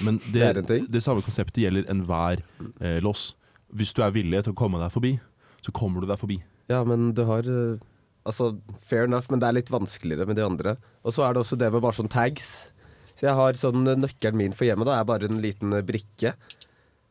Men 0.00 0.20
Det 0.32 0.52
det, 0.64 0.78
det, 0.88 1.02
samme 1.04 1.24
konseptet 1.24 1.64
gjelder 1.64 1.88
enhver 1.92 2.40
eh, 2.80 3.00
loss. 3.04 3.34
Hvis 3.74 3.92
du 3.96 4.02
er 4.04 4.14
villig 4.14 4.44
til 4.44 4.54
å 4.54 4.58
komme 4.58 4.80
deg 4.80 4.92
forbi, 4.94 5.16
så 5.64 5.72
kommer 5.76 6.00
du 6.00 6.08
deg 6.08 6.20
forbi. 6.20 6.38
Ja, 6.72 6.84
men 6.88 7.12
du 7.16 7.24
har 7.28 7.48
eh, 7.48 7.82
Altså, 8.24 8.54
fair 8.80 9.04
enough, 9.04 9.26
men 9.28 9.40
det 9.42 9.50
er 9.50 9.56
litt 9.58 9.68
vanskeligere 9.68 10.24
med 10.24 10.38
de 10.38 10.44
andre. 10.46 10.78
Og 11.04 11.12
så 11.12 11.26
er 11.26 11.34
det 11.34 11.42
også 11.42 11.58
det 11.60 11.68
med 11.74 11.82
bare 11.84 11.98
sånn 11.98 12.08
tags. 12.08 12.70
Så 13.18 13.26
jeg 13.26 13.36
har 13.36 13.58
sånn 13.60 13.84
eh, 13.84 13.98
Nøkkelen 14.00 14.38
min 14.40 14.56
for 14.56 14.64
hjemmet 14.64 14.88
da 14.88 14.96
er 14.96 15.08
bare 15.08 15.28
en 15.28 15.42
liten 15.44 15.76
eh, 15.76 15.84
brikke 15.84 16.32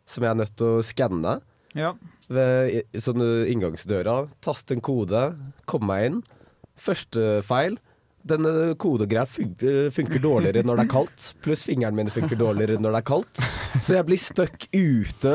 som 0.09 0.25
jeg 0.25 0.33
er 0.33 0.39
nødt 0.41 0.55
til 0.59 0.79
å 0.79 0.86
skanne 0.86 1.38
Ja. 1.77 1.93
ved 2.29 2.99
sånne 3.01 3.47
inngangsdøra. 3.51 4.27
Taste 4.45 4.75
en 4.75 4.83
kode, 4.86 5.25
komme 5.69 5.89
meg 5.89 6.05
inn. 6.09 6.21
Første 6.79 7.41
feil. 7.45 7.79
Denne 8.23 8.71
kodegreia 8.79 9.25
fun 9.27 9.51
eh, 9.59 9.89
funker 9.91 10.21
dårligere 10.23 10.63
når 10.63 10.79
det 10.79 10.83
er 10.86 10.91
kaldt, 10.93 11.25
pluss 11.43 11.65
fingeren 11.67 11.97
min 11.97 12.07
funker 12.07 12.39
dårligere 12.39 12.77
når 12.79 12.95
det 12.95 13.01
er 13.01 13.07
kaldt. 13.09 13.41
Så 13.83 13.97
jeg 13.97 14.07
blir 14.07 14.21
stuck 14.21 14.67
ute 14.71 15.33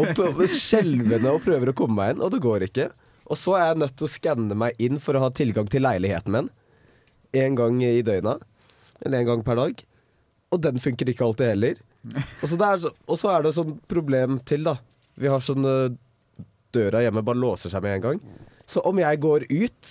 og 0.00 0.40
skjelvende 0.48 1.34
og 1.34 1.44
prøver 1.44 1.72
å 1.72 1.76
komme 1.76 1.98
meg 1.98 2.14
inn, 2.14 2.22
og 2.24 2.32
det 2.32 2.40
går 2.40 2.64
ikke. 2.70 2.88
Og 3.30 3.38
så 3.38 3.58
er 3.58 3.66
jeg 3.68 3.82
nødt 3.82 3.96
til 3.98 4.08
å 4.08 4.10
skanne 4.14 4.56
meg 4.58 4.80
inn 4.82 4.96
for 5.02 5.14
å 5.18 5.22
ha 5.26 5.28
tilgang 5.36 5.68
til 5.70 5.84
leiligheten 5.84 6.34
min. 6.34 6.48
Én 7.36 7.54
gang 7.58 7.76
i 7.84 8.00
døgnet. 8.02 8.40
Eller 9.04 9.20
én 9.20 9.28
gang 9.28 9.44
per 9.46 9.60
dag. 9.60 9.84
Og 10.50 10.62
den 10.64 10.80
funker 10.82 11.12
ikke 11.12 11.28
alltid 11.28 11.52
heller. 11.52 11.76
Og 12.40 12.48
så, 12.48 12.56
er, 12.56 12.88
og 13.06 13.20
så 13.20 13.30
er 13.34 13.44
det 13.44 13.52
sånn 13.54 13.76
problem 13.90 14.40
til, 14.48 14.64
da. 14.66 14.78
Vi 15.20 15.28
har 15.28 15.42
sånn 15.44 15.66
eh, 15.68 15.90
Døra 16.70 17.00
hjemme 17.02 17.24
bare 17.26 17.40
låser 17.42 17.72
seg 17.72 17.82
med 17.82 17.96
en 17.98 18.04
gang. 18.04 18.20
Så 18.70 18.82
om 18.86 18.98
jeg 19.02 19.18
går 19.22 19.44
ut 19.50 19.88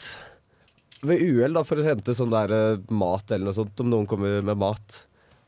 ved 1.03 1.21
uhell 1.23 1.59
for 1.67 1.79
å 1.81 1.85
hente 1.85 2.15
sånn 2.15 2.31
der 2.31 2.53
eh, 2.55 2.81
mat 2.91 3.31
eller 3.35 3.49
noe 3.49 3.57
sånt, 3.57 3.79
om 3.83 3.89
noen 3.91 4.07
kommer 4.09 4.41
med 4.43 4.59
mat 4.59 5.01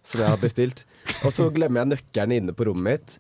som 0.03 0.19
jeg 0.23 0.31
har 0.33 0.39
bestilt, 0.41 0.85
og 1.25 1.31
så 1.35 1.49
glemmer 1.53 1.83
jeg 1.83 1.91
nøkkelen 1.95 2.33
inne 2.39 2.55
på 2.57 2.65
rommet 2.69 2.87
mitt, 2.95 3.17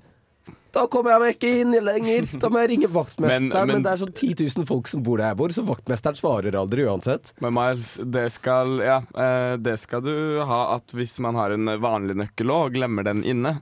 da 0.71 0.85
kommer 0.87 1.11
jeg 1.11 1.19
meg 1.21 1.33
ikke 1.35 1.49
inn 1.61 1.73
lenger. 1.83 2.27
Da 2.39 2.47
må 2.47 2.61
jeg 2.63 2.69
ringe 2.71 2.87
vaktmesteren, 2.95 3.49
men, 3.49 3.57
Men- 3.59 3.71
men- 3.75 3.83
det 3.83 3.91
er 3.91 3.99
sånn 4.05 4.13
10 4.15 4.45
000 4.55 4.67
folk 4.69 4.87
som 4.87 5.01
bor 5.03 5.19
der 5.19 5.33
jeg 5.33 5.37
bor, 5.41 5.51
så 5.51 5.65
vaktmesteren 5.67 6.15
svarer 6.15 6.55
aldri 6.55 6.85
uansett. 6.87 7.33
Men 7.43 7.53
Miles, 7.57 7.89
det 8.15 8.23
skal, 8.31 8.77
ja, 8.79 9.01
eh, 9.11 9.57
det 9.59 9.73
skal 9.81 9.99
du 10.05 10.13
ha 10.47 10.61
at 10.77 10.95
hvis 10.95 11.17
man 11.23 11.35
har 11.35 11.51
en 11.51 11.67
vanlig 11.83 12.15
nøkkel 12.23 12.53
og 12.55 12.71
glemmer 12.77 13.03
den 13.03 13.19
inne, 13.27 13.57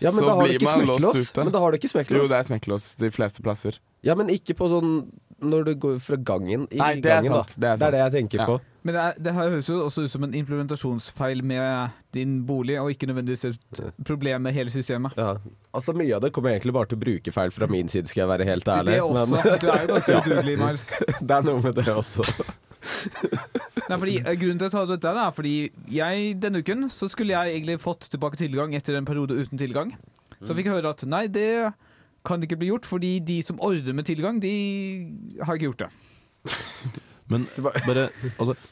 Ja, 0.00 0.12
så 0.14 0.24
ikke 0.46 0.64
man 0.68 0.86
låst 0.86 1.16
ute. 1.32 1.44
Men 1.44 1.52
da 1.54 1.60
har 1.62 1.72
du 1.74 1.78
ikke 1.80 1.90
smekklås. 1.90 2.20
Jo, 2.22 2.28
det 2.30 2.36
er 2.38 2.46
smekklås 2.46 2.90
de 3.00 3.10
fleste 3.14 3.42
plasser. 3.42 3.78
Ja, 4.06 4.14
men 4.18 4.28
ikke 4.30 4.54
på 4.58 4.68
sånn 4.70 4.92
når 5.38 5.64
du 5.68 5.72
går 5.78 5.98
fra 6.02 6.16
gangen 6.18 6.64
i 6.74 6.78
Nei, 6.80 6.96
det 6.98 7.12
er 7.12 7.20
gangen, 7.22 7.30
sant, 7.46 7.52
da. 7.58 7.60
det 7.62 7.68
er 7.70 7.76
det 7.78 7.86
er 7.86 7.92
det 7.94 8.00
jeg 8.02 8.12
tenker 8.16 8.40
Ja. 8.42 8.46
på. 8.50 8.56
Men 8.88 8.94
det, 8.96 9.02
er, 9.04 9.18
det 9.22 9.34
her 9.36 9.50
høres 9.52 9.68
jo 9.68 9.76
også 9.84 10.02
ut 10.06 10.10
som 10.10 10.24
en 10.26 10.34
implementasjonsfeil 10.34 11.42
med 11.46 11.90
din 12.16 12.38
bolig, 12.48 12.78
og 12.80 12.90
ikke 12.90 13.06
nødvendigvis 13.10 13.44
et 13.44 13.82
problem 14.06 14.42
med 14.48 14.54
hele 14.56 14.70
systemet. 14.74 15.14
Ja. 15.18 15.36
Altså 15.74 15.92
Mye 15.94 16.14
av 16.16 16.22
det 16.24 16.32
kommer 16.34 16.54
egentlig 16.56 16.72
bare 16.74 16.90
til 16.90 16.98
å 16.98 17.02
bruke 17.04 17.34
feil 17.34 17.52
fra 17.54 17.68
min 17.70 17.90
side, 17.92 18.08
skal 18.10 18.24
jeg 18.24 18.32
være 18.32 18.48
helt 18.48 18.68
ærlig. 18.74 18.96
Det 18.96 19.02
også. 19.02 19.42
Du 19.62 19.68
er 19.70 19.82
jo 19.84 19.92
ganske 19.94 20.16
udugelig, 20.22 20.56
Miles. 20.62 20.88
det 21.20 21.36
er 21.38 21.46
noe 21.50 21.62
med 21.62 21.78
det 21.82 21.88
også. 21.94 22.26
Nei, 23.88 23.98
fordi 23.98 24.16
eh, 24.20 24.36
Grunnen 24.40 24.58
til 24.60 24.66
at 24.68 24.72
jeg 24.72 24.76
tar 24.76 24.88
dette, 24.92 25.12
er 25.24 25.34
fordi 25.36 25.54
jeg 25.92 26.32
denne 26.42 26.60
uken 26.62 26.88
så 26.92 27.08
skulle 27.08 27.32
jeg 27.36 27.56
egentlig 27.56 27.78
fått 27.80 28.08
tilbake 28.12 28.36
tilgang 28.40 28.74
etter 28.76 28.98
en 28.98 29.08
periode 29.08 29.36
uten 29.38 29.58
tilgang. 29.60 29.94
Så 30.42 30.52
jeg 30.52 30.60
fikk 30.62 30.72
høre 30.76 30.92
at 30.94 31.04
nei, 31.08 31.24
det 31.32 31.72
kan 32.28 32.42
ikke 32.44 32.58
bli 32.60 32.68
gjort, 32.72 32.86
fordi 32.86 33.18
de 33.24 33.40
som 33.42 33.60
ordrer 33.64 33.96
med 33.96 34.04
tilgang, 34.06 34.40
de 34.42 34.52
har 35.42 35.56
ikke 35.56 35.70
gjort 35.72 35.86
det. 35.86 35.92
Men 37.32 37.46
bare 37.56 38.08
altså, 38.38 38.54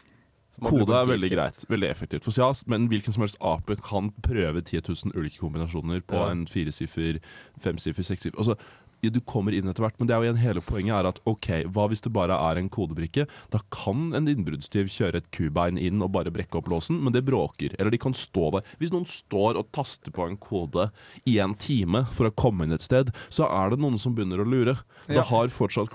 Kode 0.65 0.95
er 0.97 1.05
veldig 1.05 1.29
greit, 1.29 1.65
veldig 1.69 1.89
effektivt. 1.91 2.25
For 2.25 2.33
ja, 2.41 2.47
men 2.65 2.87
hvilken 2.89 3.13
som 3.13 3.21
helst 3.27 3.37
ape 3.45 3.77
kan 3.85 4.09
prøve 4.25 4.63
10 4.65 4.81
000 4.89 5.13
ulike 5.13 5.37
kombinasjoner 5.43 6.01
på 6.01 6.17
Ja. 6.17 6.31
en 6.33 6.47
firesiffer, 6.49 7.19
femsiffer, 7.61 8.03
sekssiffer 8.03 8.39
altså, 8.41 8.55
Du 9.03 9.21
kommer 9.21 9.55
inn 9.55 9.69
etter 9.71 9.85
hvert, 9.85 9.95
men 10.01 10.09
det 10.09 10.15
er 10.17 10.23
jo 10.23 10.27
igjen 10.27 10.41
hele 10.43 10.61
poenget 10.65 10.95
er 10.97 11.07
at 11.11 11.21
OK, 11.29 11.47
hva 11.71 11.85
hvis 11.91 12.03
det 12.03 12.11
bare 12.13 12.35
er 12.35 12.59
en 12.59 12.69
kodebrikke? 12.73 13.27
Da 13.53 13.61
kan 13.71 14.13
en 14.17 14.27
innbruddstyv 14.27 14.89
kjøre 14.91 15.21
et 15.21 15.29
kubein 15.31 15.79
inn 15.79 16.03
og 16.03 16.11
bare 16.17 16.33
brekke 16.35 16.59
opp 16.59 16.67
låsen, 16.73 16.99
men 17.05 17.13
det 17.15 17.23
bråker. 17.29 17.77
Eller 17.79 17.91
de 17.95 18.01
kan 18.03 18.17
stå 18.17 18.49
der. 18.57 18.67
Hvis 18.81 18.91
noen 18.95 19.07
står 19.07 19.61
og 19.61 19.71
taster 19.77 20.11
på 20.11 20.27
en 20.27 20.37
kode 20.37 20.89
i 21.27 21.37
en 21.43 21.55
time 21.55 22.05
for 22.17 22.27
å 22.27 22.35
komme 22.35 22.67
inn 22.67 22.75
et 22.75 22.83
sted, 22.83 23.13
så 23.31 23.47
er 23.47 23.71
det 23.71 23.79
noen 23.85 23.99
som 24.03 24.15
begynner 24.17 24.43
å 24.43 24.49
lure. 24.49 24.77
Da 25.07 25.21
Ja. 25.21 25.23
har 25.23 25.49
fortsatt, 25.55 25.91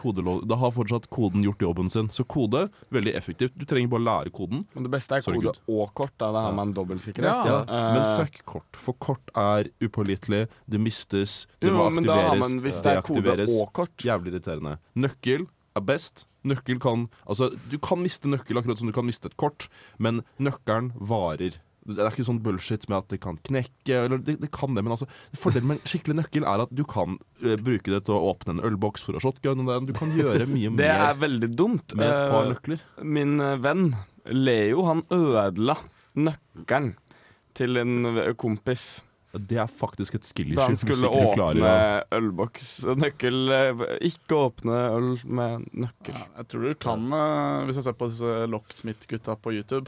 da 0.47 0.55
har 0.55 0.71
fortsatt 0.71 1.09
koden 1.09 1.43
gjort 1.43 1.59
jobben 1.59 1.89
sin. 1.91 2.07
Så 2.09 2.23
kode, 2.23 2.69
veldig 2.91 3.13
effektivt. 3.15 3.57
Du 3.57 3.65
trenger 3.65 3.89
bare 3.89 3.99
å 4.01 4.07
lære 4.07 4.31
koden. 4.31 4.65
Men 4.73 4.83
det 4.83 4.91
beste 4.91 5.11
er 5.15 5.17
er 5.17 5.21
kode 5.33 5.41
good. 5.43 5.59
og 5.67 5.93
kort, 5.93 6.13
da. 6.17 6.31
Det 6.31 6.41
har 6.41 6.53
man 6.53 6.73
dobbeltsikkerhet. 6.73 7.45
Ja. 7.45 7.65
Ja. 7.67 7.93
Men 7.93 8.25
fuck 8.25 8.45
kort, 8.45 8.71
for 8.77 8.93
kort 8.93 9.29
er 9.35 9.69
upålitelig, 9.81 10.47
det 10.69 10.79
mistes, 10.79 11.45
det 11.59 11.69
Jo, 11.69 11.77
må 11.77 11.91
men 11.91 12.03
da 12.05 12.15
er 12.91 13.01
deaktiveres. 13.01 13.55
Jævlig 14.05 14.33
irriterende. 14.35 14.77
Nøkkel 14.99 15.47
er 15.77 15.87
best. 15.87 16.25
Nøkkel 16.47 16.79
kan 16.81 17.07
Altså, 17.29 17.51
du 17.71 17.77
kan 17.81 18.01
miste 18.01 18.29
nøkkel 18.29 18.57
akkurat 18.57 18.79
som 18.81 18.89
du 18.89 18.95
kan 18.95 19.05
miste 19.05 19.29
et 19.29 19.37
kort, 19.37 19.67
men 20.01 20.23
nøkkelen 20.41 20.91
varer. 20.97 21.59
Det 21.81 21.97
er 21.97 22.11
ikke 22.11 22.25
sånn 22.27 22.41
bullshit 22.45 22.83
med 22.89 22.99
at 22.99 23.13
det 23.13 23.17
kan 23.23 23.39
knekke, 23.41 23.95
eller 24.05 24.21
det, 24.21 24.35
det 24.43 24.51
kan 24.53 24.75
det, 24.77 24.83
men 24.85 24.93
altså 24.93 25.07
Fordelen 25.33 25.71
med 25.71 25.79
en 25.79 25.89
skikkelig 25.89 26.17
nøkkel 26.19 26.45
er 26.45 26.61
at 26.67 26.73
du 26.77 26.83
kan 26.85 27.15
uh, 27.41 27.55
bruke 27.57 27.89
det 27.89 28.03
til 28.05 28.17
å 28.17 28.33
åpne 28.33 28.57
en 28.57 28.63
ølboks 28.69 29.05
for 29.07 29.17
å 29.17 29.21
shotgunne 29.23 29.65
den. 29.65 29.89
Du 29.89 29.95
kan 29.97 30.13
gjøre 30.13 30.45
mye 30.49 30.69
mer. 30.69 30.77
Det 30.83 30.91
er 30.93 31.21
veldig 31.21 31.49
dumt. 31.57 31.95
med 31.97 32.05
et 32.05 32.29
par 32.29 32.45
Eh, 32.45 32.51
nøkler. 32.53 32.83
Min 33.17 33.39
eh, 33.41 33.57
venn 33.61 33.95
Leo, 34.29 34.85
han 34.85 35.01
ødela 35.09 35.79
nøkkelen 36.17 36.93
til 37.57 37.81
en 37.81 38.11
kompis 38.39 39.01
Det 39.33 39.57
er 39.63 39.67
faktisk 39.67 40.15
et 40.15 40.25
skill 40.27 40.55
Da 40.55 40.65
han 40.67 40.75
skulle 40.75 41.07
åpne 41.07 41.61
å- 41.63 42.03
ølboks 42.17 42.83
og 42.91 42.97
nøkkel 42.99 43.51
eh, 43.55 43.85
Ikke 44.09 44.35
åpne 44.49 44.81
øl 44.97 45.09
med 45.23 45.69
nøkkel. 45.73 46.19
Jeg 46.37 46.47
tror 46.51 46.61
du 46.67 46.75
kan, 46.75 47.07
eh, 47.13 47.65
hvis 47.67 47.75
jeg 47.79 47.83
ser 47.87 47.93
på 47.93 48.09
disse 48.11 48.45
Locksmith-gutta 48.51 49.37
på 49.39 49.53
YouTube, 49.55 49.87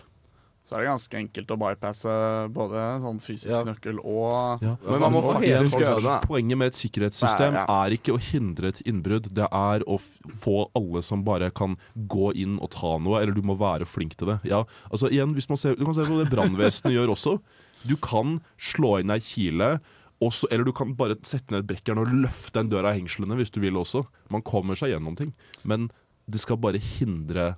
så 0.64 0.78
er 0.78 0.86
det 0.86 0.88
ganske 0.94 1.18
enkelt 1.20 1.50
å 1.52 1.58
bypasse 1.60 2.14
både 2.56 2.84
sånn 3.04 3.20
fysisk 3.20 3.52
Ja. 3.52 3.64
nøkkel 3.68 4.00
og 4.00 4.62
Ja. 4.64 4.78
Men 4.88 5.00
man 5.02 5.12
må 5.12 5.22
faktisk 5.34 5.76
gjøre 5.78 6.00
det. 6.02 6.22
Poenget 6.30 6.58
med 6.58 6.68
et 6.68 6.74
sikkerhetssystem 6.80 7.52
Nei, 7.52 7.66
ja. 7.68 7.84
er 7.84 7.90
ikke 7.98 8.16
å 8.16 8.20
hindre 8.20 8.68
et 8.72 8.82
innbrudd, 8.88 9.28
det 9.34 9.44
er 9.52 9.84
å 9.84 10.00
få 10.40 10.70
alle 10.74 11.02
som 11.04 11.22
bare 11.22 11.52
kan 11.52 11.76
gå 11.98 12.32
inn 12.34 12.58
og 12.64 12.72
ta 12.72 12.98
noe, 12.98 13.20
eller 13.22 13.34
du 13.34 13.42
må 13.42 13.58
være 13.60 13.84
flink 13.86 14.16
til 14.16 14.28
det. 14.32 14.40
Ja, 14.46 14.64
altså 14.90 15.12
igjen, 15.12 15.36
hvis 15.36 15.50
man 15.50 15.58
ser, 15.58 15.76
Du 15.76 15.84
kan 15.84 15.94
se 15.94 16.02
hva 16.08 16.24
det 16.24 16.32
brannvesenet 16.32 16.94
gjør 16.96 17.12
også. 17.12 17.42
Du 17.88 17.96
kan 18.00 18.38
slå 18.58 19.00
inn 19.02 19.12
ei 19.14 19.20
kile, 19.24 19.80
også, 20.24 20.48
eller 20.52 20.64
du 20.64 20.72
kan 20.76 20.94
bare 20.96 21.18
sette 21.28 21.52
ned 21.52 21.66
et 21.66 21.70
brekkjern 21.74 22.00
og 22.00 22.12
løfte 22.16 22.62
en 22.62 22.70
dør 22.72 22.86
av 22.88 22.96
hengslene 22.96 23.36
hvis 23.36 23.52
du 23.52 23.60
vil 23.64 23.76
også. 23.82 24.06
Man 24.32 24.42
kommer 24.48 24.78
seg 24.80 24.94
gjennom 24.94 25.18
ting. 25.20 25.34
Men 25.68 25.90
det 26.32 26.40
skal 26.40 26.56
bare 26.64 26.80
hindre 26.80 27.50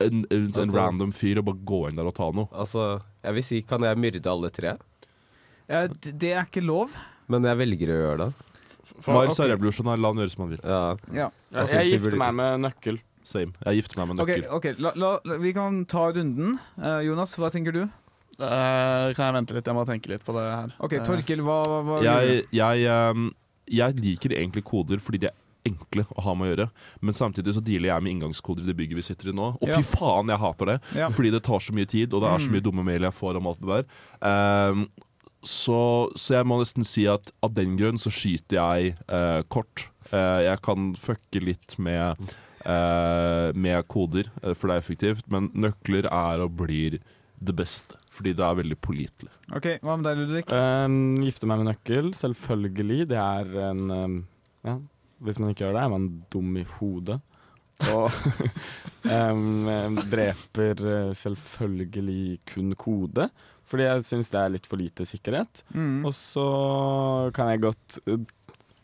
en, 0.00 0.22
en, 0.24 0.24
en 0.30 0.46
Altså- 0.48 0.78
random 0.78 1.12
fyr 1.12 1.42
å 1.42 1.44
bare 1.44 1.60
gå 1.68 1.82
inn 1.90 1.96
der 2.00 2.08
og 2.08 2.14
ta 2.16 2.30
noe. 2.32 2.48
Altså, 2.56 3.02
jeg 3.22 3.36
vil 3.36 3.44
si, 3.44 3.60
kan 3.68 3.84
jeg 3.84 3.98
myrde 4.00 4.30
alle 4.32 4.48
tre? 4.50 4.76
Ja, 5.68 5.84
det 5.90 6.32
er 6.32 6.46
ikke 6.48 6.64
lov. 6.64 6.96
Men 7.30 7.44
jeg 7.46 7.60
velger 7.60 7.92
å 7.92 7.98
gjøre 8.00 8.24
det. 8.24 8.30
Mars 9.06 9.38
er 9.38 9.52
revolusjonær, 9.52 10.00
la 10.00 10.08
han 10.10 10.18
gjøre 10.18 10.32
som 10.32 10.42
han 10.46 10.50
vil. 10.56 10.64
Ja. 10.64 10.80
Ja. 11.14 11.28
Jeg, 11.52 11.68
jeg 11.68 11.84
vi 11.84 11.92
gifter 11.92 12.10
burde- 12.10 12.18
meg 12.24 12.34
med 12.40 12.64
nøkkel. 12.64 12.98
Same. 13.30 13.52
Jeg 13.68 13.82
gifter 13.82 14.00
meg 14.00 14.08
med 14.10 14.16
nøkkel. 14.18 14.46
ok, 14.56 14.66
la, 14.80 14.90
la, 14.96 15.10
la, 15.28 15.36
Vi 15.38 15.52
kan 15.54 15.84
ta 15.86 16.08
runden. 16.16 16.56
Uh, 16.80 16.98
Jonas, 17.04 17.36
hva 17.38 17.50
tenker 17.52 17.76
du? 17.76 17.84
Eh, 18.40 19.12
kan 19.16 19.26
jeg 19.28 19.34
vente 19.36 19.54
litt? 19.56 19.66
Jeg 19.68 19.76
må 19.76 19.84
tenke 19.88 20.08
litt 20.12 20.24
på 20.24 20.32
det 20.36 20.46
her. 20.48 20.72
Ok, 20.80 20.94
Torkel, 20.98 21.06
Torkil, 21.20 21.42
hva, 21.44 21.58
hva, 21.68 21.80
hva 21.84 22.00
jeg, 22.06 22.46
jeg, 22.56 22.86
um, 23.12 23.26
jeg 23.70 23.96
liker 24.00 24.32
egentlig 24.38 24.64
koder 24.64 25.02
fordi 25.04 25.20
de 25.26 25.30
er 25.30 25.36
enkle 25.68 26.06
å 26.16 26.22
ha 26.24 26.32
med 26.34 26.46
å 26.48 26.50
gjøre. 26.54 26.68
Men 27.04 27.16
samtidig 27.18 27.52
så 27.52 27.60
dealer 27.62 27.90
jeg 27.92 28.02
med 28.06 28.14
inngangskoder 28.14 28.64
i 28.64 28.70
det 28.70 28.76
bygget 28.78 28.96
vi 28.96 29.04
sitter 29.04 29.28
i 29.28 29.36
nå. 29.36 29.50
Og 29.60 29.68
Ja. 29.68 29.76
fy 29.76 29.84
faen, 29.92 30.32
jeg 30.32 30.40
hater 30.40 30.70
det! 30.72 30.78
Ja. 30.96 31.10
Fordi 31.12 31.30
det 31.34 31.42
tar 31.44 31.60
så 31.60 31.74
mye 31.76 31.86
tid, 31.90 32.14
og 32.16 32.22
det 32.24 32.30
er 32.32 32.38
så 32.40 32.48
Mm. 32.48 32.54
mye 32.56 32.64
dumme 32.64 32.84
mail 32.88 33.02
jeg 33.10 33.12
får 33.18 33.36
om 33.36 33.46
alt 33.50 33.60
det 33.60 33.68
der. 33.68 33.84
Um, 34.72 34.86
så, 35.44 36.08
så 36.16 36.34
jeg 36.38 36.48
må 36.48 36.58
nesten 36.60 36.84
si 36.84 37.04
at 37.08 37.30
av 37.44 37.52
den 37.56 37.76
grunn 37.76 38.00
så 38.00 38.08
skyter 38.12 38.56
jeg 38.56 38.96
uh, 39.12 39.42
kort. 39.52 39.86
Uh, 40.12 40.40
jeg 40.48 40.62
kan 40.64 40.94
fucke 40.96 41.44
litt 41.44 41.76
med 41.78 42.16
uh, 42.64 43.52
med 43.56 43.84
koder, 43.88 44.28
eh, 44.42 44.52
for 44.56 44.68
det 44.68 44.74
er 44.76 44.82
effektivt, 44.82 45.28
men 45.32 45.48
nøkler 45.56 46.08
er 46.08 46.40
og 46.44 46.56
blir 46.60 46.98
det 47.40 47.54
beste. 47.56 47.99
Fordi 48.20 48.34
det 48.36 48.44
er 48.44 48.56
veldig 48.58 48.76
pålitelig. 48.84 49.30
Ok, 49.56 49.66
Hva 49.80 49.96
med 49.96 50.04
deg, 50.04 50.18
Ludvig? 50.20 50.42
Um, 50.52 50.96
gifte 51.24 51.48
meg 51.48 51.62
med 51.62 51.70
nøkkel, 51.70 52.10
selvfølgelig. 52.18 53.06
Det 53.08 53.16
er 53.16 53.54
en 53.70 53.84
um, 53.88 54.16
Ja, 54.66 54.74
hvis 55.24 55.38
man 55.40 55.52
ikke 55.52 55.64
gjør 55.64 55.76
det, 55.78 55.84
er 55.86 55.92
man 55.94 56.08
dum 56.32 56.56
i 56.60 56.64
hodet. 56.76 57.16
Og 57.88 58.12
um, 59.08 59.70
dreper 60.12 60.82
uh, 60.84 61.14
selvfølgelig 61.16 62.40
kun 62.52 62.74
kode, 62.76 63.30
fordi 63.64 63.86
jeg 63.86 64.04
syns 64.04 64.32
det 64.34 64.40
er 64.42 64.52
litt 64.52 64.68
for 64.68 64.80
lite 64.80 65.06
sikkerhet. 65.08 65.62
Mm. 65.72 66.04
Og 66.04 66.12
så 66.16 66.44
kan 67.36 67.54
jeg 67.54 67.64
godt 67.64 68.00
uh, 68.04 68.20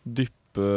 dyppe, 0.01 0.71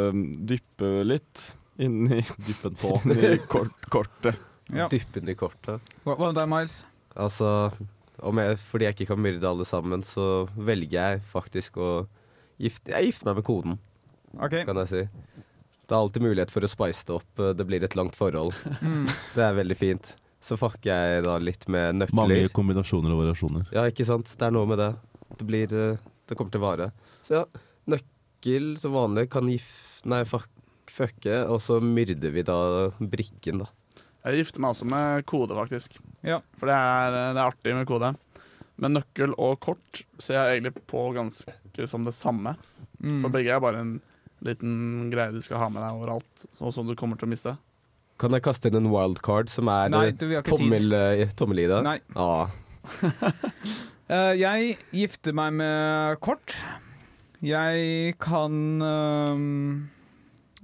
dyppe 0.52 0.92
litt 1.08 1.46
inni 1.80 2.20
Dyppe 2.46 2.74
en 2.74 2.80
tå. 2.80 2.92
I 3.32 3.38
kort, 3.48 3.88
kortet. 3.88 4.36
Ja. 4.68 4.90
Dyppe 4.92 5.24
i 5.24 5.38
kortet. 5.38 5.94
Hva, 6.04 6.14
hva 6.14 6.28
med 6.28 6.36
deg, 6.42 6.50
Miles? 6.52 6.82
Altså, 7.16 7.70
jeg, 8.20 8.58
fordi 8.70 8.86
jeg 8.86 8.96
ikke 8.96 9.12
kan 9.12 9.22
myrde 9.22 9.48
alle 9.48 9.66
sammen, 9.68 10.04
så 10.06 10.46
velger 10.56 10.96
jeg 10.96 11.22
faktisk 11.30 11.78
å 11.80 11.90
gifte 12.60 12.92
Jeg 12.92 13.10
gifter 13.10 13.30
meg 13.30 13.40
med 13.40 13.46
koden, 13.46 13.78
okay. 14.36 14.64
kan 14.68 14.80
jeg 14.82 14.90
si. 14.90 15.04
Det 15.90 15.96
er 15.96 16.04
alltid 16.04 16.22
mulighet 16.22 16.52
for 16.54 16.62
å 16.62 16.70
spice 16.70 17.06
det 17.08 17.14
opp. 17.16 17.40
Det 17.58 17.64
blir 17.66 17.82
et 17.82 17.96
langt 17.98 18.14
forhold. 18.14 18.54
Mm. 18.78 19.08
Det 19.34 19.42
er 19.42 19.56
veldig 19.56 19.76
fint. 19.78 20.12
Så 20.40 20.56
fucker 20.56 20.88
jeg 20.88 21.24
da 21.26 21.34
litt 21.42 21.66
med 21.68 21.98
nøkler. 21.98 22.16
Mange 22.20 22.52
kombinasjoner 22.54 23.12
og 23.12 23.24
variasjoner. 23.24 23.66
Ja, 23.74 23.88
ikke 23.90 24.06
sant. 24.08 24.30
Det 24.30 24.46
er 24.46 24.54
noe 24.54 24.68
med 24.70 24.78
det. 24.80 24.92
Det 25.34 25.46
blir 25.48 25.74
eh, 25.74 25.98
Det 26.30 26.38
kommer 26.38 26.54
til 26.54 26.62
å 26.62 26.68
vare. 26.68 26.86
Så 27.26 27.40
ja, 27.40 27.42
nøkkel 27.90 28.72
som 28.80 28.94
vanlig 28.94 29.26
kan 29.34 29.50
gif... 29.50 29.68
Nei, 30.08 30.22
fuck, 30.28 30.46
fucke, 30.88 31.42
og 31.50 31.58
så 31.60 31.76
myrder 31.84 32.32
vi 32.32 32.46
da 32.46 32.60
brikken, 33.02 33.64
da. 33.64 33.68
Jeg 34.24 34.42
gifter 34.42 34.62
meg 34.62 34.74
også 34.74 34.88
med 34.88 35.24
kode, 35.28 35.56
faktisk. 35.56 35.96
Ja. 36.26 36.40
For 36.60 36.68
det 36.68 36.76
er, 36.76 37.16
det 37.32 37.40
er 37.40 37.46
artig 37.46 37.76
med 37.76 37.88
kode. 37.88 38.12
Men 38.80 38.96
nøkkel 38.96 39.34
og 39.36 39.58
kort 39.64 40.02
ser 40.20 40.38
jeg 40.38 40.58
egentlig 40.58 40.84
på 40.88 41.06
ganske 41.16 41.88
som 41.88 42.04
det 42.04 42.14
samme. 42.16 42.54
Mm. 43.00 43.20
For 43.22 43.32
begge 43.32 43.52
er 43.54 43.62
bare 43.62 43.82
en 43.84 43.98
liten 44.44 45.10
greie 45.12 45.32
du 45.34 45.40
skal 45.44 45.60
ha 45.60 45.68
med 45.72 45.82
deg 45.84 45.98
overalt, 45.98 46.46
og 46.60 46.72
som 46.72 46.88
du 46.88 46.96
kommer 46.98 47.20
til 47.20 47.28
å 47.28 47.32
miste. 47.32 47.54
Kan 48.20 48.36
jeg 48.36 48.44
kaste 48.44 48.68
inn 48.68 48.80
en 48.80 48.90
wildcard 48.92 49.48
som 49.52 49.68
er 49.72 49.92
Nei, 49.92 50.06
eh, 50.10 50.16
du, 50.16 50.26
har 50.28 50.42
ikke 50.42 50.56
tid. 50.56 50.64
tommel, 50.66 50.96
eh, 50.96 51.32
tommel 51.36 51.62
i 51.62 51.70
det? 51.70 51.80
Nei. 51.86 51.98
Ah. 52.16 52.52
Eh, 54.10 54.32
jeg 54.34 54.72
gifter 54.90 55.30
meg 55.38 55.52
med 55.54 56.16
kort. 56.18 56.50
Jeg 57.46 58.16
kan 58.18 58.82
øhm, 58.82 59.84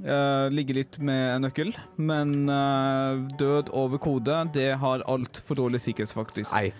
eh, 0.04 0.46
ligge 0.52 0.76
litt 0.76 0.98
med 0.98 1.42
nøkkel, 1.44 1.72
men 1.96 2.48
uh, 2.50 3.22
død 3.40 3.70
over 3.76 4.00
kode, 4.02 4.40
det 4.54 4.74
har 4.82 5.04
altfor 5.08 5.58
dårlig 5.62 5.80
sikkerhet, 5.84 6.12
faktisk. 6.16 6.52
Nei. 6.52 6.72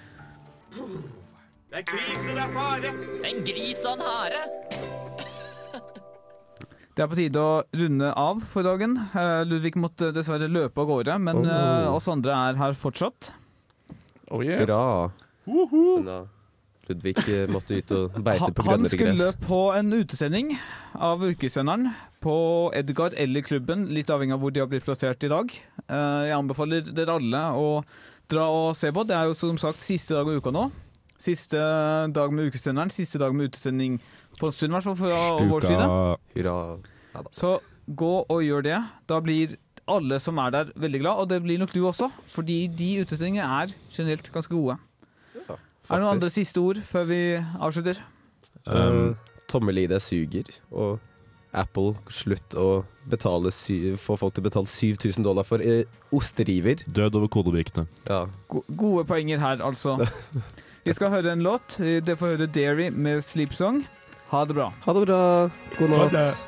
Det 1.70 1.83
er 1.83 1.87
krise, 1.88 2.31
det 2.37 2.44
er 2.44 2.52
fare. 2.55 2.92
En 3.29 3.42
gris 3.46 3.83
og 3.85 3.96
en 3.96 4.05
hare. 4.07 4.42
Det 6.96 7.05
er 7.05 7.11
på 7.12 7.16
tide 7.18 7.40
å 7.40 7.57
runde 7.76 8.12
av 8.16 8.38
for 8.48 8.64
dagen. 8.64 8.94
Uh, 9.12 9.42
Ludvig 9.44 9.74
måtte 9.76 10.09
dessverre 10.16 10.48
løpe 10.48 10.81
av 10.81 10.88
gårde, 10.88 11.18
men 11.20 11.42
Oh. 11.44 11.96
oss 11.96 12.09
andre 12.09 12.33
er 12.33 12.57
her 12.57 12.72
fortsatt. 12.72 13.35
Oh 14.33 14.40
yeah. 14.44 14.62
Hurra. 14.64 15.11
Men 15.46 16.09
da, 16.09 16.16
Ludvig 16.88 17.16
måtte 17.50 17.76
ut 17.76 17.92
og 17.96 18.16
beite 18.22 18.52
på 18.55 18.62
grønnere 18.62 18.96
gress. 18.96 19.07
han 19.07 19.18
skulle 19.18 19.33
på 19.46 19.61
en 19.74 19.92
utesending 19.92 20.52
av 20.94 21.22
Ukesenderen 21.26 21.90
på 22.27 22.39
Edgar 22.75 23.15
eller 23.15 23.45
klubben, 23.47 23.87
litt 23.95 24.11
avhengig 24.11 24.35
av 24.35 24.43
hvor 24.43 24.55
de 24.55 24.62
har 24.62 24.71
blitt 24.71 24.87
plassert 24.87 25.23
i 25.23 25.31
dag. 25.31 25.53
Eh, 25.87 26.23
jeg 26.27 26.35
anbefaler 26.35 26.89
dere 26.91 27.15
alle 27.21 27.43
å 27.55 27.69
dra 28.31 28.49
og 28.51 28.75
se 28.79 28.91
på. 28.95 29.05
Det 29.07 29.15
er 29.15 29.31
jo 29.31 29.37
som 29.39 29.61
sagt 29.62 29.85
siste 29.85 30.17
dag 30.17 30.27
av 30.27 30.41
uka 30.41 30.55
nå. 30.55 30.67
Siste 31.23 31.61
dag 32.12 32.35
med 32.35 32.51
Ukesenderen, 32.51 32.91
siste 32.93 33.21
dag 33.23 33.35
med 33.37 33.53
utesending 33.53 34.01
på 34.41 34.51
en 34.51 34.57
stund, 34.57 34.73
i 34.73 34.77
hvert 34.77 34.89
fall 34.89 34.99
fra 34.99 35.21
vår 35.53 35.69
side. 35.71 35.87
Hurra. 36.35 36.57
Så 37.33 37.55
gå 37.87 38.12
og 38.27 38.43
gjør 38.45 38.67
det. 38.67 38.83
Da 39.09 39.23
blir 39.25 39.57
alle 39.87 40.19
som 40.21 40.43
er 40.43 40.53
der, 40.53 40.75
veldig 40.75 41.01
glad, 41.05 41.23
og 41.23 41.31
det 41.31 41.41
blir 41.47 41.62
nok 41.62 41.73
du 41.73 41.81
også. 41.87 42.11
Fordi 42.35 42.65
de 42.67 42.91
utestillingene 43.05 43.47
er 43.62 43.75
generelt 43.87 44.29
ganske 44.35 44.53
gode. 44.53 44.77
er 45.47 45.55
det 45.55 46.03
noen 46.03 46.17
andre 46.17 46.33
siste 46.35 46.59
ord 46.61 46.83
før 46.83 47.07
vi 47.09 47.21
avslutter? 47.39 48.03
Um, 48.67 49.15
tommel 49.49 49.85
i 49.85 49.87
det 49.91 50.03
suger, 50.03 50.51
og 50.75 50.99
Apple 51.57 51.95
slutt 52.12 52.57
å 52.59 52.85
betale 53.11 53.53
syv, 53.55 53.97
få 54.03 54.16
folk 54.21 54.35
til 54.37 54.45
å 54.45 54.49
betale 54.49 54.71
7000 54.71 55.27
dollar 55.27 55.47
for 55.47 55.62
eh, 55.64 55.87
osteriver. 56.14 56.83
Død 56.87 57.21
over 57.21 57.31
kodebrikkene. 57.33 57.87
Ja. 58.09 58.25
Go 58.53 58.62
gode 58.69 59.07
poenger 59.09 59.42
her, 59.42 59.62
altså. 59.64 59.99
Vi 60.87 60.95
skal 60.95 61.11
høre 61.11 61.33
en 61.35 61.42
låt. 61.42 61.79
Dere 61.81 62.19
får 62.19 62.37
høre 62.37 62.47
Dairy 62.47 62.90
med 62.95 63.25
Sleep 63.27 63.55
Song. 63.57 63.83
Ha 64.31 64.45
det 64.47 64.55
bra. 64.59 64.73
Ha 64.85 64.95
det 64.95 65.07
bra. 65.07 65.23
God 65.79 65.97
natt. 65.97 66.47